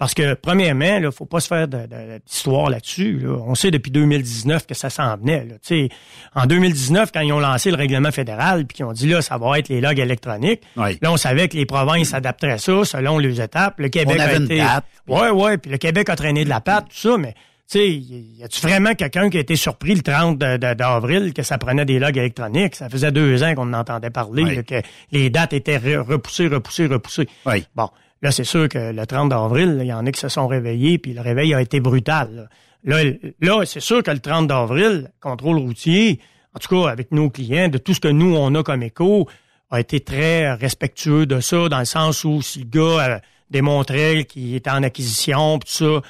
[0.02, 3.24] Parce que, premièrement, il ne faut pas se faire d'histoire là-dessus.
[3.46, 5.46] On sait depuis 2019 que ça s'en venait.
[5.46, 5.88] Là.
[6.34, 9.38] En 2019, quand ils ont lancé le règlement fédéral, puis qu'ils ont dit là, ça
[9.38, 13.40] va être les logs électroniques, là, on savait que les provinces adapteraient ça selon les
[13.42, 13.80] étapes.
[13.80, 14.64] Le Québec on avait a été.
[15.08, 17.36] Ouais, ouais, puis le Québec a traîné de la patte, tout ça, mais
[17.80, 21.86] sais, y a-tu vraiment quelqu'un qui a été surpris le 30 d'avril que ça prenait
[21.86, 22.76] des logs électroniques?
[22.76, 24.82] Ça faisait deux ans qu'on en entendait parler, là, que
[25.12, 27.28] les dates étaient repoussées, repoussées, repoussées.
[27.46, 27.66] Oui.
[27.76, 27.90] Bon.
[28.22, 31.00] Là, c'est sûr que le 30 d'avril, il y en a qui se sont réveillés,
[31.00, 32.50] puis le réveil a été brutal.
[32.84, 33.04] Là,
[33.40, 36.20] là, c'est sûr que le 30 d'avril, contrôle routier,
[36.54, 39.28] en tout cas avec nos clients, de tout ce que nous, on a comme écho,
[39.72, 43.20] a été très respectueux de ça, dans le sens où si le gars euh,
[43.50, 46.02] démontrait qu'il était en acquisition, tout ça,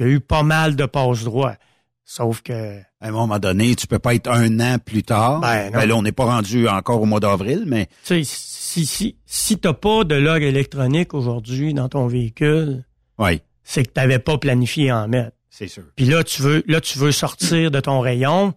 [0.00, 1.54] il y a eu pas mal de passe droit.
[2.04, 2.80] Sauf que...
[3.00, 5.40] À un moment donné, tu peux pas être un an plus tard.
[5.40, 5.78] Ben, non.
[5.78, 7.86] Ben là, on n'est pas rendu encore au mois d'avril, mais...
[8.04, 12.84] Tu sais, si, si, si t'as pas de log électronique aujourd'hui dans ton véhicule,
[13.18, 13.42] oui.
[13.62, 15.36] c'est que t'avais pas planifié en mettre.
[15.50, 15.84] C'est sûr.
[15.94, 18.54] Puis là, tu veux, là, tu veux sortir de ton rayon,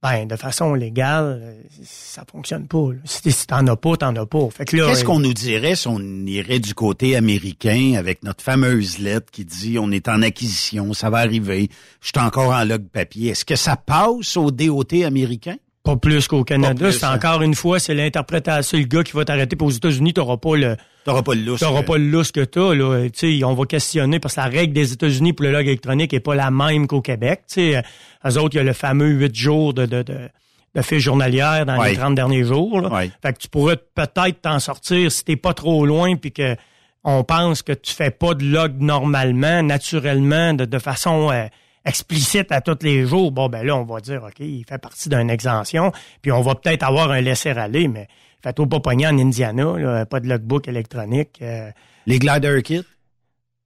[0.00, 2.92] ben, de façon légale, euh, ça fonctionne pas.
[2.92, 3.00] là.
[3.04, 4.48] Si, si t'en as pas, t'en as pas.
[4.50, 8.22] Fait que là, Qu'est-ce euh, qu'on nous dirait si on irait du côté américain avec
[8.22, 11.68] notre fameuse lettre qui dit on est en acquisition, ça va arriver,
[12.00, 13.30] je suis encore en log papier.
[13.30, 15.56] Est-ce que ça passe au DOT américain?
[15.88, 16.84] Pas plus qu'au Canada.
[16.88, 17.14] Plus, hein.
[17.14, 18.76] encore une fois, c'est l'interprétation.
[18.76, 19.56] Le gars qui va t'arrêter.
[19.56, 20.76] Puis aux États-Unis, t'auras pas le.
[21.06, 21.60] T'auras pas le lousse.
[21.60, 23.08] T'auras euh, pas le lousse que t'as, là.
[23.08, 26.12] Tu sais, on va questionner parce que la règle des États-Unis pour le log électronique
[26.12, 27.44] est pas la même qu'au Québec.
[27.48, 27.82] Tu sais,
[28.26, 30.28] eux autres, il y a le fameux 8 jours de, de, de,
[30.74, 31.92] de fiche journalière dans Ouais.
[31.92, 32.90] les 30 derniers jours, là.
[32.90, 33.10] Ouais.
[33.22, 36.54] Fait que tu pourrais peut-être t'en sortir si t'es pas trop loin puis que
[37.02, 41.46] on pense que tu fais pas de log normalement, naturellement, de, de façon euh,
[41.84, 43.32] explicite à tous les jours.
[43.32, 45.92] Bon, ben là, on va dire, OK, il fait partie d'une exemption,
[46.22, 48.08] puis on va peut-être avoir un laisser-aller, mais
[48.42, 51.38] fais-toi pas pogner en Indiana, là, pas de logbook électronique.
[51.42, 51.70] euh,
[52.06, 52.84] Les glider kits?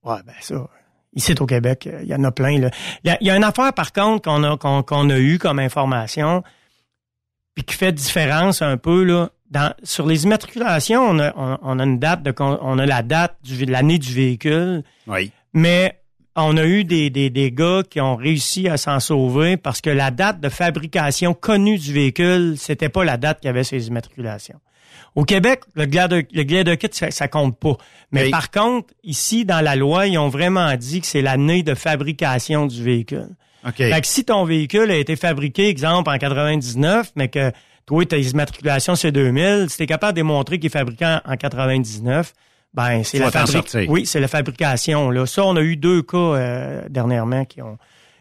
[0.05, 0.69] Ouais, ben ça.
[1.15, 2.59] Ici au Québec, euh, il y en a plein.
[2.59, 2.71] là.
[3.05, 6.43] Il y a, une affaire, par contre, qu'on a, qu'on, qu'on a eu comme information,
[7.55, 9.31] puis qui fait différence un peu là.
[9.51, 13.03] Dans, sur les immatriculations, on a, on, on a une date de on a la
[13.03, 15.31] date de l'année du véhicule, Oui.
[15.53, 16.01] mais
[16.37, 19.91] on a eu des, des, des gars qui ont réussi à s'en sauver parce que
[19.91, 23.77] la date de fabrication connue du véhicule, c'était pas la date qu'il y avait sur
[23.77, 24.59] les immatriculations.
[25.15, 27.77] Au Québec, le glider, le glider kit, ça, ça compte pas.
[28.13, 28.31] Mais Oui.
[28.31, 32.67] par contre, ici, dans la loi, ils ont vraiment dit que c'est l'année de fabrication
[32.67, 33.29] du véhicule.
[33.67, 33.75] OK.
[33.77, 37.53] Fait que si ton véhicule a été fabriqué, exemple, en 99, mais que
[37.85, 41.37] toi, tes immatriculations, c'est 2000, si t'es capable de démontrer qu'il est fabriqué en, en
[41.37, 42.33] 99,
[42.75, 43.89] ben, c'est la sortir.
[43.89, 45.27] Oui, c'est la fabrication, là.
[45.27, 47.77] Ça, on a eu deux cas, euh, dernièrement qui ont,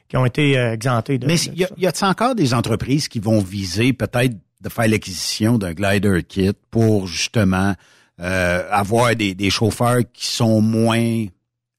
[0.09, 1.73] qui ont été euh, exemptés de, Mais de y a, ça.
[1.77, 6.51] y a-t-il encore des entreprises qui vont viser peut-être de faire l'acquisition d'un glider kit
[6.69, 7.73] pour justement
[8.19, 11.25] euh, avoir des, des chauffeurs qui sont moins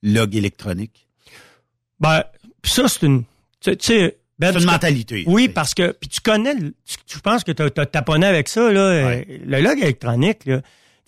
[0.02, 1.06] log électroniques?
[2.00, 2.24] Ben,
[2.62, 3.24] pis ça, c'est une,
[3.60, 5.24] tu tu sais, Ben, C'est une mentalité.
[5.26, 8.72] Oui, parce que puis tu connais, tu, tu penses que tu as taponné avec ça
[8.72, 10.62] là, euh, le log électronique là.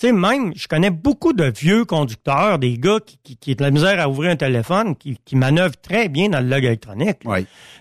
[0.05, 3.63] Sais, même, je connais beaucoup de vieux conducteurs, des gars qui, qui, qui ont de
[3.63, 7.21] la misère à ouvrir un téléphone, qui, qui manœuvrent très bien dans le log électronique.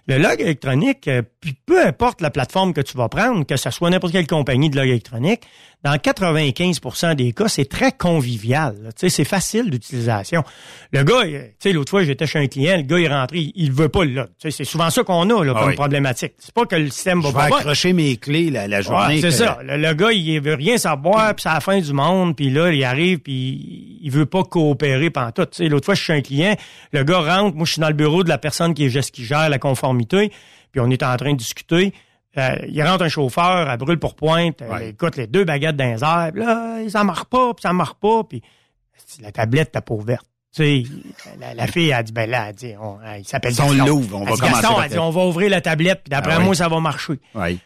[0.08, 3.70] Le log électronique, euh, puis peu importe la plateforme que tu vas prendre, que ce
[3.72, 5.42] soit n'importe quelle compagnie de log électronique,
[5.84, 8.76] dans 95% des cas, c'est très convivial.
[8.84, 8.92] là.
[8.94, 10.44] Tu sais, c'est facile d'utilisation.
[10.92, 13.10] Le gars, euh, tu sais, l'autre fois, j'étais chez un client, le gars, il est
[13.14, 14.28] rentré, il, veut pas le log.
[14.40, 15.76] Tu sais, c'est souvent ça qu'on a là, Ah comme oui.
[15.76, 16.34] problématique.
[16.40, 17.58] C'est pas que le système va Je pas vais bien.
[17.58, 19.16] accrocher mes clés la, la journée.
[19.16, 19.58] Ouais, c'est que- ça.
[19.64, 22.72] Le, le gars, il veut rien savoir, puis c'est la fin du monde, puis là,
[22.72, 25.46] il arrive, puis il veut pas coopérer pendant tout.
[25.46, 26.56] Tu sais, l'autre fois, je suis chez un client,
[26.94, 29.26] le gars rentre, moi, je suis dans le bureau de la personne qui, est- qui
[29.26, 30.32] gère la conformité,
[30.72, 31.94] puis on est en train de discuter.
[32.38, 35.86] Euh, il rentre un chauffeur, à brûle pour pointe, euh, écoute, les deux baguettes dans
[35.94, 38.42] les airs, puis là, ça marche pas, puis ça marche pas, puis
[39.22, 40.26] la tablette t'as pas ouverte.
[40.56, 40.84] Tu sais,
[41.40, 44.18] la, la fille a dit, ben là, elle dit, on- elle- il s'appelle on l'ouvre,
[44.18, 46.34] on Elle va dit, commencer Gaston, elle dit, on va ouvrir la tablette, puis d'après
[46.34, 46.46] Ah oui.
[46.46, 47.20] moi, ça va marcher.
[47.36, 47.60] Oui.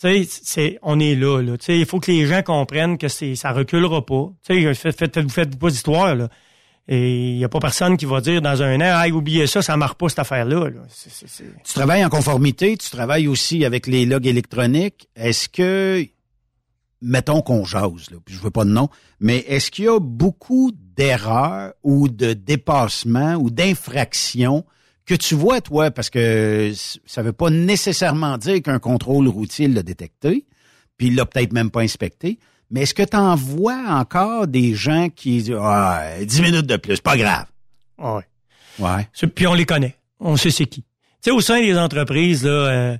[0.00, 1.56] Tu sais, c'est, on est là, là.
[1.58, 4.30] Tu sais, il faut que les gens comprennent que c'est, ça reculera pas.
[4.46, 6.28] Tu sais, faites, faites, faites, faites pas d'histoire, là.
[6.88, 9.62] Et il y a pas personne qui va dire dans un an, ah, oubliez ça,
[9.62, 10.70] ça marche pas, cette affaire-là,
[11.64, 15.08] Tu travailles en conformité, tu travailles aussi avec les logs électroniques.
[15.14, 16.04] Est-ce que,
[17.00, 18.88] mettons qu'on jase, puis je veux pas de nom,
[19.20, 24.64] mais est-ce qu'il y a beaucoup d'erreurs ou de dépassements ou d'infractions
[25.06, 26.72] que tu vois, toi, parce que
[27.06, 30.46] ça veut pas nécessairement dire qu'un contrôle routier l'a détecté,
[30.96, 32.38] puis il l'a peut-être même pas inspecté,
[32.72, 36.76] mais est-ce que tu en vois encore des gens qui disent ah, 10 minutes de
[36.76, 37.44] plus, pas grave.
[37.98, 38.22] Ouais.
[38.78, 39.08] Ouais.
[39.12, 39.96] C'est- Puis on les connaît.
[40.18, 40.82] On sait c'est qui.
[40.82, 40.86] Tu
[41.20, 42.96] sais, au sein des entreprises, là, euh,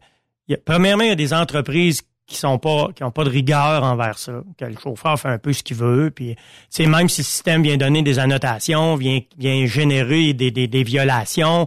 [0.49, 3.25] il y a- premièrement, il y a des entreprises qui sont pas, qui ont pas
[3.25, 6.41] de rigueur envers ça, que le chauffeur fait un peu ce qu'il veut, puis tu
[6.71, 10.83] sais, même si le système vient donner des annotations, vient, vient générer des, des, des
[10.85, 11.67] violations,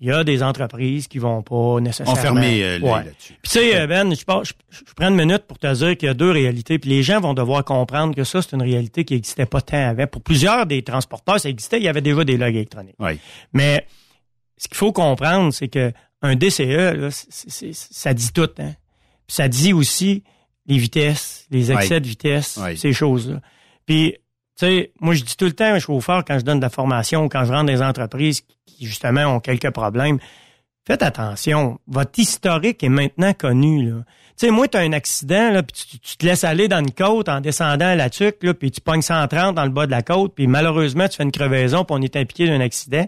[0.00, 2.12] il y a des entreprises qui vont pas nécessairement.
[2.12, 3.04] Enfermer, euh, Ouais.
[3.04, 3.34] là-dessus.
[3.42, 5.96] Puis tu sais, euh, Ben, je, pense- je, je prends une minute pour te dire
[5.96, 8.62] qu'il y a deux réalités, puis les gens vont devoir comprendre que ça, c'est une
[8.62, 10.06] réalité qui n'existait pas tant avant.
[10.06, 12.96] Pour plusieurs des transporteurs, ça existait, il y avait déjà des logs électroniques.
[12.98, 13.18] Oui.
[13.52, 13.86] Mais
[14.56, 15.92] ce qu'il faut comprendre, c'est que
[16.22, 18.48] un DCE, là, c'est- ça dit tout.
[18.58, 18.74] Hein?
[19.26, 20.22] Puis ça dit aussi
[20.66, 23.40] les vitesses, les excès de vitesse, ces choses-là.
[23.84, 24.12] Puis,
[24.58, 26.62] tu sais, moi, je dis tout le temps à un chauffeur, quand je donne de
[26.64, 28.42] la formation, quand je rentre dans des entreprises
[28.84, 30.18] qui, justement, ont quelques problèmes,
[30.86, 31.78] faites attention.
[31.86, 33.88] Votre historique est maintenant connu.
[33.90, 33.96] Là.
[34.38, 36.80] Tu sais, moi, tu as un accident, là, puis tu, tu te laisses aller dans
[36.80, 39.86] une côte en descendant à la tuque, là, puis tu pognes 130 dans le bas
[39.86, 43.06] de la côte, puis malheureusement, tu fais une crevaison, puis on est impliqué d'un accident.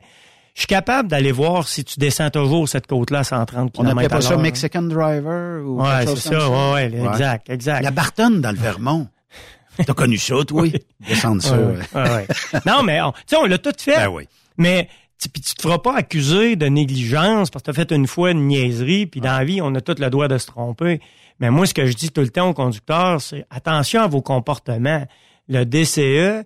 [0.54, 3.94] Je suis capable d'aller voir si tu descends toujours cette côte-là à 130 On km
[3.94, 4.36] n'appelait pas ça.
[4.38, 7.82] Mexican Driver ou Ouais, quelque chose c'est comme ça, ouais, ouais, exact, exact.
[7.82, 9.06] La Bartonne dans le Vermont.
[9.86, 10.66] T'as connu ça, toi?
[11.06, 11.58] Descendre ça.
[11.58, 12.26] Ouais, ouais, ouais.
[12.64, 13.96] non, mais on, tu sais, on l'a tout fait.
[13.96, 14.26] Ben oui.
[14.56, 14.88] Mais
[15.28, 18.30] puis tu te feras pas accuser de négligence parce que tu as fait une fois
[18.32, 21.00] une niaiserie, puis dans la vie, on a tout le droit de se tromper.
[21.40, 24.22] Mais moi, ce que je dis tout le temps aux conducteurs, c'est attention à vos
[24.22, 25.06] comportements.
[25.48, 26.44] Le DCE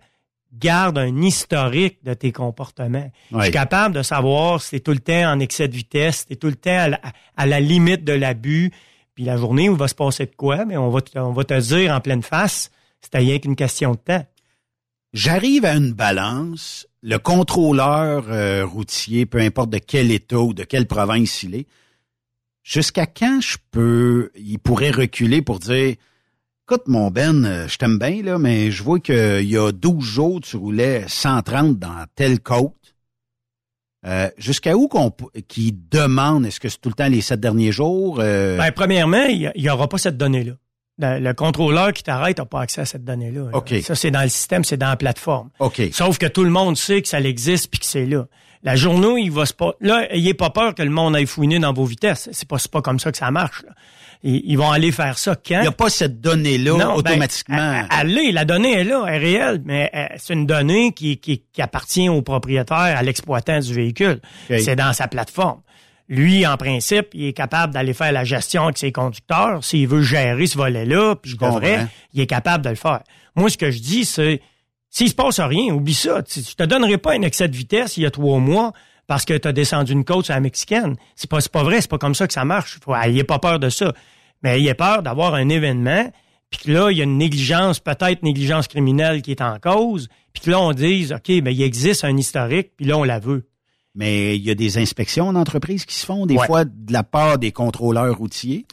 [0.53, 3.11] garde un historique de tes comportements.
[3.31, 6.19] Je suis capable de savoir si tu es tout le temps en excès de vitesse,
[6.21, 7.01] si tu es tout le temps à la,
[7.37, 8.73] à la limite de l'abus,
[9.15, 11.33] puis la journée où il va se passer de quoi, mais on va, te- on
[11.33, 12.71] va te dire en pleine face,
[13.01, 14.25] c'est rien qu'une question de temps.
[15.13, 16.87] J'arrive à une balance.
[17.03, 21.67] Le contrôleur euh, routier, peu importe de quel État ou de quelle province il est,
[22.63, 25.95] jusqu'à quand je peux, il pourrait reculer pour dire,
[26.67, 30.05] écoute mon Ben, euh, je t'aime bien là, mais je vois qu'il y a 12
[30.05, 32.75] jours tu roulais 130 dans telle côte.
[34.07, 35.13] Euh, jusqu'à où qu'on
[35.47, 38.19] qui demande, est-ce que c'est tout le temps les sept derniers jours?
[38.21, 40.53] Euh, Ben, premièrement, il n'y aura pas cette donnée-là.
[41.01, 43.51] Le, le contrôleur qui t'arrête n'a pas accès à cette donnée-là.
[43.83, 45.49] Ça, c'est dans le système, c'est dans la plateforme.
[45.93, 48.27] Sauf que tout le monde sait que ça existe puis que c'est là.
[48.63, 49.73] La journée il va se pas.
[49.81, 52.29] Là, ayez pas peur que le monde aille fouiner dans vos vitesses.
[52.33, 53.63] C'est pas, pas comme ça que ça marche.
[53.67, 53.73] là.
[54.23, 55.55] Ils, ils vont aller faire ça quand?
[55.57, 57.57] Il n'y a pas cette donnée-là ben, automatiquement.
[57.91, 60.93] elle- elle l'est, la donnée est là, elle est réelle, mais euh, c'est une donnée
[60.93, 64.21] qui, qui, qui appartient au propriétaire, à l'exploitant du véhicule.
[64.61, 65.61] C'est dans sa plateforme.
[66.11, 69.63] Lui, en principe, il est capable d'aller faire la gestion avec ses conducteurs.
[69.65, 71.89] S'il veut gérer ce volet-là, puis devrait, comprends.
[72.13, 73.01] il est capable de le faire.
[73.37, 74.41] Moi, ce que je dis, c'est,
[74.91, 76.23] s'il se passe rien, oublie ça.
[76.25, 78.73] Tu- Je te donnerai pas un excès de vitesse il y a trois mois
[79.07, 80.97] parce que tu as descendu une côte sur la mexicaine.
[81.15, 82.79] C'est pas, c'est pas vrai, c'est pas comme ça que ça marche.
[82.85, 83.93] Faut, ayez pas peur de ça.
[84.43, 86.11] Mais ayez peur d'avoir un événement,
[86.51, 90.09] puis que là, il y a une négligence, peut-être négligence criminelle qui est en cause,
[90.33, 93.21] puis que là, on dise, OK, mais il existe un historique, puis là, on la
[93.21, 93.47] veut.
[93.95, 96.47] Mais il y a des inspections en entreprise qui se font, des Ouais.
[96.47, 98.67] fois de la part des contrôleurs routiers.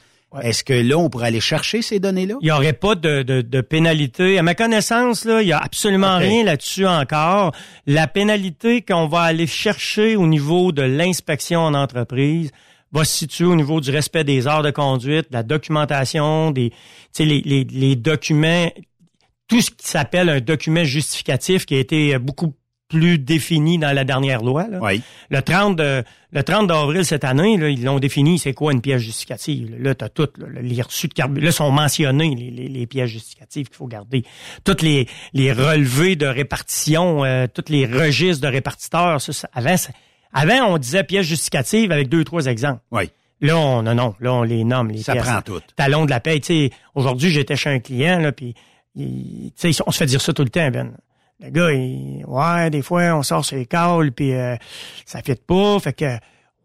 [0.44, 2.36] Est-ce que là, on pourrait aller chercher ces données-là?
[2.42, 4.38] Il n'y aurait pas de, de, de pénalité.
[4.38, 7.54] À ma connaissance, là, il n'y a absolument rien là-dessus encore.
[7.88, 12.52] La pénalité qu'on va aller chercher au niveau de l'inspection en entreprise
[12.92, 16.70] va se situer au niveau du respect des heures de conduite, de la documentation, des,
[16.70, 16.76] tu
[17.14, 18.70] sais, les, les, les documents,
[19.48, 22.54] tout ce qui s'appelle un document justificatif qui a été beaucoup
[22.88, 24.68] plus défini dans la dernière loi.
[24.70, 24.80] là.
[24.82, 25.02] Oui.
[25.30, 28.82] Le 30 de, le 30 d'avril cette année, là, ils l'ont défini, c'est quoi une
[28.82, 29.76] pièce justificative?
[29.80, 31.46] Là, tu as tout, là, les reçus de carburant.
[31.46, 34.24] Là, sont mentionnés les, les, les pièces justificatives qu'il faut garder.
[34.64, 39.20] Toutes les, les relevés de répartition, euh, tous les registres de répartiteurs.
[39.22, 39.92] Ça, ça- avant, ça-
[40.34, 42.82] avant, on disait pièce justificative avec deux, trois exemples.
[42.92, 43.10] Oui.
[43.42, 45.26] Là, on, non, non, là, on les nomme, les Ça pièces.
[45.26, 45.62] prend tout.
[45.76, 48.56] Talon de la sais, aujourd'hui, j'étais chez un client, là, puis,
[48.96, 50.92] il- tu sais, on se fait dire ça tout le temps, Ben.
[51.40, 54.56] Le gars, il, ouais, des fois, on sort ses calls, puis euh,
[55.06, 56.18] ça fit pas, fait que,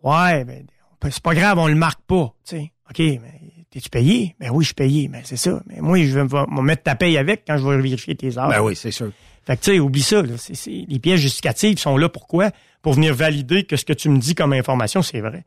[0.02, 0.66] ouais, ben,
[1.10, 2.72] c'est pas grave, on le marque pas, tu sais.
[2.88, 3.40] OK, mais
[3.70, 4.34] t'es-tu payé?
[4.38, 5.62] Ben oui, je suis payé, mais c'est ça.
[5.66, 8.48] Mais moi, je vais me mettre ta paye avec quand je vais vérifier tes heures.
[8.48, 9.10] Ben oui, c'est sûr.
[9.44, 10.22] Fait que, tu sais, oublie ça.
[10.22, 10.34] Là.
[10.66, 12.50] Les pièces justificatives sont là pourquoi?
[12.80, 15.44] Pour venir valider que ce que tu me dis comme information, c'est vrai.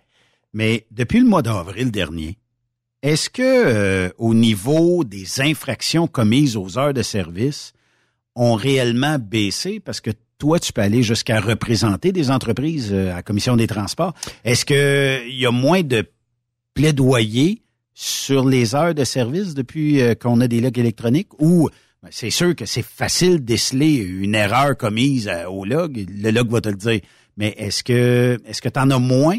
[0.53, 2.37] Mais depuis le mois d'avril dernier,
[3.03, 7.73] est-ce que euh, au niveau des infractions commises aux heures de service
[8.35, 9.79] ont réellement baissé?
[9.79, 13.67] Parce que toi, tu peux aller jusqu'à représenter des entreprises euh, à la Commission des
[13.67, 14.13] transports.
[14.43, 16.05] Est-ce qu'il y a moins de
[16.73, 17.61] plaidoyer
[17.93, 21.69] sur les heures de service depuis euh, qu'on a des logs électroniques ou
[22.03, 26.31] ben, c'est sûr que c'est facile de déceler une erreur commise euh, au log, le
[26.31, 26.99] log va te le dire.
[27.37, 29.37] Mais est-ce que est-ce que tu en as moins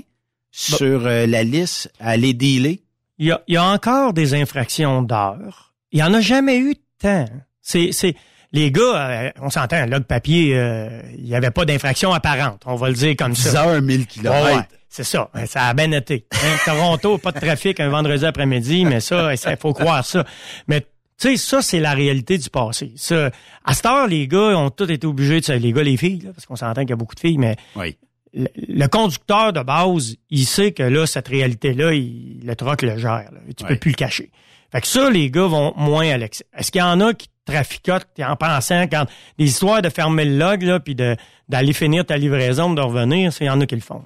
[0.51, 2.81] sur la liste à aller dealer?
[3.19, 5.75] Il y a, il y a encore des infractions d'heures.
[5.93, 7.27] Il y en a jamais eu tant.
[7.63, 8.15] C'est, c'est,
[8.57, 12.63] les gars, euh, on s'entend, un log papier, euh, il n'y avait pas d'infraction apparente.
[12.67, 13.67] On va le dire comme 10 ça.
[13.69, 14.45] heures, 1000 kilomètres.
[14.57, 15.31] Ouais, c'est ça.
[15.47, 16.27] Ça a bien été.
[16.33, 20.25] Hein, Toronto, pas de trafic un vendredi après-midi, mais ça, il faut croire ça.
[20.69, 20.87] Mais tu
[21.31, 22.93] sais, ça, c'est la réalité du passé.
[22.97, 23.31] Ça,
[23.65, 25.53] à cette heure, les gars ont tous été obligés de...
[25.55, 27.57] Les gars, les filles, là, parce qu'on s'entend qu'il y a beaucoup de filles, mais
[27.75, 27.97] Oui.
[28.35, 33.31] le, le conducteur de base, il sait que là, cette réalité-là, le troc le gère.
[33.33, 34.31] Là, tu peux plus le cacher.
[34.73, 36.45] Fait que ça, les gars vont moins à l'excès.
[36.57, 39.07] Est-ce qu'il y en a qui traficotent en pensant quand
[39.39, 43.47] des histoires de fermer le log, là, puis d'aller finir ta livraison, de revenir, il
[43.47, 44.03] y en a qui le font.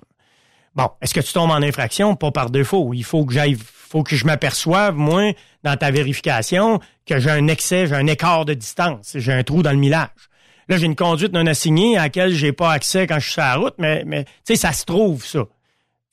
[0.75, 2.15] Bon, est-ce que tu tombes en infraction?
[2.15, 2.93] Pas par défaut.
[2.95, 5.33] Il faut que j'aille, faut que je m'aperçoive, moi,
[5.65, 9.63] dans ta vérification, que j'ai un excès, j'ai un écart de distance, j'ai un trou
[9.63, 10.09] dans le millage.
[10.69, 13.43] Là, j'ai une conduite non assignée à laquelle j'ai pas accès quand je suis sur
[13.43, 15.41] la route, mais, mais tu sais, ça se trouve, ça.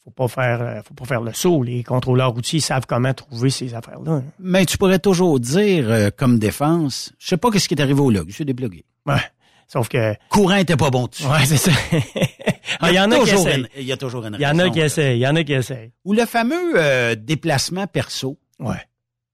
[0.07, 1.63] Faut pas faire, euh, faut pas faire le saut.
[1.63, 4.21] Les contrôleurs routiers savent comment trouver ces affaires-là.
[4.39, 7.99] Mais tu pourrais toujours dire, euh, comme défense, je sais pas qu'est-ce qui est arrivé
[7.99, 8.85] au log, je suis débloqué.
[9.05, 9.19] Ouais.
[9.67, 10.15] Sauf que.
[10.29, 11.25] Courant était pas bon dessus.
[11.25, 11.71] Ouais, c'est ça.
[12.79, 13.65] Ah, Il y en a qui essayent.
[13.77, 15.17] Il y a toujours une Il y en a qui essayent.
[15.17, 15.91] Il y en a qui essayent.
[16.03, 18.37] Ou le fameux euh, déplacement perso.
[18.59, 18.75] Ouais.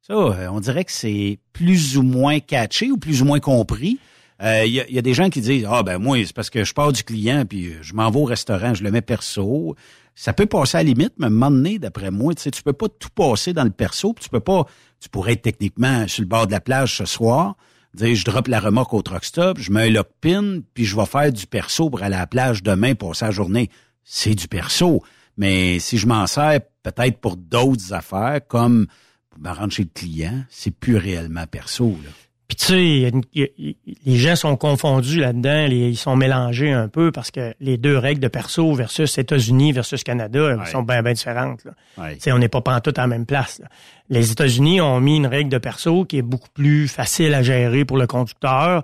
[0.08, 4.00] Ça, on dirait que c'est plus ou moins catché ou plus ou moins compris.
[4.41, 6.50] Euh, Il y, a, y a des gens qui disent ah ben moi c'est parce
[6.50, 9.76] que je pars du client puis je m'en vais au restaurant je le mets perso
[10.15, 12.52] ça peut passer à la limite mais à un moment donné d'après moi tu sais
[12.52, 14.65] tu peux pas tout passer dans le perso puis tu peux pas
[14.99, 17.56] tu pourrais être techniquement sur le bord de la plage ce soir
[17.94, 20.95] dire je drop la remorque au truck stop je mets un lock pin puis je
[20.95, 23.69] vais faire du perso pour aller à la plage demain passer la journée
[24.03, 25.02] c'est du perso
[25.38, 28.88] mais si je m'en sers peut-être pour d'autres affaires comme
[29.30, 32.10] pour me rendre chez le client c'est plus réellement perso là.
[32.48, 33.76] Puis tu sais, y a y
[34.06, 37.98] les gens sont confondus là-dedans, les- ils sont mélangés un peu parce que les deux
[37.98, 41.64] règles de perso versus États-Unis versus Canada elles sont bien bien différentes.
[41.65, 41.72] Là.
[41.98, 42.18] Ouais.
[42.32, 43.60] On n'est pas pantoute à la même place.
[43.60, 43.68] là.
[44.10, 47.86] Les États-Unis ont mis une règle de perso qui est beaucoup plus facile à gérer
[47.86, 48.84] pour le conducteur,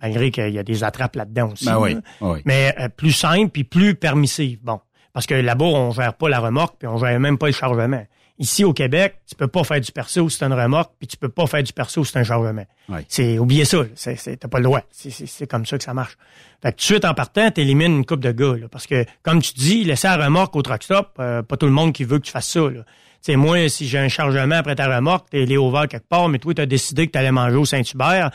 [0.00, 1.66] malgré qu'il y a des attrapes là-dedans aussi.
[1.66, 2.00] Ben oui, là.
[2.22, 2.40] oui.
[2.46, 4.58] Mais euh, plus simple puis plus permissive.
[4.62, 4.80] Bon,
[5.12, 8.04] parce que là-bas on gère pas la remorque puis on gère même pas le chargement.
[8.38, 11.16] Ici au Québec, tu peux pas faire du perso si c'est une remorque, puis tu
[11.16, 12.66] peux pas faire du perso si c'est un chargement.
[12.90, 12.98] Oui.
[13.08, 14.82] C'est oubliez ça, c'est t'as pas le droit.
[14.90, 16.18] C'est- comme ça que ça marche.
[16.62, 19.04] Fait que tout de suite en partant, t'élimines une coupe de gars, là, parce que
[19.22, 22.04] comme tu dis, laisser la remorque au truck stop, euh, pas tout le monde qui
[22.04, 22.60] veut que tu fasses ça.
[22.60, 22.82] Là.
[23.24, 26.28] Tu sais, moi, si j'ai un chargement après ta remorque, t'es les ouvert quelque part,
[26.28, 28.30] mais toi, t'as décidé que t'allais manger au Saint-Hubert.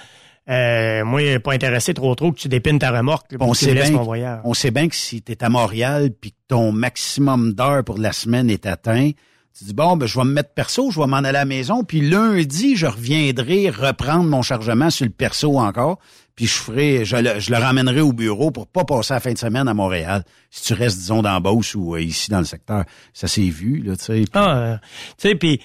[0.49, 4.01] Euh, moi, pas intéressé trop trop que tu dépines ta remorque, On sait, bien, mon
[4.03, 4.41] voyage.
[4.43, 7.99] on sait bien que si tu es à Montréal puis que ton maximum d'heures pour
[7.99, 9.11] la semaine est atteint,
[9.57, 11.45] tu dis bon ben je vais me mettre perso, je vais m'en aller à la
[11.45, 15.99] maison puis lundi je reviendrai reprendre mon chargement sur le perso encore
[16.35, 19.67] puis je ferai je le, ramènerai au bureau pour pas passer la fin de semaine
[19.67, 20.23] à Montréal.
[20.49, 23.81] Si tu restes disons dans Beauce ou euh, ici dans le secteur, ça s'est vu
[23.81, 24.23] là, tu sais.
[24.33, 24.77] Ah, euh,
[25.17, 25.59] tu sais, puis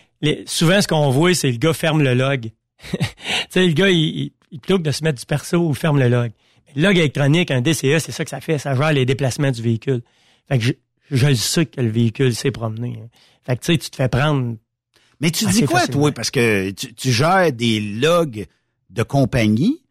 [0.46, 2.50] souvent ce qu'on voit, c'est le gars ferme le log.
[2.90, 2.98] tu
[3.50, 6.08] sais, le gars, il, il, plutôt que de se mettre du perso, il ferme le
[6.08, 6.32] log.
[6.74, 9.62] Le log électronique, un DCE, c'est ça que ça fait, ça gère les déplacements du
[9.62, 10.02] véhicule.
[10.48, 10.72] Fait que je,
[11.10, 13.00] je le sais que le véhicule s'est promené.
[13.02, 13.08] hein.
[13.47, 14.56] Fait que tu sais, tu te fais prendre.
[15.20, 16.02] Mais tu dis quoi, facilement.
[16.02, 16.12] toi?
[16.12, 18.47] Parce que tu, tu gères des logs
[18.90, 19.82] de compagnie.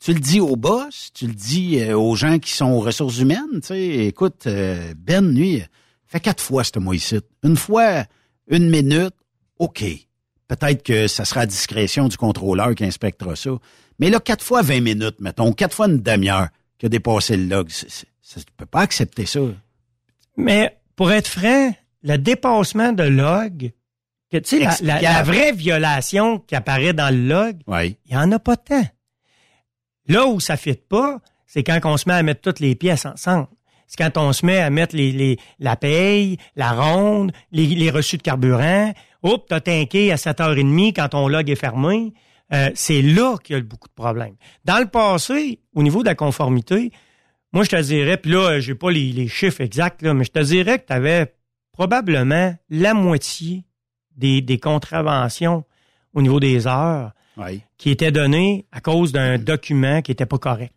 [0.00, 3.18] Tu le dis au boss, tu le dis euh, aux gens qui sont aux ressources
[3.18, 3.60] humaines.
[3.60, 5.62] Tu sais, écoute, euh, Ben, lui,
[6.06, 7.18] fait quatre fois ce mois ici.
[7.42, 8.04] Une fois,
[8.48, 9.14] une minute,
[9.58, 9.84] OK.
[10.46, 13.50] Peut-être que ça sera à discrétion du contrôleur qui inspectera ça.
[13.98, 16.48] Mais là, quatre fois 20 minutes, mettons, quatre fois une demi-heure
[16.78, 18.06] qui a dépassé le log, tu
[18.56, 19.40] peux pas accepter ça.
[20.36, 23.72] Mais pour être franc, le dépassement de log,
[24.30, 25.26] que, tu sais, la, la- la Explicable.
[25.28, 27.96] vraie violation qui apparaît dans le log, Oui.
[28.06, 28.84] il y en a pas tant.
[30.06, 33.06] Là où ça fit pas, c'est quand on se met à mettre toutes les pièces
[33.06, 33.48] ensemble.
[33.86, 37.90] C'est quand on se met à mettre les, les, la paye, la ronde, les, les
[37.90, 38.92] reçus de carburant.
[39.22, 42.12] Oups, t'as tinqué à 7h30 quand ton log est fermé.
[42.52, 44.36] Euh, c'est là qu'il y a beaucoup de problèmes.
[44.64, 46.92] Dans le passé, au niveau de la conformité,
[47.52, 50.32] moi, je te dirais, puis là, j'ai pas les, les chiffres exacts, là, mais je
[50.32, 51.34] te dirais que tu avais
[51.82, 53.64] probablement la moitié
[54.16, 55.64] des, des contraventions
[56.12, 57.62] au niveau des heures Oui.
[57.78, 60.72] qui étaient données à cause d'un document qui était pas correct.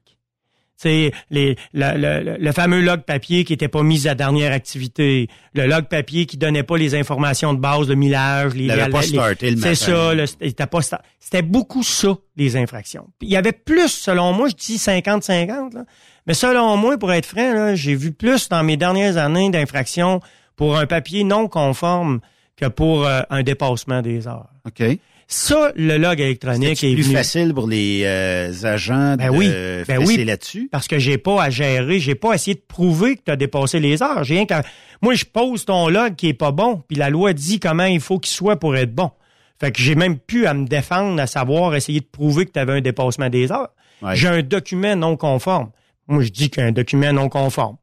[0.78, 5.28] C'est les le, le, le fameux log papier qui était pas mis à dernière activité,
[5.54, 9.02] le log papier qui donnait pas les informations de base, le millage, les, les- pas
[9.02, 10.80] les- starté le C'est ça, le- il était pas
[11.20, 13.08] c'était beaucoup ça les infractions.
[13.22, 15.86] Il y avait plus selon moi, je dis 50 50 là.
[16.28, 20.20] Mais selon moi pour être franc j'ai vu plus dans mes dernières années d'infractions
[20.56, 22.20] pour un papier non conforme
[22.58, 24.50] que pour euh, un dépassement des heures.
[24.68, 24.84] OK.
[25.34, 29.38] Ça, le log électronique C'est est plus venu- facile pour les euh, agents Ben de
[29.38, 29.50] oui,
[29.88, 30.68] ben oui, là-dessus?
[30.70, 33.38] Parce que j'ai pas à gérer, j'ai pas à essayer de prouver que tu as
[33.38, 34.26] dépassé les heures.
[34.26, 34.64] J'ai rien qu'à-
[35.02, 38.02] moi je pose ton log qui est pas bon, puis la loi dit comment il
[38.02, 39.10] faut qu'il soit pour être bon.
[39.58, 42.60] Fait que j'ai même plus à me défendre à savoir essayer de prouver que tu
[42.60, 43.70] avais un dépassement des heures.
[44.02, 44.16] Ouais.
[44.18, 45.70] J'ai un document non conforme.
[46.08, 47.78] Moi je dis qu'un document non conforme.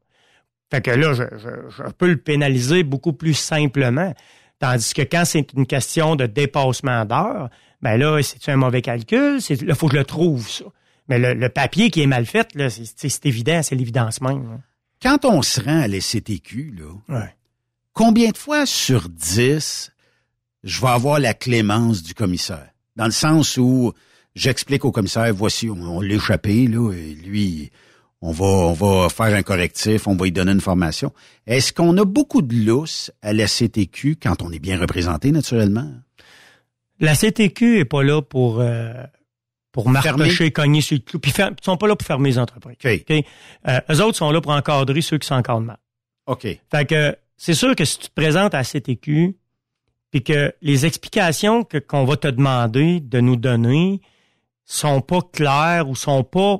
[0.71, 4.13] Fait que là je, je- je peux le pénaliser beaucoup plus simplement.
[4.59, 7.49] Tandis que quand c'est une question de dépassement d'heures,
[7.81, 10.65] ben là, c'est un mauvais calcul, c'est là, faut que je le trouve, ça.
[11.07, 14.43] Mais le, le papier qui est mal fait, là, c'est- évident, c'est l'évidence même.
[14.51, 14.59] là.
[15.01, 17.33] Quand on se rend à l'SCTQ, là, Ouais.
[17.93, 19.91] combien de fois sur 10
[20.63, 22.67] je vais avoir la clémence du commissaire?
[22.97, 23.93] Dans le sens où
[24.35, 27.71] j'explique au commissaire, voici, on, on l'a échappé, là, et lui,
[28.21, 31.13] on va, on va faire un correctif, on va lui donner une formation.
[31.47, 35.89] Est-ce qu'on a beaucoup de lousse à la CTQ quand on est bien représenté, naturellement?
[36.99, 38.91] La CTQ est pas là pour euh,
[39.71, 41.19] pour marcher, cogner sur le clou.
[41.19, 42.75] Puis ils sont pas là pour fermer les entreprises.
[42.83, 43.11] OK?
[43.67, 45.77] Euh, eux autres sont là pour encadrer ceux qui s'encadrent mal.
[46.25, 46.43] OK.
[46.43, 49.37] Fait que c'est sûr que si tu te présentes à la CTQ,
[50.11, 54.01] puis que les explications que qu'on va te demander de nous donner
[54.65, 56.59] sont pas claires ou sont pas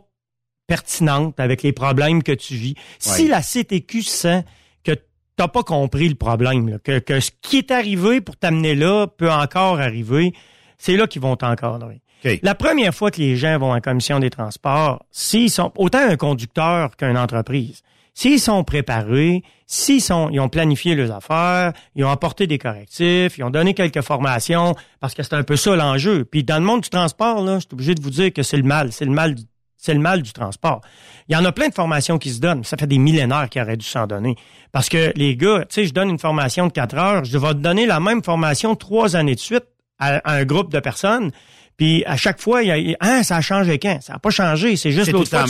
[0.69, 2.75] pertinentes avec les problèmes que tu vis.
[2.99, 4.45] Si la CTQ sent
[4.85, 4.91] que
[5.35, 9.07] t'as pas compris le problème, là, que, que ce qui est arrivé pour t'amener là
[9.07, 10.33] peut encore arriver,
[10.77, 12.01] c'est là qu'ils vont t'encadrer.
[12.43, 16.15] La première fois que les gens vont en commission des transports, s'ils sont autant un
[16.17, 17.81] conducteur qu'une entreprise,
[18.13, 23.37] s'ils sont préparés, s'ils sont, ils ont planifié leurs affaires, ils ont apporté des correctifs,
[23.37, 26.25] ils ont donné quelques formations, parce que c'est un peu ça l'enjeu.
[26.25, 28.57] Puis dans le monde du transport, là, je suis obligé de vous dire que c'est
[28.57, 29.43] le mal, c'est le mal, du-
[29.79, 30.81] c'est le mal du transport.
[31.29, 32.63] Il y en a plein de formations qui se donnent.
[32.63, 34.35] Ça fait des millénaires qui auraient dû s'en donner.
[34.71, 37.49] Parce que les gars, tu sais, je donne une formation de quatre heures, je vais
[37.49, 39.65] te donner la même formation trois années de suite
[39.97, 41.31] à, à un groupe de personnes.
[41.77, 43.99] Puis à chaque fois, il y a, ah, ça a changé quand?
[44.01, 44.75] Ça n'a pas changé.
[44.75, 45.45] C'est juste l'autre fois,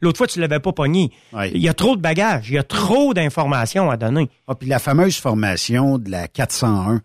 [0.00, 1.12] l'autre fois, tu l'avais pas pogné.
[1.32, 1.52] Ouais.
[1.54, 2.50] Il y a trop de bagages.
[2.50, 4.28] Il y a trop d'informations à donner.
[4.48, 7.00] Ah, puis la fameuse formation de la 401.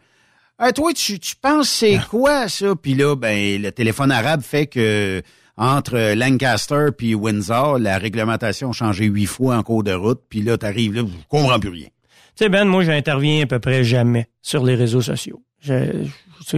[0.57, 2.73] Ah, toi, tu, tu penses c'est quoi ça?
[2.75, 5.21] Puis là, ben, le téléphone arabe fait que
[5.57, 10.21] entre Lancaster puis Windsor, la réglementation a changé huit fois en cours de route.
[10.29, 11.87] Puis là, t'arrives là, je comprends plus rien.
[12.35, 15.43] Tu sais, Ben, moi, j'interviens à peu près jamais sur les réseaux sociaux.
[15.61, 16.05] Je-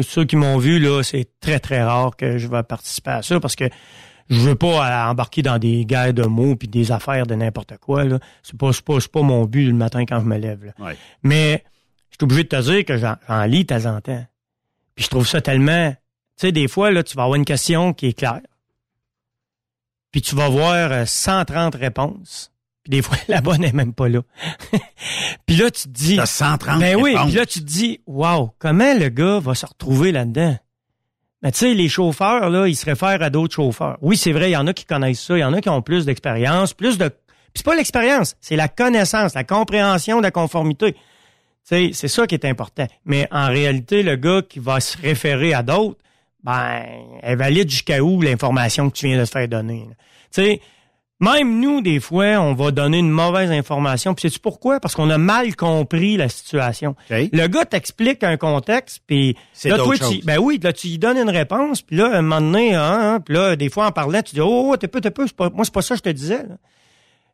[0.02, 3.40] ceux qui m'ont vu, là, c'est très, très rare que je vais participer à ça
[3.40, 3.66] parce que
[4.30, 8.04] je veux pas embarquer dans des guerres de mots puis des affaires de n'importe quoi,
[8.06, 8.18] là.
[8.42, 10.72] C'est pas, c'est pas, c'est pas mon but le matin quand je me lève, là.
[10.84, 10.98] Ouais.
[11.22, 11.64] Mais,
[12.10, 14.26] je suis obligé de te dire que j'en, j'en lis de temps en temps.
[14.96, 15.98] Puis je trouve ça tellement, tu
[16.38, 18.40] sais, des fois, là, tu vas avoir une question qui est claire.
[20.16, 22.50] Puis tu vas voir euh, 130 réponses.
[22.84, 24.22] Puis des fois, la bonne n'est même pas là.
[25.46, 26.16] puis là, tu te dis...
[26.16, 29.66] T'as 130 Ben oui, puis là, tu te dis, wow, comment le gars va se
[29.66, 30.58] retrouver là-dedans?
[31.42, 33.98] Mais tu sais, les chauffeurs, là, ils se réfèrent à d'autres chauffeurs.
[34.02, 35.68] Oui, c'est vrai, il y en a qui connaissent ça, il y en a qui
[35.68, 37.10] ont plus d'expérience, plus de...
[37.10, 40.94] Puis c'est pas l'expérience, c'est la connaissance, la compréhension de la conformité.
[40.94, 41.00] Tu
[41.64, 42.88] sais, c'est ça qui est important.
[43.04, 46.00] Mais en réalité, le gars qui va se référer à d'autres,
[46.46, 46.86] ben,
[47.24, 49.88] elle valide jusqu'à où l'information que tu viens de te faire donner.
[50.32, 50.62] Tu sais,
[51.20, 54.14] même nous, des fois, on va donner une mauvaise information.
[54.14, 54.80] Puis sais-tu pourquoi?
[54.80, 56.96] Parce qu'on a mal compris la situation.
[57.32, 61.18] Le gars t'explique un contexte, puis là, toi, tu, ben oui, là, tu lui donnes
[61.18, 64.22] une réponse, puis là, un moment donné, hein, hein, puis là, des fois, en parlant,
[64.22, 66.04] tu dis, oh, oh, t'es peu, t'es peu, pas, moi, c'est pas ça que je
[66.04, 66.46] te disais.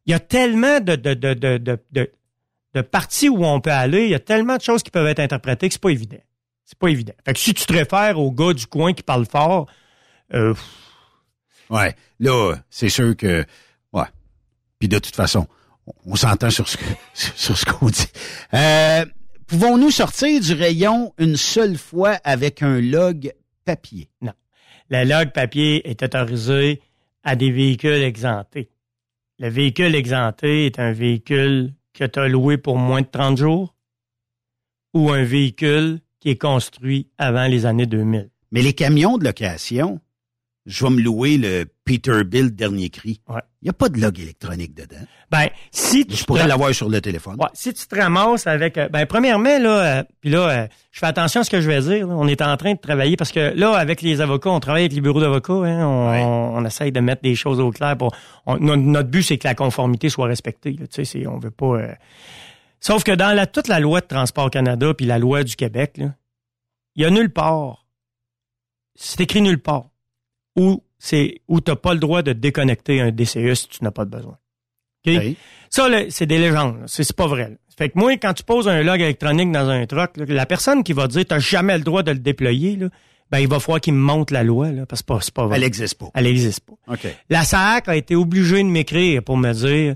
[0.06, 2.12] Il y a tellement de, de, de, de, de, de,
[2.76, 5.20] de parties où on peut aller, il y a tellement de choses qui peuvent être
[5.20, 6.18] interprétées que c'est pas évident.
[6.72, 7.14] C'est pas évident.
[7.26, 9.68] Fait que si tu te réfères au gars du coin qui parle fort,
[10.34, 10.54] euh,
[11.70, 11.96] Ouais.
[12.20, 13.46] Là, c'est sûr que.
[13.92, 14.06] Ouais.
[14.80, 15.48] Puis de toute façon,
[16.06, 16.84] on, s'entend sur ce que,
[17.14, 18.08] sur ce qu'on dit.
[18.54, 19.06] Euh,
[19.48, 23.34] Pouvons-nous sortir du rayon une seule fois avec un log
[23.66, 24.08] papier?
[24.22, 24.32] Non.
[24.90, 26.82] Le log papier est autorisé
[27.26, 28.70] à des véhicules exemptés.
[29.40, 33.76] Le véhicule exempté est un véhicule que tu as loué pour moins de 30 jours
[34.94, 38.30] ou un véhicule qui est construit avant les années 2000.
[38.54, 40.00] Mais les camions de location,
[40.66, 43.20] je vais me louer le Peterbilt dernier cri.
[43.30, 45.04] Il n'y a pas de log électronique dedans.
[45.32, 47.36] Ben, si tu Je pourrais l'avoir sur le téléphone.
[47.40, 51.00] Ouais, si tu te ramasses avec, euh, ben premièrement là, euh, puis là, euh, je
[51.00, 52.06] fais attention à ce que je vais dire.
[52.08, 52.14] là.
[52.16, 54.94] On est en train de travailler parce que là, avec les avocats, on travaille avec
[54.94, 55.54] les bureaux d'avocats.
[55.54, 57.98] Hein, on, on essaye de mettre des choses au clair.
[57.98, 58.16] Pour,
[58.46, 60.76] on- notre, but, c'est que la conformité soit respectée.
[60.94, 61.66] Tu sais, on veut pas.
[61.78, 61.94] euh,
[62.82, 65.98] Sauf que dans la, toute la loi de Transport Canada puis la loi du Québec,
[65.98, 66.16] là,
[66.96, 67.86] il y a nulle part.
[68.96, 69.92] C'est écrit nulle part
[70.58, 74.04] où c'est où t'as pas le droit de déconnecter un DCE si tu n'as pas
[74.06, 74.38] de besoin.
[75.08, 75.14] OK?
[75.70, 76.82] Ça, là, c'est des légendes.
[76.82, 76.86] là.
[76.88, 77.50] C'est pas vrai.
[77.50, 77.56] là.
[77.78, 80.84] Fait que moi, quand tu poses un log électronique dans un truck, là, la personne
[80.84, 82.90] qui va dire t'as jamais le droit de le déployer, là,
[83.32, 85.56] ben il va falloir qu'il me montre la loi, là, parce que c'est pas, vrai.
[85.56, 86.10] Elle n'existe pas.
[86.14, 86.94] Elle n'existe pas.
[86.94, 87.08] OK.
[87.30, 89.96] La SAC a été obligée de m'écrire pour me dire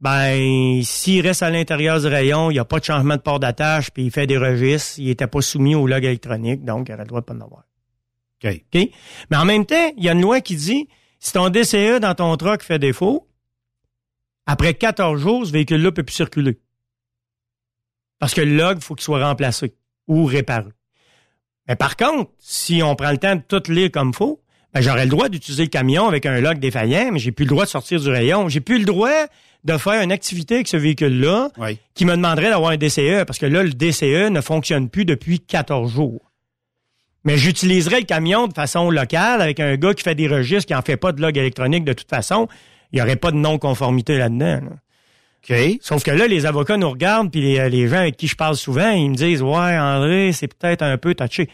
[0.00, 3.40] ben s'il reste à l'intérieur du rayon, il n'y a pas de changement de port
[3.40, 6.92] d'attache, puis il fait des registres, il n'était pas soumis au log électronique, donc il
[6.94, 7.64] aurait le droit de pas en avoir.
[8.44, 8.62] OK.
[8.74, 8.90] OK?
[9.30, 10.88] Mais en même temps, il y a une loi qui dit
[11.18, 13.28] si ton DCE dans ton truck fait défaut,
[14.46, 16.60] après 14 jours, ce véhicule-là peut plus circuler.
[18.18, 19.74] Parce que le log, il faut qu'il soit remplacé
[20.06, 20.70] ou réparé.
[21.66, 24.42] Mais par contre, si on prend le temps de tout lire comme faut,
[24.72, 27.50] ben j'aurais le droit d'utiliser le camion avec un log défaillant, mais j'ai plus le
[27.50, 28.48] droit de sortir du rayon.
[28.48, 29.26] J'ai plus le droit
[29.64, 31.50] de faire une activité avec ce véhicule-là
[31.94, 35.40] qui me demanderait d'avoir un DCE, parce que là, le DCE ne fonctionne plus depuis
[35.40, 36.22] 14 jours.
[37.24, 40.74] Mais j'utiliserais le camion de façon locale avec un gars qui fait des registres, qui
[40.74, 42.48] en fait pas de log électronique de toute façon.
[42.92, 44.60] Il n'y aurait pas de non-conformité là-dedans.
[44.62, 44.76] là.
[45.82, 48.56] Sauf que là, les avocats nous regardent, puis les, les gens avec qui je parle
[48.56, 51.48] souvent, ils me disent Ouais, André, c'est peut-être un peu touché.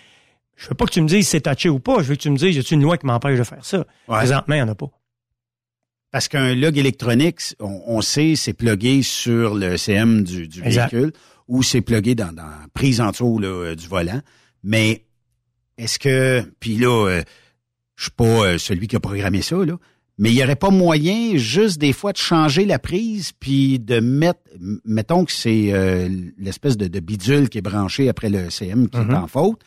[0.56, 1.96] Je veux pas que tu me dises si c'est touché ou pas.
[1.98, 3.78] Je veux que tu me dises, y a une loi qui m'empêche de faire ça?
[3.78, 3.84] Ouais.
[4.18, 4.86] Présentement, il n'y en a pas.
[6.14, 11.12] Parce qu'un log électronique, on, on sait, c'est plugué sur le CM du, du véhicule
[11.48, 14.20] ou c'est plugué dans, dans la prise en dessous là, euh, du volant.
[14.62, 15.06] Mais
[15.76, 17.22] est-ce que, puis là, euh,
[17.96, 19.76] je suis pas euh, celui qui a programmé ça, là,
[20.16, 23.98] mais il y aurait pas moyen juste des fois de changer la prise puis de
[23.98, 24.38] mettre,
[24.84, 26.08] mettons que c'est euh,
[26.38, 29.58] l'espèce de, de bidule qui est branché après le CM qui est en faute.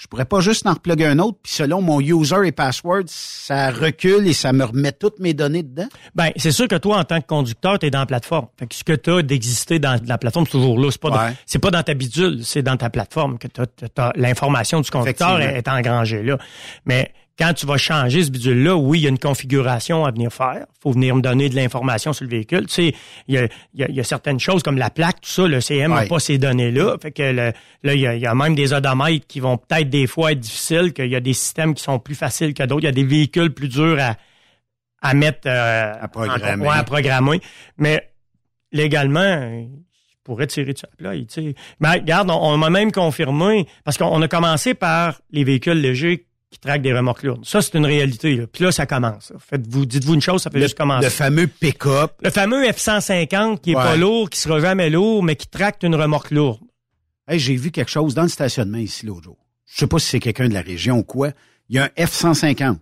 [0.00, 3.70] Je pourrais pas juste en repluguer un autre, puis selon mon user et password, ça
[3.70, 5.88] recule et ça me remet toutes mes données dedans.
[6.14, 8.46] Ben, c'est sûr que toi, en tant que conducteur, tu es dans la plateforme.
[8.58, 10.88] Fait que ce que tu as d'exister dans la plateforme, c'est toujours là.
[10.90, 11.58] C'est pas, dans- Ouais.
[11.60, 16.22] pas dans ta bidule, c'est dans ta plateforme que t'as- l'information du conducteur est engrangée
[16.22, 16.38] là.
[16.86, 20.30] Mais quand tu vas changer ce bidule-là, oui, il y a une configuration à venir
[20.32, 20.66] faire.
[20.82, 22.66] faut venir me donner de l'information sur le véhicule.
[22.66, 22.94] Tu sais,
[23.28, 23.44] il y a,
[23.74, 25.90] il y a- il y a certaines choses comme la plaque, tout ça, le CM
[25.92, 26.08] n'a Ouais.
[26.08, 26.96] pas ces données-là.
[27.02, 27.52] Fait que le-
[27.82, 30.32] là, il y, a, il y a même des odomètres qui vont peut-être des fois
[30.32, 32.82] être difficiles, qu'il y a des systèmes qui sont plus faciles que d'autres.
[32.82, 34.16] Il y a des véhicules plus durs à,
[35.02, 36.68] à mettre euh, à programmer.
[36.68, 37.40] à programmer.
[37.78, 38.10] Mais
[38.72, 40.88] légalement, je pourrais tirer de ça.
[40.98, 41.54] Là, tu sais.
[41.80, 46.26] Mais regarde, on, on m'a même confirmé, parce qu'on a commencé par les véhicules légers
[46.50, 47.44] qui traquent des remorques lourdes.
[47.44, 48.34] Ça, c'est une réalité.
[48.34, 48.46] Là.
[48.46, 49.32] Puis là, ça commence.
[49.38, 51.04] Faites-vous, dites-vous une chose, ça fait Le, juste commencer.
[51.04, 52.12] le fameux pick-up.
[52.22, 53.82] Le fameux F-150 qui est Ouais.
[53.82, 56.60] pas lourd, qui sera jamais lourd, mais qui tracte une remorque lourde.
[57.28, 59.38] Hey, j'ai vu quelque chose dans le stationnement ici l'autre jour.
[59.66, 61.30] Je sais pas si c'est quelqu'un de la région ou quoi.
[61.68, 62.78] Il y a un F-150.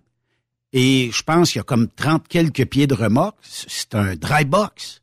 [0.73, 3.37] Et je pense qu'il y a comme 30 quelques pieds de remorque.
[3.43, 5.01] C'est un dry box.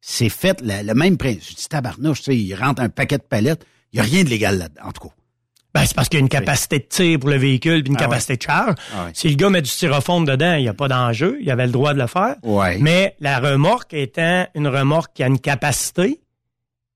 [0.00, 1.50] C'est fait le même principe.
[1.50, 3.66] Je dis tabarnouche, tu sais, il rentre un paquet de palettes.
[3.92, 5.14] Il y a rien de légal là-dedans, en tout cas.
[5.72, 7.96] Ben, c'est parce qu'il y a une capacité de tir pour le véhicule puis une
[7.96, 8.06] Ah ouais.
[8.08, 8.74] capacité de charge.
[8.92, 9.10] Ah ouais.
[9.14, 11.38] Si le gars met du styrofoam dedans, il n'y a pas d'enjeu.
[11.40, 12.36] Il avait le droit de le faire.
[12.42, 12.78] Ouais.
[12.80, 16.20] Mais la remorque étant une remorque qui a une capacité,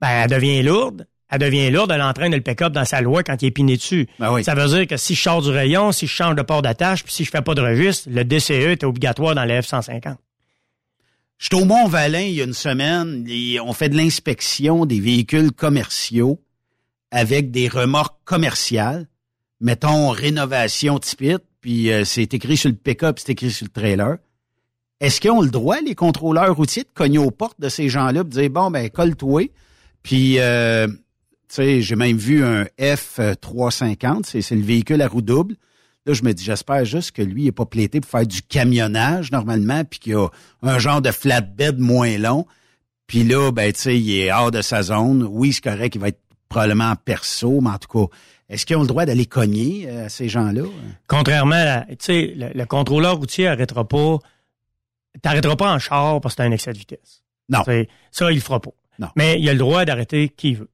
[0.01, 1.07] ben, elle devient lourde.
[1.31, 4.07] Elle devient lourde, elle entraîne le pick-up dans sa loi quand il est piné dessus.
[4.21, 4.45] Ben oui.
[4.45, 7.03] Ça veut dire que si je sors du rayon, si je change de port d'attache,
[7.03, 10.17] puis si je fais pas de registre, le DCE est obligatoire dans les F-150.
[11.39, 13.25] J'étais au Mont-Valin il y a une semaine.
[13.29, 16.41] et on fait de l'inspection des véhicules commerciaux
[17.15, 19.07] avec des remorques commerciales.
[19.61, 24.17] Mettons rénovation typique, puis euh, c'est écrit sur le pick-up, c'est écrit sur le trailer.
[24.99, 28.25] Est-ce qu'ils ont le droit, les contrôleurs routiers, de cogner aux portes de ces gens-là
[28.25, 29.53] de dire, bon, ben, colle-toi?
[30.03, 30.97] Puis, euh, tu
[31.51, 35.55] sais, j'ai même vu un F350, c'est le véhicule à roue double.
[36.07, 38.43] Là, je me dis, j'espère juste que lui, il n'est pas plaité pour faire du
[38.43, 40.29] camionnage normalement, puis qu'il a
[40.63, 42.45] un genre de flatbed moins long.
[43.07, 45.23] Puis là, ben, tu sais, il est hors de sa zone.
[45.31, 46.24] Oui, c'est correct, il va être
[46.55, 48.15] probablement en perso, mais en tout cas,
[48.49, 50.63] est-ce qu'ils ont le droit d'aller cogner euh, à ces gens-là?
[51.09, 54.19] Contrairement à, tu sais, le, le contrôleur routier arrêtera pas,
[55.23, 57.23] t'arrêteras pas en char parce que t'as un excès de vitesse.
[57.49, 57.63] Non.
[58.11, 58.71] Ça, il le fera pas.
[58.99, 59.09] Non.
[59.17, 60.71] Mais il a le droit d'arrêter qui veut.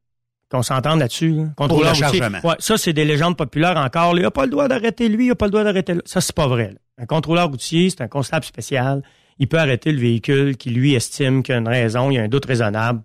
[0.50, 1.32] Qu'on s'entende là-dessus.
[1.32, 1.44] là.
[1.56, 2.22] Contrôleur le routier.
[2.42, 4.16] Ouais, ça, c'est des légendes populaires encore.
[4.16, 6.02] Il n'a pas le droit d'arrêter lui, il n'a pas le droit d'arrêter là.
[6.06, 6.72] Ça, c'est pas vrai.
[6.72, 6.78] là.
[7.02, 9.02] Un contrôleur routier, c'est un constable spécial.
[9.40, 12.18] Il peut arrêter le véhicule qui lui estime qu'il y a une raison, il y
[12.18, 13.00] a un doute raisonnable.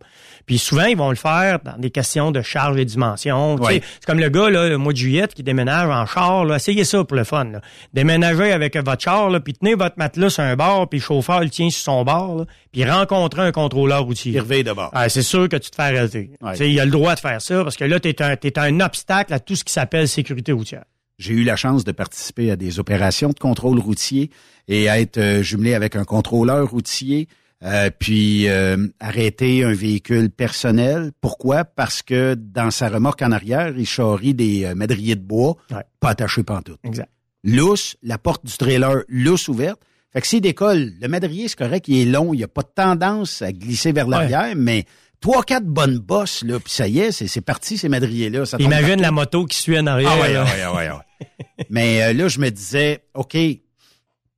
[0.46, 3.58] Puis souvent, ils vont le faire dans des questions de charge et dimension.
[3.68, 6.46] C'est comme le gars, là, le mois de juillet, qui déménage en char.
[6.46, 6.58] Là.
[6.58, 7.46] Essayez ça pour le fun.
[7.46, 7.62] Là.
[7.94, 11.40] Déménagez avec votre char, là, puis tenez votre matelas sur un bord, puis le chauffeur
[11.40, 14.34] le tient sur son bord, là, puis rencontrez un contrôleur routier.
[14.34, 14.92] Il reveille de bord.
[14.94, 16.30] Ah, c'est sûr que tu te fais arrêter.
[16.60, 18.82] Il a le droit de faire ça parce que là, tu es un, t'es un
[18.82, 20.84] obstacle à tout ce qui s'appelle sécurité routière.
[21.18, 24.30] J'ai eu la chance de participer à des opérations de contrôle routier
[24.68, 27.28] et à être euh, jumelé avec un contrôleur routier,
[27.64, 31.12] euh, puis euh, arrêter un véhicule personnel.
[31.22, 31.64] Pourquoi?
[31.64, 35.56] Parce que dans sa remorque en arrière, il charrie des euh, madriers de bois
[36.00, 36.80] pas attachés pantoute.
[36.84, 37.10] Exact.
[37.44, 39.80] Lousse, la porte du trailer lousse ouverte.
[40.12, 42.62] Fait que s'il décolle, le madrier, c'est correct, il est long, il n'y a pas
[42.62, 44.86] de tendance à glisser vers l'arrière, mais
[45.22, 48.44] trois, quatre bonnes bosses, là, puis ça y est, c'est, c'est parti, ces madriers-là.
[48.60, 50.12] Imagine la moto qui suit en arrière.
[50.12, 51.26] Ah ouais, ouais, ouais, ouais.
[51.70, 53.38] Mais euh, là, je me disais, OK,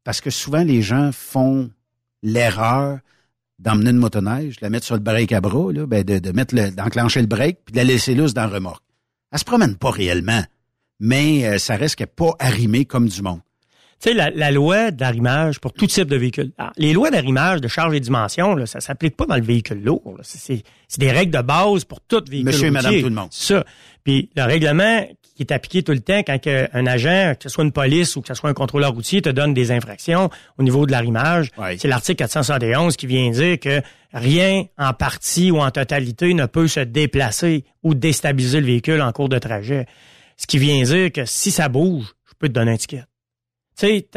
[0.04, 1.70] parce que souvent les gens font
[2.24, 3.00] l'erreur
[3.60, 6.32] d'emmener une motoneige, de la mettre sur le break à bras, là, ben de, de
[6.32, 8.84] mettre le, d'enclencher le break, puis de la laisser loose dans le remorque.
[9.32, 10.44] Elle se promène pas réellement,
[11.00, 13.42] mais euh, ça reste qu'elle pas arrimée comme du monde.
[14.00, 16.52] Tu sais, la, la loi d'arrimage pour tout type de véhicule.
[16.60, 19.82] Ah, les lois d'arrimage de charge et dimension, là, ça s'applique pas dans le véhicule
[19.84, 20.18] lourd.
[20.22, 20.64] C'est-
[21.00, 23.30] des règles de base pour tout véhicule Monsieur et madame tout le monde.
[23.32, 23.66] C'est ça.
[24.04, 25.06] Puis le règlement
[25.36, 26.40] qui est appliqué tout le temps quand
[26.74, 29.30] un agent, que ce soit une police ou que ce soit un contrôleur routier, te
[29.30, 33.82] donne des infractions au niveau de l'arrimage, c'est l'article 471 qui vient dire que
[34.14, 39.12] rien en partie ou en totalité ne peut se déplacer ou déstabiliser le véhicule en
[39.12, 39.86] cours de trajet.
[40.38, 43.04] Ce qui vient dire que si ça bouge, je peux te donner un ticket.
[43.78, 44.08] Tu sais,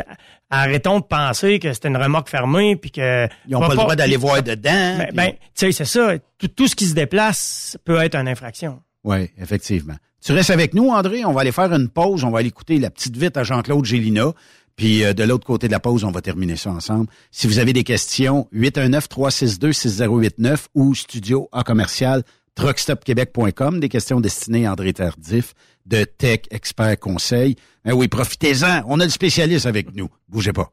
[0.48, 3.96] arrêtons de penser que c'était une remorque fermée puis que Ils n'ont pas, le droit
[3.96, 4.98] d'aller voir dedans.
[4.98, 6.14] Ben, puis- ben, tu sais, c'est ça.
[6.38, 8.80] Tout, tout ce qui se déplace peut être une infraction.
[9.04, 9.94] Oui, effectivement.
[10.24, 11.24] Tu restes avec nous, André.
[11.24, 12.24] On va aller faire une pause.
[12.24, 14.32] On va aller écouter la petite vite à Jean-Claude Gélina.
[14.76, 17.06] Puis euh, de l'autre côté de la pause, on va terminer ça ensemble.
[17.30, 22.22] Si vous avez des questions, 819-362-6089 ou studio en commercial
[22.54, 25.54] truckstopquebec.com, des questions destinées à André Tardif
[25.86, 27.57] de Tech Expert Conseil.
[27.85, 28.82] Ben oui, profitez-en.
[28.86, 30.09] On a le spécialiste avec nous.
[30.28, 30.73] Bougez pas.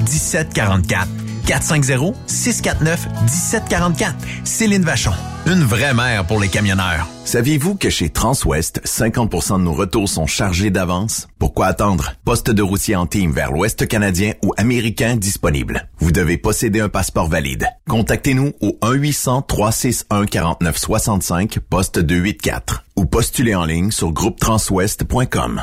[0.00, 1.08] 1744.
[1.46, 4.14] 450-649-1744.
[4.44, 5.12] Céline Vachon,
[5.46, 7.06] une vraie mère pour les camionneurs.
[7.24, 11.28] Saviez-vous que chez Transwest, 50% de nos retours sont chargés d'avance?
[11.38, 12.14] Pourquoi attendre?
[12.24, 15.88] Poste de routier en team vers l'Ouest canadien ou américain disponible.
[15.98, 17.68] Vous devez posséder un passeport valide.
[17.88, 25.62] Contactez-nous au 1-800-361-4965, poste 284 ou postulez en ligne sur groupetranswest.com.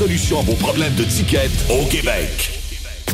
[0.01, 2.49] solution à vos problèmes de ticket au Québec.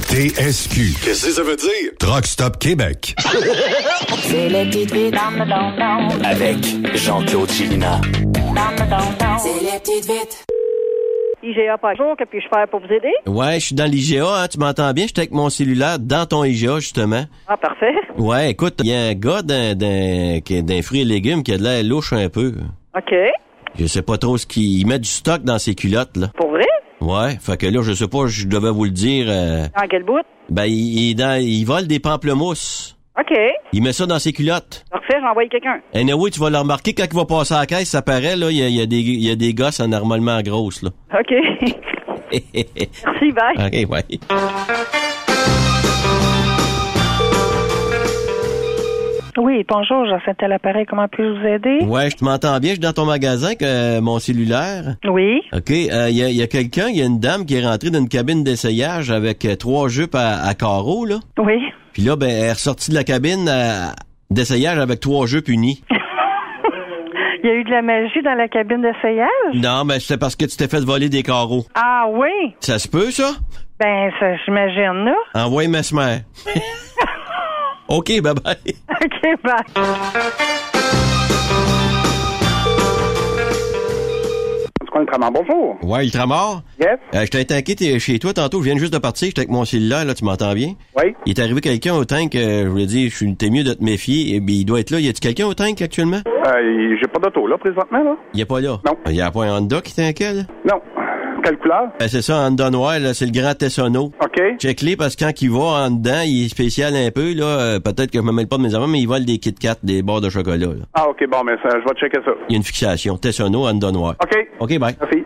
[0.08, 0.96] TSQ.
[1.04, 1.92] Qu'est-ce que ça veut dire?
[2.00, 3.14] Truck Stop Québec.
[4.22, 8.00] C'est le petit tweet dans le don Avec Jean-Claude Chilina.
[9.38, 10.46] C'est les petites vites.
[11.44, 13.12] IGA par jour, que puis-je faire pour vous aider?
[13.26, 15.08] Ouais, je suis dans l'IGA, hein, tu m'entends bien?
[15.08, 17.26] J'étais avec mon cellulaire dans ton IGA, justement.
[17.50, 17.96] Ah, parfait.
[18.18, 21.64] Ouais, écoute, il y a un gars d'un, d'un, fruit et légumes qui a de
[21.64, 22.54] l'air louche un peu.
[22.96, 23.14] OK.
[23.78, 26.28] Je sais pas trop ce qu'il il met du stock dans ses culottes, là.
[26.36, 26.67] Pour vrai?
[27.02, 29.26] Ouais, fait que là, je sais pas, je devais vous le dire.
[29.30, 30.22] euh, Dans quel bout?
[30.50, 32.96] ben, il, il dans- il vole des pamplemousses.
[33.20, 33.36] OK.
[33.74, 34.86] Il met ça dans ses culottes.
[34.92, 35.80] Parfait, j'envoie quelqu'un.
[35.94, 38.52] Anyway, tu vas le remarquer quand il va passer à la caisse, ça paraît, là,
[38.52, 40.90] il y a, y a des, il y a des gosses anormalement grosses, là.
[41.20, 41.34] OK.
[42.32, 43.68] Merci, bye.
[43.86, 44.04] OK, ouais.
[49.38, 50.86] Oui, bonjour, Jacinthe l'appareil.
[50.88, 51.86] Comment puis-je vous aider?
[51.86, 54.96] Ouais, je te m'entends bien, je suis dans ton magasin avec euh, mon cellulaire.
[55.08, 55.42] Oui.
[55.54, 57.56] OK, euh, il y a, il y a quelqu'un, il y a une dame qui
[57.56, 61.20] est rentrée dans une cabine d'essayage avec euh, trois jupes à, à carreaux, là.
[61.38, 61.60] Oui.
[61.94, 63.86] Puis là, ben, elle est ressortie de la cabine euh,
[64.32, 65.84] d'essayage avec trois jupes unis.
[67.44, 69.54] Il y a eu de la magie dans la cabine d'essayage?
[69.54, 71.64] Non, mais c'est parce que tu t'es fait voler des carreaux.
[71.76, 72.56] Ah oui?
[72.60, 73.34] Ça se peut, ça?
[73.80, 75.16] Ben, ça, j'imagine, là.
[75.36, 76.22] Envoie Mesmer.
[77.90, 78.76] OK, bye-bye.
[79.04, 79.64] OK, bye.
[85.32, 85.78] bonjour.
[85.84, 86.62] Ouais, il mort.
[86.80, 86.98] Yes.
[87.16, 89.52] Euh, je t'ai attaqué t'es chez toi tantôt, je viens juste de partir, j'étais avec
[89.52, 90.74] mon cellulaire, là, tu m'entends bien?
[90.96, 91.16] Oui.
[91.26, 93.74] Il est arrivé quelqu'un au tank, euh, je voulais dire, je suis t'es mieux de
[93.74, 95.00] te méfier, et bien, il doit être là.
[95.00, 96.22] Y a-tu quelqu'un au tank actuellement?
[96.28, 98.16] Euh, j'ai pas d'auto, là, présentement, là.
[98.34, 98.80] Il est pas là?
[98.86, 98.98] Non.
[99.08, 100.44] Il y a pas un Honda qui t'inquiète, là?
[100.66, 100.82] Non.
[101.48, 101.84] Quelle couleur?
[101.98, 104.12] Ben, c'est ça, noir, là, c'est le grand Tessonneau.
[104.22, 104.58] OK.
[104.60, 107.46] Check-les parce que quand il va en dedans, il est spécial un peu, là.
[107.46, 109.54] euh, Peut-être que je me mêle pas de mes affaires, mais il vole des Kit
[109.54, 110.74] Kat, des barres de chocolat, là.
[110.94, 112.32] Ah, OK, bon, mais ça, je vais checker ça.
[112.50, 113.16] Il y a une fixation.
[113.18, 114.16] Tessonneau, Honda noir.
[114.22, 114.38] OK.
[114.60, 114.98] OK, bye.
[115.00, 115.24] Merci.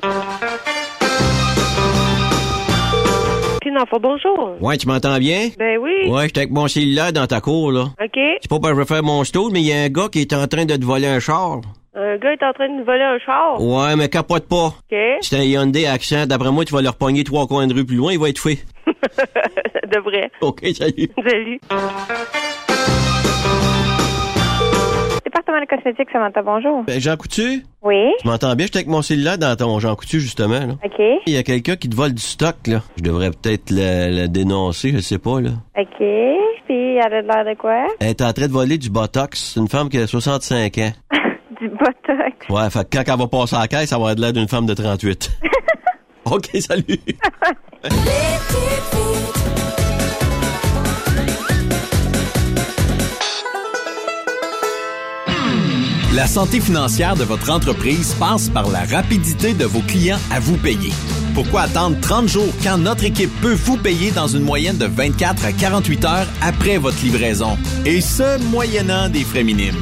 [3.62, 4.58] Puis non, bonjour.
[4.62, 5.50] Ouais, tu m'entends bien?
[5.58, 6.08] Ben oui.
[6.08, 7.86] Ouais, j'étais avec mon cellulaire dans ta cour, là.
[8.00, 8.20] OK.
[8.42, 10.08] C'est pas parce que je veux faire mon stall, mais il y a un gars
[10.12, 11.62] qui est en train de te voler un char.
[11.94, 13.62] Un gars est en train de nous voler un char.
[13.62, 14.68] Ouais, mais capote pas.
[14.68, 14.98] OK.
[15.20, 16.26] C'est un Hyundai Accent.
[16.26, 18.40] D'après moi, tu vas leur pogner trois coins de rue plus loin, il va être
[18.40, 18.60] fait.
[18.88, 20.32] de vrai.
[20.40, 21.10] OK, salut.
[21.22, 21.60] Salut.
[25.26, 26.84] Département de cosmétiques, Samantha, bonjour.
[26.84, 27.66] Ben, Jean Coutu?
[27.84, 28.14] Oui.
[28.22, 28.68] Tu m'entends bien?
[28.68, 30.76] J'étais avec mon cellulaire dans ton Jean Coutu, justement, là.
[30.86, 31.02] OK.
[31.28, 32.84] Il y a quelqu'un qui te vole du stock, là.
[32.96, 35.50] Je devrais peut-être le, le dénoncer, je sais pas, là.
[35.78, 35.98] OK.
[36.00, 37.86] Puis, elle a l'air de quoi?
[38.00, 39.52] Elle est en train de voler du Botox.
[39.56, 40.92] C'est une femme qui a 65 ans.
[41.62, 42.50] Du botox.
[42.50, 44.48] Ouais, fait que quand elle va passer à la caisse, ça va être l'air d'une
[44.48, 45.30] femme de 38.
[46.26, 47.00] OK, salut.
[56.16, 60.58] La santé financière de votre entreprise passe par la rapidité de vos clients à vous
[60.58, 60.92] payer.
[61.36, 65.46] Pourquoi attendre 30 jours quand notre équipe peut vous payer dans une moyenne de 24
[65.46, 67.56] à 48 heures après votre livraison?
[67.86, 69.82] Et ce, moyennant des frais minimes.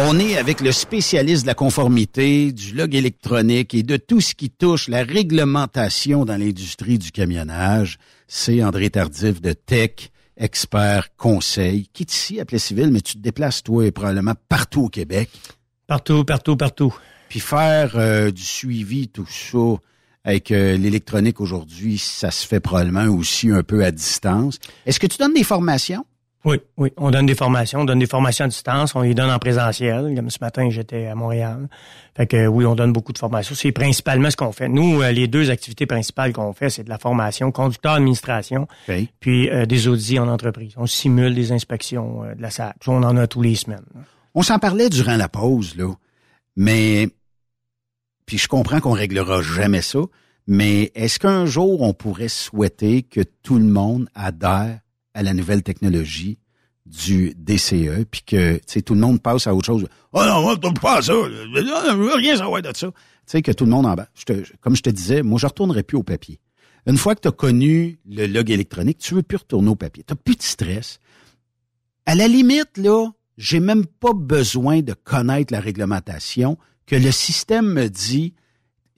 [0.00, 4.36] On est avec le spécialiste de la conformité, du log électronique et de tout ce
[4.36, 7.98] qui touche la réglementation dans l'industrie du camionnage.
[8.28, 13.18] C'est André Tardif de Tech, expert conseil, qui est ici à Plessisville, mais tu te
[13.18, 15.30] déplaces, toi, probablement partout au Québec.
[15.88, 16.94] Partout, partout, partout.
[17.28, 19.80] Puis faire euh, du suivi, tout ça,
[20.22, 24.60] avec euh, l'électronique aujourd'hui, ça se fait probablement aussi un peu à distance.
[24.86, 26.06] Est-ce que tu donnes des formations?
[26.44, 26.92] Oui, oui.
[26.96, 27.80] On donne des formations.
[27.80, 28.94] On donne des formations à distance.
[28.94, 30.14] On les donne en présentiel.
[30.14, 31.68] Comme ce matin, j'étais à Montréal.
[32.16, 33.54] Fait que oui, on donne beaucoup de formations.
[33.54, 34.68] C'est principalement ce qu'on fait.
[34.68, 38.68] Nous, euh, les deux activités principales qu'on fait, c'est de la formation, conducteur administration,
[39.20, 40.74] puis euh, des audits en entreprise.
[40.76, 42.76] On simule des inspections de la SAC.
[42.86, 43.84] On en a tous les semaines.
[44.34, 45.92] On s'en parlait durant la pause, là.
[46.56, 47.08] Mais,
[48.26, 50.00] puis je comprends qu'on réglera jamais ça,
[50.48, 54.80] mais est-ce qu'un jour on pourrait souhaiter que tout le monde adhère
[55.18, 56.38] à la nouvelle technologie
[56.86, 59.88] du DCE, puis que tout le monde passe à autre chose.
[60.12, 61.12] Oh non, on ne pas à ça.
[61.12, 62.86] Je veux rien savoir de ça.
[62.86, 62.92] Tu
[63.26, 64.08] sais, que tout le monde en bas.
[64.60, 66.38] comme je te disais, moi, je retournerai plus au papier.
[66.86, 70.04] Une fois que tu as connu le log électronique, tu veux plus retourner au papier.
[70.06, 71.00] Tu plus de stress.
[72.06, 77.66] À la limite, là, j'ai même pas besoin de connaître la réglementation, que le système
[77.66, 78.34] me dit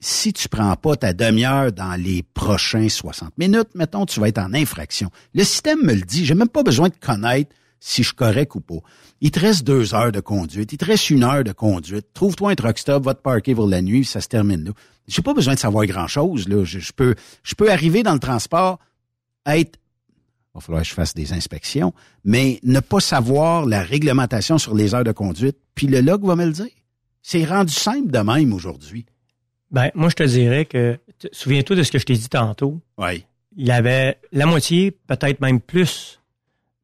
[0.01, 4.39] si tu prends pas ta demi-heure dans les prochains 60 minutes, mettons, tu vas être
[4.39, 5.11] en infraction.
[5.33, 6.25] Le système me le dit.
[6.25, 8.79] J'ai même pas besoin de connaître si je suis correct ou pas.
[9.21, 10.73] Il te reste deux heures de conduite.
[10.73, 12.07] Il te reste une heure de conduite.
[12.13, 14.71] Trouve-toi un truck stop, va te parker pour la nuit, ça se termine là.
[15.07, 16.63] J'ai pas besoin de savoir grand-chose, là.
[16.63, 18.79] Je, peux, je peux arriver dans le transport,
[19.45, 19.77] être
[20.53, 21.93] il va falloir que je fasse des inspections,
[22.25, 26.35] mais ne pas savoir la réglementation sur les heures de conduite, puis le log va
[26.35, 26.67] me le dire.
[27.21, 29.05] C'est rendu simple de même aujourd'hui.
[29.71, 30.99] Ben, moi, je te dirais que,
[31.31, 32.81] souviens-toi de ce que je t'ai dit tantôt.
[32.97, 33.25] Oui.
[33.55, 36.19] Il y avait la moitié, peut-être même plus,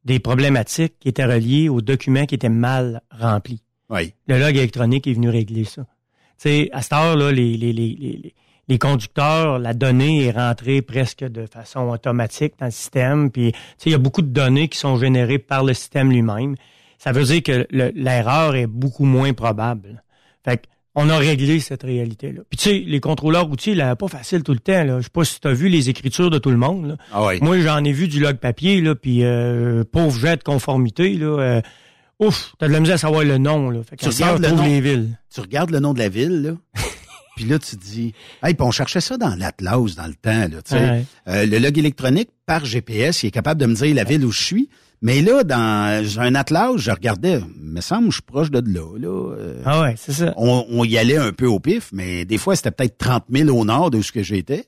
[0.05, 3.61] des problématiques qui étaient reliées aux documents qui étaient mal remplis.
[3.89, 4.13] Oui.
[4.27, 5.83] Le log électronique est venu régler ça.
[5.83, 8.33] Tu sais, à cette heure-là, les, les, les,
[8.67, 13.31] les, conducteurs, la donnée est rentrée presque de façon automatique dans le système.
[13.31, 16.11] Puis, tu sais, il y a beaucoup de données qui sont générées par le système
[16.11, 16.55] lui-même.
[16.97, 20.03] Ça veut dire que l'erreur est beaucoup moins probable.
[20.43, 20.67] Fait que
[20.99, 22.41] on a réglé cette réalité-là.
[22.49, 24.83] Puis tu sais, les contrôleurs routiers, là, pas facile tout le temps.
[24.83, 24.97] Là.
[24.97, 26.87] Je sais pas si tu as vu les écritures de tout le monde.
[26.87, 26.97] Là.
[27.13, 31.13] Ah Moi, j'en ai vu du log papier, là, puis euh, pauvre jet de conformité,
[31.13, 31.39] là.
[31.39, 31.61] Euh,
[32.19, 33.81] ouf, t'as de la misère à savoir le nom, là.
[33.87, 35.19] Fait tu regardes le nom, les villes.
[35.31, 36.81] Tu regardes le nom de la ville, là.
[37.35, 40.47] puis là, tu te dis, hey, puis on cherchait ça dans l'Atlas dans le temps,
[40.49, 41.05] là, tu sais.
[41.27, 44.31] Euh, le log électronique par GPS, il est capable de me dire la ville où
[44.31, 44.69] je suis.
[45.01, 48.97] Mais là, dans un attelage, je regardais, me semble, je suis proche de là.
[48.97, 50.33] là euh, ah ouais, c'est ça.
[50.37, 53.63] On, y allait un peu au pif, mais des fois, c'était peut-être 30 000 au
[53.63, 54.65] nord de où ce que j'étais,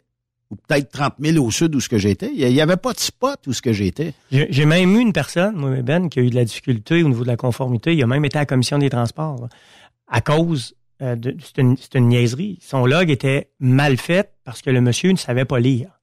[0.52, 2.32] ou peut-être 30 000 au sud où ce que j'étais.
[2.36, 4.14] Il n'y avait pas de spot où ce que j'étais.
[4.32, 7.24] J'ai même eu une personne, moi, Ben, qui a eu de la difficulté au niveau
[7.24, 7.96] de la conformité.
[7.96, 9.48] Il a même été à la commission des transports
[10.08, 11.36] à cause euh, de...
[11.40, 12.60] C'est une, une niaiserie.
[12.62, 15.99] Son log était mal fait parce que le monsieur ne savait pas lire.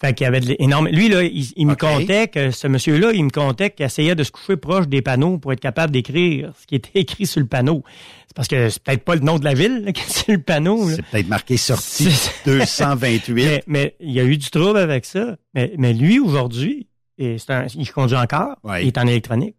[0.00, 0.88] Fait qu'il y avait de énorme.
[0.88, 4.32] Lui, là, il, me comptait que ce monsieur-là, il me comptait qu'il essayait de se
[4.32, 7.84] coucher proche des panneaux pour être capable d'écrire ce qui était écrit sur le panneau.
[8.26, 10.42] C'est parce que c'est peut-être pas le nom de la ville qui est sur le
[10.42, 10.90] panneau.
[10.90, 12.08] C'est peut-être marqué sortie
[12.44, 13.62] 228.
[13.66, 15.36] Mais, il y a eu du trouble avec ça.
[15.54, 16.88] Mais, mais lui, aujourd'hui,
[17.18, 18.56] il conduit encore.
[18.80, 19.56] Il est en électronique.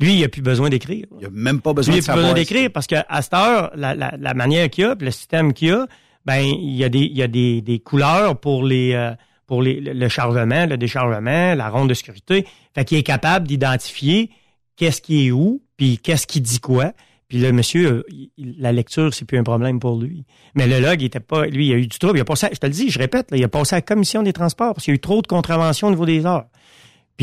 [0.00, 1.06] Lui, il n'a plus besoin d'écrire.
[1.20, 3.34] Il n'a même pas besoin Lui, de il n'a plus besoin d'écrire parce qu'à cette
[3.34, 5.86] heure, la, la, la manière qu'il a, le système qu'il a,
[6.24, 9.12] ben il y a des, il y a des, des couleurs pour les euh,
[9.52, 12.46] pour le chargement, le déchargement, la ronde de sécurité.
[12.74, 14.30] Fait qu'il est capable d'identifier
[14.76, 16.92] qu'est-ce qui est où, puis qu'est-ce qui dit quoi.
[17.28, 20.24] Puis le monsieur, euh, la lecture, c'est plus un problème pour lui.
[20.54, 22.16] Mais le log, il était pas, lui, il a eu du trouble.
[22.16, 24.22] Il a passé, je te le dis, je répète, il a passé à la commission
[24.22, 26.46] des transports parce qu'il y a eu trop de contraventions au niveau des heures.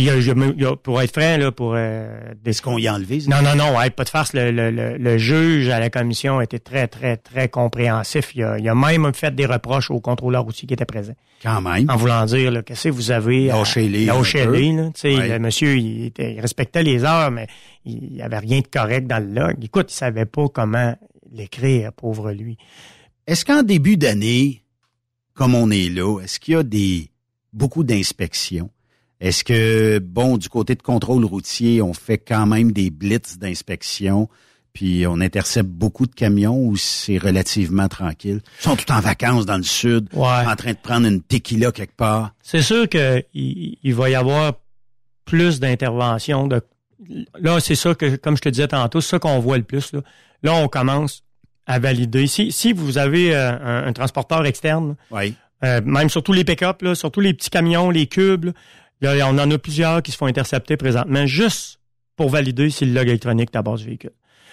[0.08, 3.22] Puis pour être franc, là, pour euh, Est-ce qu'on y a enlevé?
[3.28, 4.34] Non, non, non, ouais, pas de farce.
[4.34, 8.32] Le, le, le, juge à la commission était très, très, très compréhensif.
[8.36, 11.14] Il a, il a même fait des reproches au contrôleur aussi qui était présent.
[11.44, 11.90] Quand même.
[11.90, 13.48] En voulant dire, qu'est-ce que vous avez...
[13.48, 14.06] Lâchez-les.
[14.06, 14.86] Lâchez-les, là.
[14.94, 17.48] Tu sais, le monsieur, il, était, il respectait les heures, mais
[17.86, 19.58] il n'y avait rien de correct dans le log.
[19.64, 20.96] Écoute, il savait pas comment
[21.32, 22.58] l'écrire, pauvre lui.
[23.28, 24.64] Est-ce qu'en début d'année,
[25.34, 27.12] comme on est là, est-ce qu'il y a des
[27.54, 28.70] beaucoup d'inspections?
[29.20, 34.30] Est-ce que, bon, du côté de contrôle routier, on fait quand même des blitz d'inspection,
[34.72, 38.40] puis on intercepte beaucoup de camions ou c'est relativement tranquille?
[38.60, 41.96] Ils sont tout en vacances dans le sud, en train de prendre une tequila quelque
[41.96, 42.34] part.
[42.42, 44.54] C'est sûr qu'il il va y avoir
[45.26, 46.48] plus d'interventions.
[46.48, 46.62] De...
[47.40, 49.92] Là, c'est ça que, comme je te disais tantôt, c'est ça qu'on voit le plus.
[49.92, 50.02] Là.
[50.44, 51.24] là, on commence
[51.66, 52.26] à valider.
[52.28, 55.36] Si, si vous avez euh, un, transporteur externe, oui.
[55.64, 58.52] Euh, même surtout les pick-up, surtout les petits camions, les cubes,
[59.04, 61.80] on en a plusieurs qui se font intercepter présentement juste
[62.16, 64.12] pour valider si le log électronique est à base du véhicule.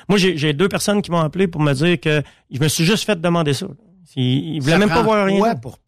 [0.09, 3.05] Moi, j'ai deux personnes qui m'ont appelé pour me dire que je me suis juste
[3.05, 3.67] fait demander ça.
[4.15, 5.39] Ils, voulaient même pas voir rien.
[5.39, 5.79] Quoi pour,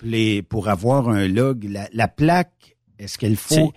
[0.49, 1.69] pour avoir un log?
[1.93, 3.73] La, plaque, est-ce qu'il faut...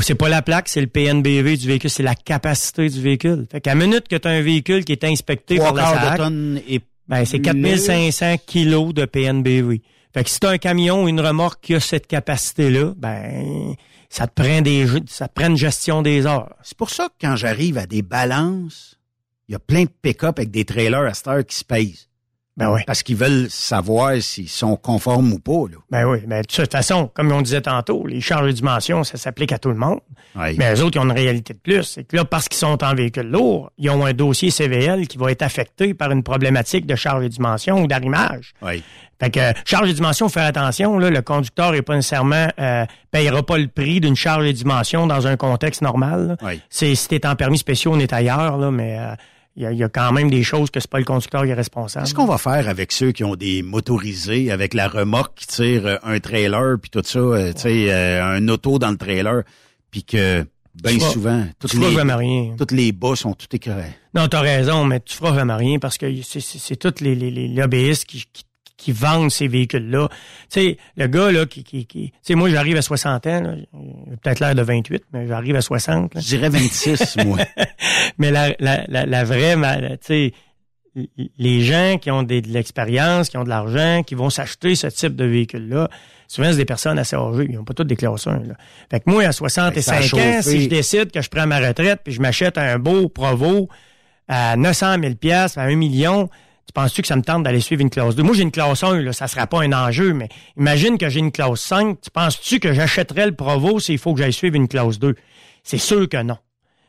[0.00, 3.46] C'est pas la plaque, c'est le PNBV du véhicule, c'est la capacité du véhicule.
[3.50, 6.20] Fait qu'à minute que tu as un véhicule qui est inspecté par la SAC,
[6.68, 9.82] et ben, c'est 4500 kilos de PNBV.
[10.14, 13.74] Fait que si tu un camion ou une remorque qui a cette capacité-là, ben,
[14.12, 16.54] ça te prend des, ça prend une gestion des heures.
[16.62, 18.98] C'est pour ça que quand j'arrive à des balances,
[19.48, 22.10] il y a plein de pick-up avec des trailers à cette heure qui se pèsent.
[22.56, 22.80] Ben oui.
[22.86, 25.70] Parce qu'ils veulent savoir s'ils sont conformes ou pas.
[25.70, 25.78] Là.
[25.90, 29.16] Ben oui, mais de toute façon, comme on disait tantôt, les charges de dimension, ça
[29.16, 30.00] s'applique à tout le monde.
[30.36, 30.54] Oui.
[30.58, 31.82] Mais eux autres, ils ont une réalité de plus.
[31.84, 35.16] C'est que là, parce qu'ils sont en véhicule lourd, ils ont un dossier CVL qui
[35.16, 38.52] va être affecté par une problématique de charge de dimension ou d'arrimage.
[38.60, 38.82] Oui.
[39.18, 43.42] Fait que charge de dimension, faire attention, là, le conducteur est pas nécessairement euh, payera
[43.44, 46.36] pas le prix d'une charge de dimension dans un contexte normal.
[46.42, 46.60] Oui.
[46.68, 49.14] C'est si t'es en permis spéciaux, on est ailleurs, là, mais euh,
[49.56, 51.44] il y, a, il y a quand même des choses que c'est pas le conducteur
[51.44, 52.04] qui est responsable.
[52.06, 55.86] Qu'est-ce qu'on va faire avec ceux qui ont des motorisés, avec la remorque qui tire
[55.86, 59.42] euh, un trailer, puis tout ça, euh, tu sais, euh, un auto dans le trailer,
[59.90, 62.54] puis que bien Tu souvent, tu toutes feras les, jamais rien.
[62.56, 63.88] toutes les bas sont tout écrasés.
[64.14, 67.48] Non, t'as raison, mais tu feras jamais rien parce que c'est- tous les, les, les
[67.48, 68.44] lobbyistes qui, qui,
[68.82, 70.08] qui vendent ces véhicules-là.
[70.50, 71.62] Tu sais, le gars, là, qui...
[71.62, 73.56] qui, qui tu sais, moi, j'arrive à 60 ans,
[74.10, 76.14] j'ai peut-être l'air de 28, mais j'arrive à 60.
[76.14, 76.20] là.
[76.20, 77.38] Je dirais 26, moi.
[78.18, 80.32] mais la, la, la, la vraie, tu sais,
[81.38, 84.88] les gens qui ont des, de l'expérience, qui ont de l'argent, qui vont s'acheter ce
[84.88, 85.88] type de véhicule-là,
[86.28, 87.46] souvent, c'est des personnes assez âgées.
[87.48, 88.40] Ils n'ont pas toutes des classes 1.
[88.40, 88.54] Là.
[88.90, 91.46] Fait que moi, à 65 Ben, ça a ans, si je décide que je prends
[91.46, 93.68] ma retraite puis je m'achète un beau Provo
[94.28, 96.28] à 900 000 pièces à 1 million,
[96.74, 98.22] tu penses-tu que ça me tente d'aller suivre une classe 2?
[98.22, 101.20] Moi, j'ai une classe 1, là, ça sera pas un enjeu, mais imagine que j'ai
[101.20, 102.00] une classe 5.
[102.00, 105.14] Tu penses-tu que j'achèterais le Provo s'il faut que j'aille suivre une classe 2?
[105.62, 106.38] C'est sûr que non.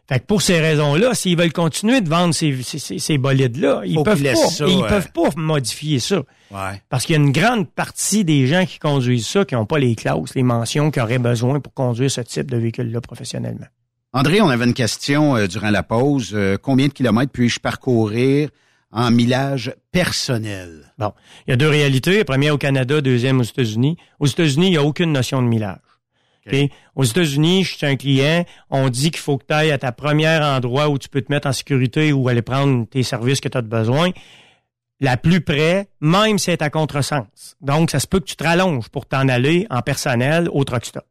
[0.08, 3.96] Fait que pour ces raisons-là, s'ils veulent continuer de vendre ces, ces, ces- bolides-là, ils
[3.96, 6.18] peuvent pas, laissent ça, ils peuvent pas modifier ça.
[6.52, 6.82] Ouais.
[6.90, 9.80] Parce qu'il y a une grande partie des gens qui conduisent ça qui n'ont pas
[9.80, 13.66] les classes, les mentions qu'ils auraient besoin pour conduire ce type de véhicule-là professionnellement.
[14.12, 16.32] André, on avait une question euh, durant la pause.
[16.34, 18.50] Euh, combien de kilomètres puis-je parcourir?
[18.94, 20.94] En millage personnel?
[20.98, 21.14] Bon,
[21.46, 22.20] il y a deux réalités.
[22.20, 23.98] La première au Canada, deuxième aux États-Unis.
[24.20, 25.80] Aux États-Unis, il n'y a aucune notion de millage.
[26.46, 26.56] OK?
[26.96, 29.92] Aux États-Unis, je suis un client, on dit qu'il faut que tu ailles à ta
[29.92, 33.50] premier endroit où tu peux te mettre en sécurité ou aller prendre tes services que
[33.50, 34.12] tu as besoin.
[35.00, 37.26] La plus près, même si c'est à contresens.
[37.62, 40.86] Donc, ça se peut que tu te rallonges pour t'en aller en personnel au truck
[40.86, 41.06] stop.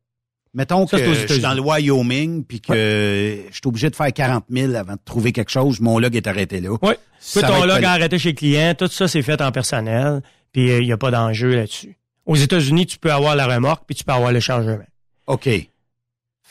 [0.54, 4.12] Mettons Ça, que je suis dans le Wyoming puis que je suis obligé de faire
[4.12, 5.80] 40 000 avant de trouver quelque chose.
[5.80, 6.76] Mon log est arrêté là.
[6.82, 6.92] Oui.
[7.34, 10.20] Va ton log pas- arrêté chez le client, tout ça, c'est fait en personnel,
[10.52, 11.96] puis euh, il n'y a pas d'enjeu là-dessus.
[12.26, 14.84] Aux États-Unis, tu peux avoir la remorque, puis tu peux avoir le chargement.
[15.26, 15.48] OK.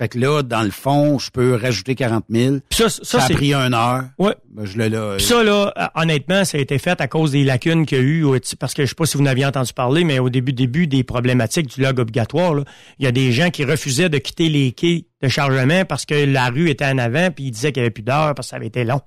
[0.02, 2.56] Fait que là, dans le fond, je peux rajouter 40 000.
[2.72, 4.06] ça, ça, ça a pris une heure.
[4.18, 4.34] Ouais.
[4.50, 5.14] Ben, je l'ai là.
[5.18, 8.02] Puis ça, là, euh, honnêtement, ça a été fait à cause des lacunes qu'il y
[8.02, 8.26] a eu,
[8.60, 11.04] parce que je sais pas si vous n'aviez entendu parler, mais au début, début des
[11.04, 12.56] problématiques du log obligatoire,
[12.98, 16.16] il y a des gens qui refusaient de quitter les quais de chargement parce que
[16.16, 18.50] la rue était en avant, puis ils disaient qu'il n'y avait plus d'heure parce que
[18.50, 19.02] ça avait été long.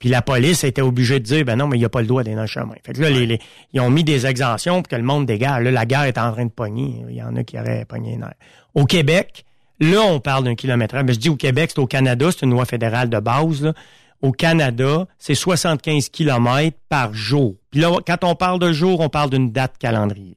[0.00, 2.08] Puis la police était obligée de dire, ben non, mais il n'y a pas le
[2.08, 2.74] droit d'aller dans le chemin.
[2.84, 3.38] Fait que là, les, les-
[3.72, 5.62] ils ont mis des exemptions pour que le monde dégage.
[5.62, 7.04] Là, la guerre est en train de pogner.
[7.08, 8.34] Il y en a qui auraient pogné une heure.
[8.74, 9.44] Au Québec,
[9.90, 10.94] là, on parle d'un kilomètre.
[11.02, 13.62] Ben, je dis au Québec, c'est au Canada, c'est une loi fédérale de base.
[13.62, 13.72] Là.
[14.20, 17.56] Au Canada, c'est 75 kilomètres par jour.
[17.70, 20.36] Puis là, quand on parle de jour, on parle d'une date calendrier.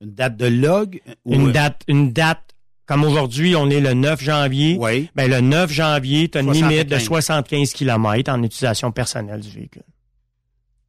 [0.00, 1.00] Une date de log?
[1.24, 2.42] ou- Une date, une date,
[2.84, 4.76] comme aujourd'hui, on est le 9 janvier.
[4.78, 5.08] Oui.
[5.14, 6.70] Ben, le 9 janvier, tu as une 75.
[6.72, 9.82] limite de 75 kilomètres en utilisation personnelle du véhicule.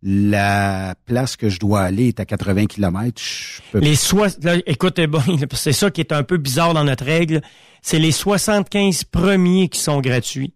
[0.03, 3.19] La place que je dois aller est à 80 km.
[3.21, 3.95] Je peux Les
[4.41, 5.21] là, bon,
[5.53, 7.41] c'est ça qui est un peu bizarre dans notre règle.
[7.81, 10.53] C'est les 75 premiers qui sont gratuits.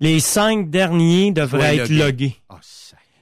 [0.00, 2.36] Les cinq derniers devraient être logués.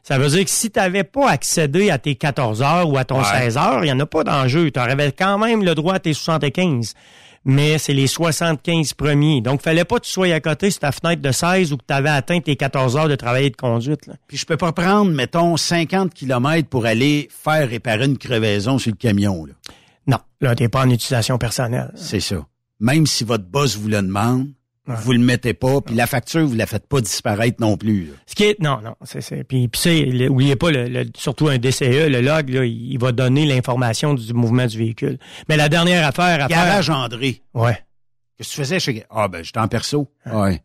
[0.02, 3.04] ça veut dire que si tu n'avais pas accédé à tes 14 heures ou à
[3.04, 3.24] ton Ouais.
[3.24, 4.70] 16 heures, il n'y en a pas d'enjeu.
[4.70, 6.94] Tu aurais quand même le droit à tes 75.
[7.50, 9.40] Mais c'est les 75 premiers.
[9.40, 11.84] Donc, fallait pas que tu sois à côté sur ta fenêtre de 16 ou que
[11.88, 14.06] tu avais atteint tes 14 heures de travail et de conduite.
[14.06, 14.16] Là.
[14.26, 18.90] Puis je peux pas prendre, mettons, 50 km pour aller faire réparer une crevaison sur
[18.90, 19.46] le camion.
[19.46, 19.54] Là.
[20.06, 21.90] Non, là, tu pas en utilisation personnelle.
[21.94, 22.46] C'est ça.
[22.80, 24.48] Même si votre boss vous le demande,
[24.96, 28.06] vous le mettez pas, puis la facture, vous la faites pas disparaître non plus.
[28.06, 28.12] là.
[28.26, 31.04] Ce qui est non non c'est c'est puis puis c'est le- oubliez pas le, le-
[31.16, 35.18] surtout un DCE le log là il, il va donner l'information du mouvement du véhicule.
[35.48, 37.42] Mais la dernière affaire à Garage André.
[37.54, 37.78] Ouais.
[38.36, 39.04] Qu'est-ce que tu faisais chez...
[39.10, 40.10] Ah ben, j'étais en perso.
[40.26, 40.62] Ouais.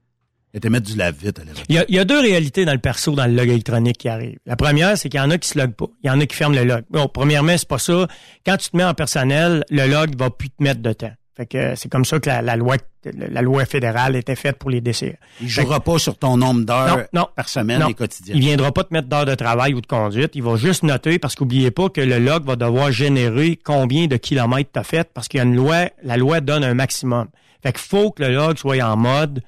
[0.53, 1.63] Il était mettre du lave-vite à l'époque.
[1.67, 3.97] il y, a, il y a deux réalités dans le perso dans le log électronique
[3.97, 4.37] qui arrive.
[4.45, 5.87] La première c'est qu'il y en a qui se loguent pas.
[6.03, 6.83] Il y en a qui ferment le log.
[6.91, 8.07] Bon, premièrement, c'est pas ça.
[8.45, 11.11] Quand tu te mets en personnel, le log va plus te mettre de temps.
[11.35, 14.69] Fait que c'est comme ça que la, la loi la loi fédérale était faite pour
[14.69, 15.15] les DCE.
[15.41, 17.05] Il jouera pas sur ton nombre d'heures
[17.35, 17.89] par semaine Non.
[17.89, 18.37] et quotidiennes.
[18.37, 20.31] Il viendra pas te mettre d'heures de travail ou de conduite.
[20.35, 24.15] Il va juste noter parce qu'oubliez pas que le log va devoir générer combien de
[24.15, 27.27] kilomètres tu as fait parce qu'il y a une loi, la loi donne un maximum.
[27.61, 29.41] Fait qu'il faut que le log soit en mode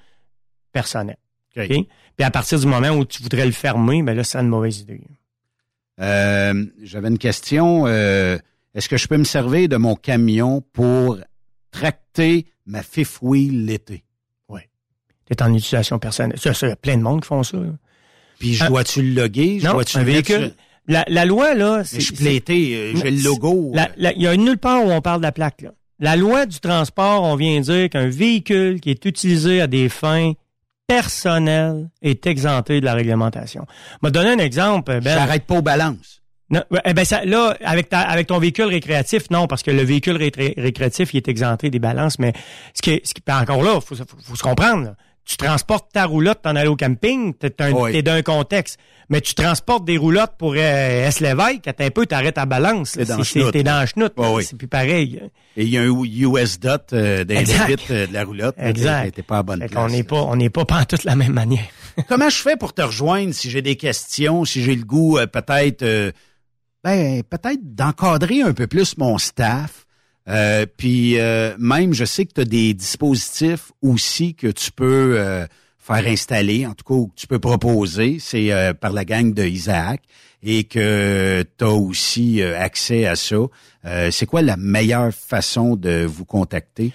[0.73, 1.17] personnel.
[1.55, 1.67] OK?
[1.67, 4.79] Puis à partir du moment où tu voudrais le fermer, ben là, c'est une mauvaise
[4.79, 5.01] idée.
[6.01, 7.85] Euh, J'avais une question.
[7.87, 8.37] Euh,
[8.73, 11.17] Est-ce que je peux me servir de mon camion pour
[11.79, 12.81] tracter ma
[13.21, 14.03] wheel l'été?
[14.49, 14.61] Oui.
[15.29, 16.39] Tu en utilisation personnelle.
[16.39, 17.57] Ça, ça, il y a plein de monde qui font ça.
[17.57, 17.69] là.
[18.39, 19.59] Puis je dois-tu le loguer?
[19.59, 20.53] Je Non, dois-tu un véhicule.
[20.87, 23.71] La, la loi, là, Mais je suis plaité, euh, j'ai le logo.
[23.73, 25.71] La- Il y a nulle part où on parle de la plaque, là.
[25.99, 30.33] La loi du transport, on vient dire qu'un véhicule qui est utilisé à des fins
[30.87, 33.65] personnelles est exempté de la réglementation.
[34.01, 35.15] Je vais donner un exemple, Ben.
[35.15, 36.21] J'arrête pas aux balances.
[36.51, 39.81] Non, eh ben ça, là, avec, ta, avec ton véhicule récréatif, non, parce que le
[39.83, 42.33] véhicule ré- récréatif, il est exempté des balances, mais
[42.75, 44.83] ce qui, est- ce qui ben encore là, faut, faut, faut se comprendre.
[44.85, 44.95] là.
[45.27, 47.91] Tu transportes ta roulotte, t'en aller au camping, t'es Oui.
[47.93, 48.77] t'es d'un contexte.
[49.09, 51.19] Mais tu transportes des roulottes pour euh, S.
[51.19, 52.91] Lévesque, un peu, t'arrêtes ta balance.
[52.91, 54.13] T'es dans le T'es dans la chenoute.
[54.17, 54.43] Oui, oui.
[54.43, 55.19] C'est plus pareil.
[55.57, 58.55] Et il y a un US dot euh, euh, de la roulotte.
[58.59, 59.15] Exact.
[59.15, 59.83] T'es pas à bonne Fait place.
[59.83, 61.65] qu'on n'est pas, on n'est pas pantoute de la même manière.
[62.07, 65.25] Comment je fais pour te rejoindre si j'ai des questions, si j'ai le goût euh,
[65.25, 66.11] peut-être euh,
[66.85, 69.85] ben peut-être d'encadrer un peu plus mon staff.
[70.29, 75.15] Euh, puis euh, même je sais que tu as des dispositifs aussi que tu peux
[75.17, 75.47] euh,
[75.79, 79.43] faire installer, en tout cas que tu peux proposer, c'est euh, par la gang de
[79.43, 80.01] Isaac
[80.43, 83.37] et que tu as aussi euh, accès à ça.
[83.85, 86.91] Euh, c'est quoi la meilleure façon de vous contacter?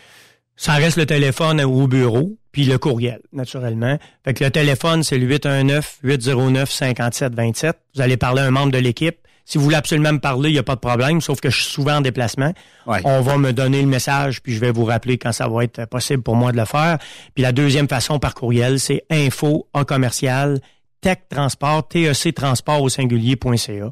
[0.56, 3.98] Ça reste le téléphone au bureau, puis le courriel, naturellement.
[4.24, 7.72] Fait que le téléphone, c'est le 819-809-5727.
[7.94, 9.16] Vous allez parler à un membre de l'équipe.
[9.50, 11.56] Si vous voulez absolument me parler, il n'y a pas de problème, sauf que je
[11.60, 12.52] suis souvent en déplacement.
[12.86, 13.00] Ouais.
[13.02, 15.86] On va me donner le message, puis je vais vous rappeler quand ça va être
[15.86, 16.98] possible pour moi de le faire.
[17.34, 20.60] Puis la deuxième façon par courriel, c'est info en commercial,
[21.00, 23.90] tech transport, TEC transport au singulier.ca.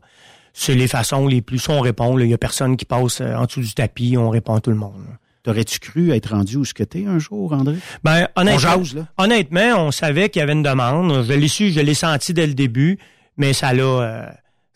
[0.52, 2.16] C'est les façons les plus on répond.
[2.20, 4.70] Il n'y a personne qui passe euh, en dessous du tapis, on répond à tout
[4.70, 5.02] le monde.
[5.08, 5.16] là.
[5.42, 7.74] T'aurais-tu cru être rendu où ce que t'es un jour, André?
[8.04, 9.06] Ben, honnêtement, On jase, là.
[9.18, 11.24] honnêtement, on savait qu'il y avait une demande.
[11.24, 12.96] Je l'ai su, je l'ai senti dès le début,
[13.36, 14.26] mais ça l'a, euh,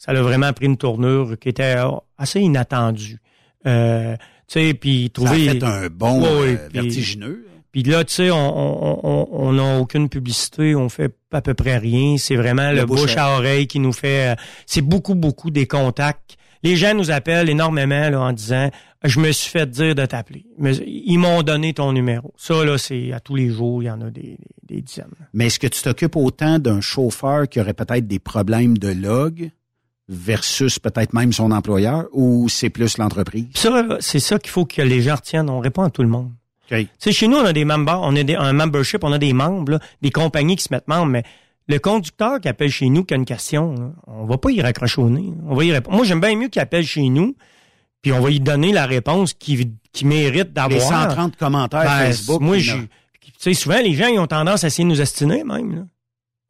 [0.05, 1.77] ça l'a vraiment pris une tournure qui était
[2.19, 3.19] assez inattendue.
[3.67, 4.17] Euh,
[4.49, 5.45] tu sais, puis trouver.
[5.47, 5.89] Ça a fait un
[6.21, 7.47] Ouais, euh, vertigineux.
[7.71, 11.79] Puis là, tu sais, on on on n'a aucune publicité, on fait à peu près
[11.79, 12.17] rien.
[12.19, 14.33] C'est vraiment Le le, bouche bouche à- oreille qui nous fait.
[14.33, 14.35] euh,
[14.67, 16.37] c'est beaucoup beaucoup des contacts.
[16.65, 18.71] Les gens nous appellent énormément là, en disant
[19.05, 20.45] je me suis fait dire de t'appeler.
[20.87, 22.35] Ils m'ont donné ton numéro.
[22.37, 24.37] Ça là, c'est à tous les jours, il y en a des,
[24.69, 25.07] des, des dizaines.
[25.33, 29.51] Mais est-ce que tu t'occupes autant d'un chauffeur qui aurait peut-être des problèmes de log?
[30.09, 33.47] Versus peut-être même son employeur ou c'est plus l'entreprise?
[33.55, 35.51] Ça, c'est ça qu'il faut que les gens retiennent.
[35.51, 36.31] On répond à tout le monde.
[36.71, 36.79] OK.
[36.79, 39.19] Tu sais, chez nous, on a des members, on a des, un membership, on a
[39.19, 41.23] des membres, là, des compagnies qui se mettent membres, mais
[41.69, 44.61] le conducteur qui appelle chez nous qui a une question, là, on va pas y
[44.61, 45.33] raccrocher au nez.
[45.47, 45.97] On va y répondre.
[45.97, 47.37] Moi, j'aime bien mieux qu'il appelle chez nous,
[48.01, 50.81] puis on va lui donner la réponse qu'il qui mérite d'avoir.
[50.81, 52.41] Les 130 commentaires Ben, Facebook.
[52.41, 52.75] Moi, je,
[53.53, 55.83] souvent, les gens, ils ont tendance à essayer de nous estiner, même, là.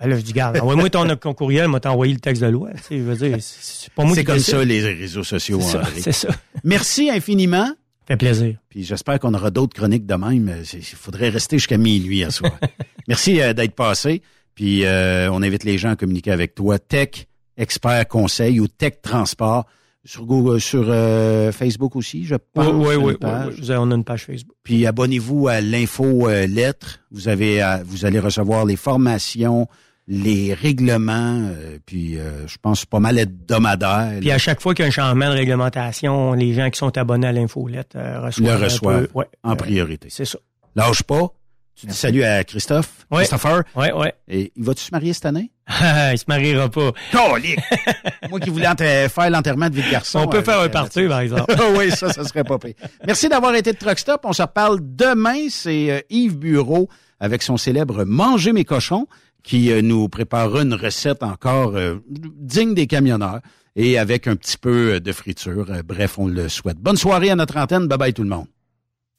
[0.03, 2.71] Ben là, je dis, garde, envoie-moi ton, ton courriel, moi t'envoyer le texte de loi.
[2.77, 4.55] Tu sais, je veux dire, c'est c'est pas moi C'est qui comme décide.
[4.55, 6.01] ça, les réseaux sociaux, C'est ça, André.
[6.01, 6.29] c'est ça.
[6.65, 7.69] Merci infiniment.
[8.07, 8.57] fait plaisir.
[8.69, 10.53] Puis j'espère qu'on aura d'autres chroniques de même.
[10.73, 12.59] Il faudrait rester jusqu'à minuit à soir.
[13.09, 14.23] Merci euh, d'être passé.
[14.55, 16.79] Puis euh, on invite les gens à communiquer avec toi.
[16.79, 17.27] Tech
[17.57, 19.67] Expert Conseil ou Tech Transport
[20.05, 22.67] sur Google, sur euh, Facebook aussi, je pense.
[22.67, 23.75] Oui, oui, oui, oui, oui.
[23.79, 24.57] On a une page Facebook.
[24.65, 26.99] Puis abonnez-vous à l'info lettre.
[27.13, 29.69] Vous avez, vous allez recevoir les formations,
[30.09, 31.51] les règlements.
[31.53, 34.19] euh, puis euh, je pense pas mal hebdomadaire.
[34.21, 36.97] Puis à chaque fois qu'il y a un changement de réglementation, les gens qui sont
[36.99, 38.59] abonnés à l'infolette euh, reçoivent.
[38.59, 40.09] le reçoivent ouais, en euh, priorité.
[40.11, 40.39] C'est ça.
[40.75, 41.29] Lâche pas.
[41.75, 43.07] Tu dis salut à Christophe.
[43.11, 43.19] Ouais.
[43.19, 43.63] Christopher.
[43.75, 44.13] Ouais, ouais.
[44.29, 45.51] Et il va-tu se marier cette année?
[46.13, 46.93] Il se mariera pas.
[47.11, 47.59] Colique!
[48.31, 50.21] Moi qui voulais faire l'enterrement de vie de garçon.
[50.25, 51.55] On peut faire un party, par exemple.
[51.79, 52.75] oui, ça, ça serait pas pire.
[53.07, 54.21] Merci d'avoir été de Truck Stop.
[54.25, 55.49] On se reparle demain.
[55.49, 56.89] C'est Yves Bureau
[57.19, 59.07] avec son célèbre Manger mes cochons
[59.43, 63.41] qui euh, nous prépare une recette encore euh, digne des camionneurs
[63.75, 65.67] et avec un petit peu euh, de friture.
[65.87, 66.79] Bref, on le souhaite.
[66.79, 67.87] Bonne soirée à notre antenne.
[67.89, 68.47] Bye bye tout le monde.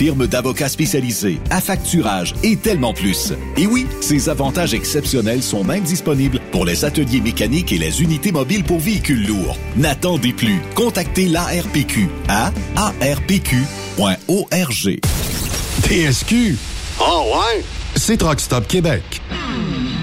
[0.00, 3.34] firme d'avocats spécialisés, affacturage et tellement plus.
[3.58, 8.32] Et oui, ces avantages exceptionnels sont même disponibles pour les ateliers mécaniques et les unités
[8.32, 9.58] mobiles pour véhicules lourds.
[9.76, 10.58] N'attendez plus.
[10.74, 13.50] Contactez l'ARPQ à arpq.org.
[15.82, 16.56] TSQ.
[16.98, 17.62] Oh ouais?
[17.94, 19.20] C'est Truck Stop Québec.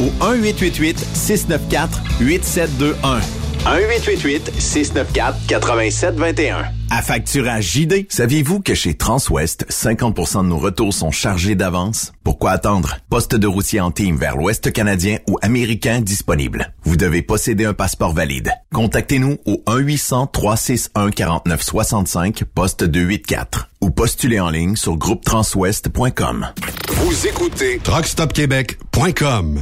[0.00, 3.20] au 1-888-694-8721.
[3.66, 6.66] 1-888-694-8721.
[6.90, 8.06] À facturage JD.
[8.08, 12.12] Saviez-vous que chez Transwest, 50% de nos retours sont chargés d'avance?
[12.26, 12.98] Pourquoi attendre?
[13.08, 16.74] Poste de routier en team vers l'Ouest canadien ou américain disponible.
[16.82, 18.50] Vous devez posséder un passeport valide.
[18.74, 26.48] Contactez-nous au 1-800-361-4965, poste 284 ou postulez en ligne sur groupetranswest.com.
[26.88, 29.60] Vous écoutez TruckStopQuébec.com.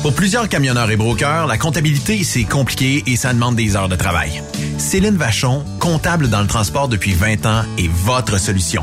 [0.00, 3.96] Pour plusieurs camionneurs et brokers, la comptabilité, c'est compliqué et ça demande des heures de
[3.96, 4.42] travail.
[4.78, 8.82] Céline Vachon, comptable dans le transport depuis 20 ans, est votre solution.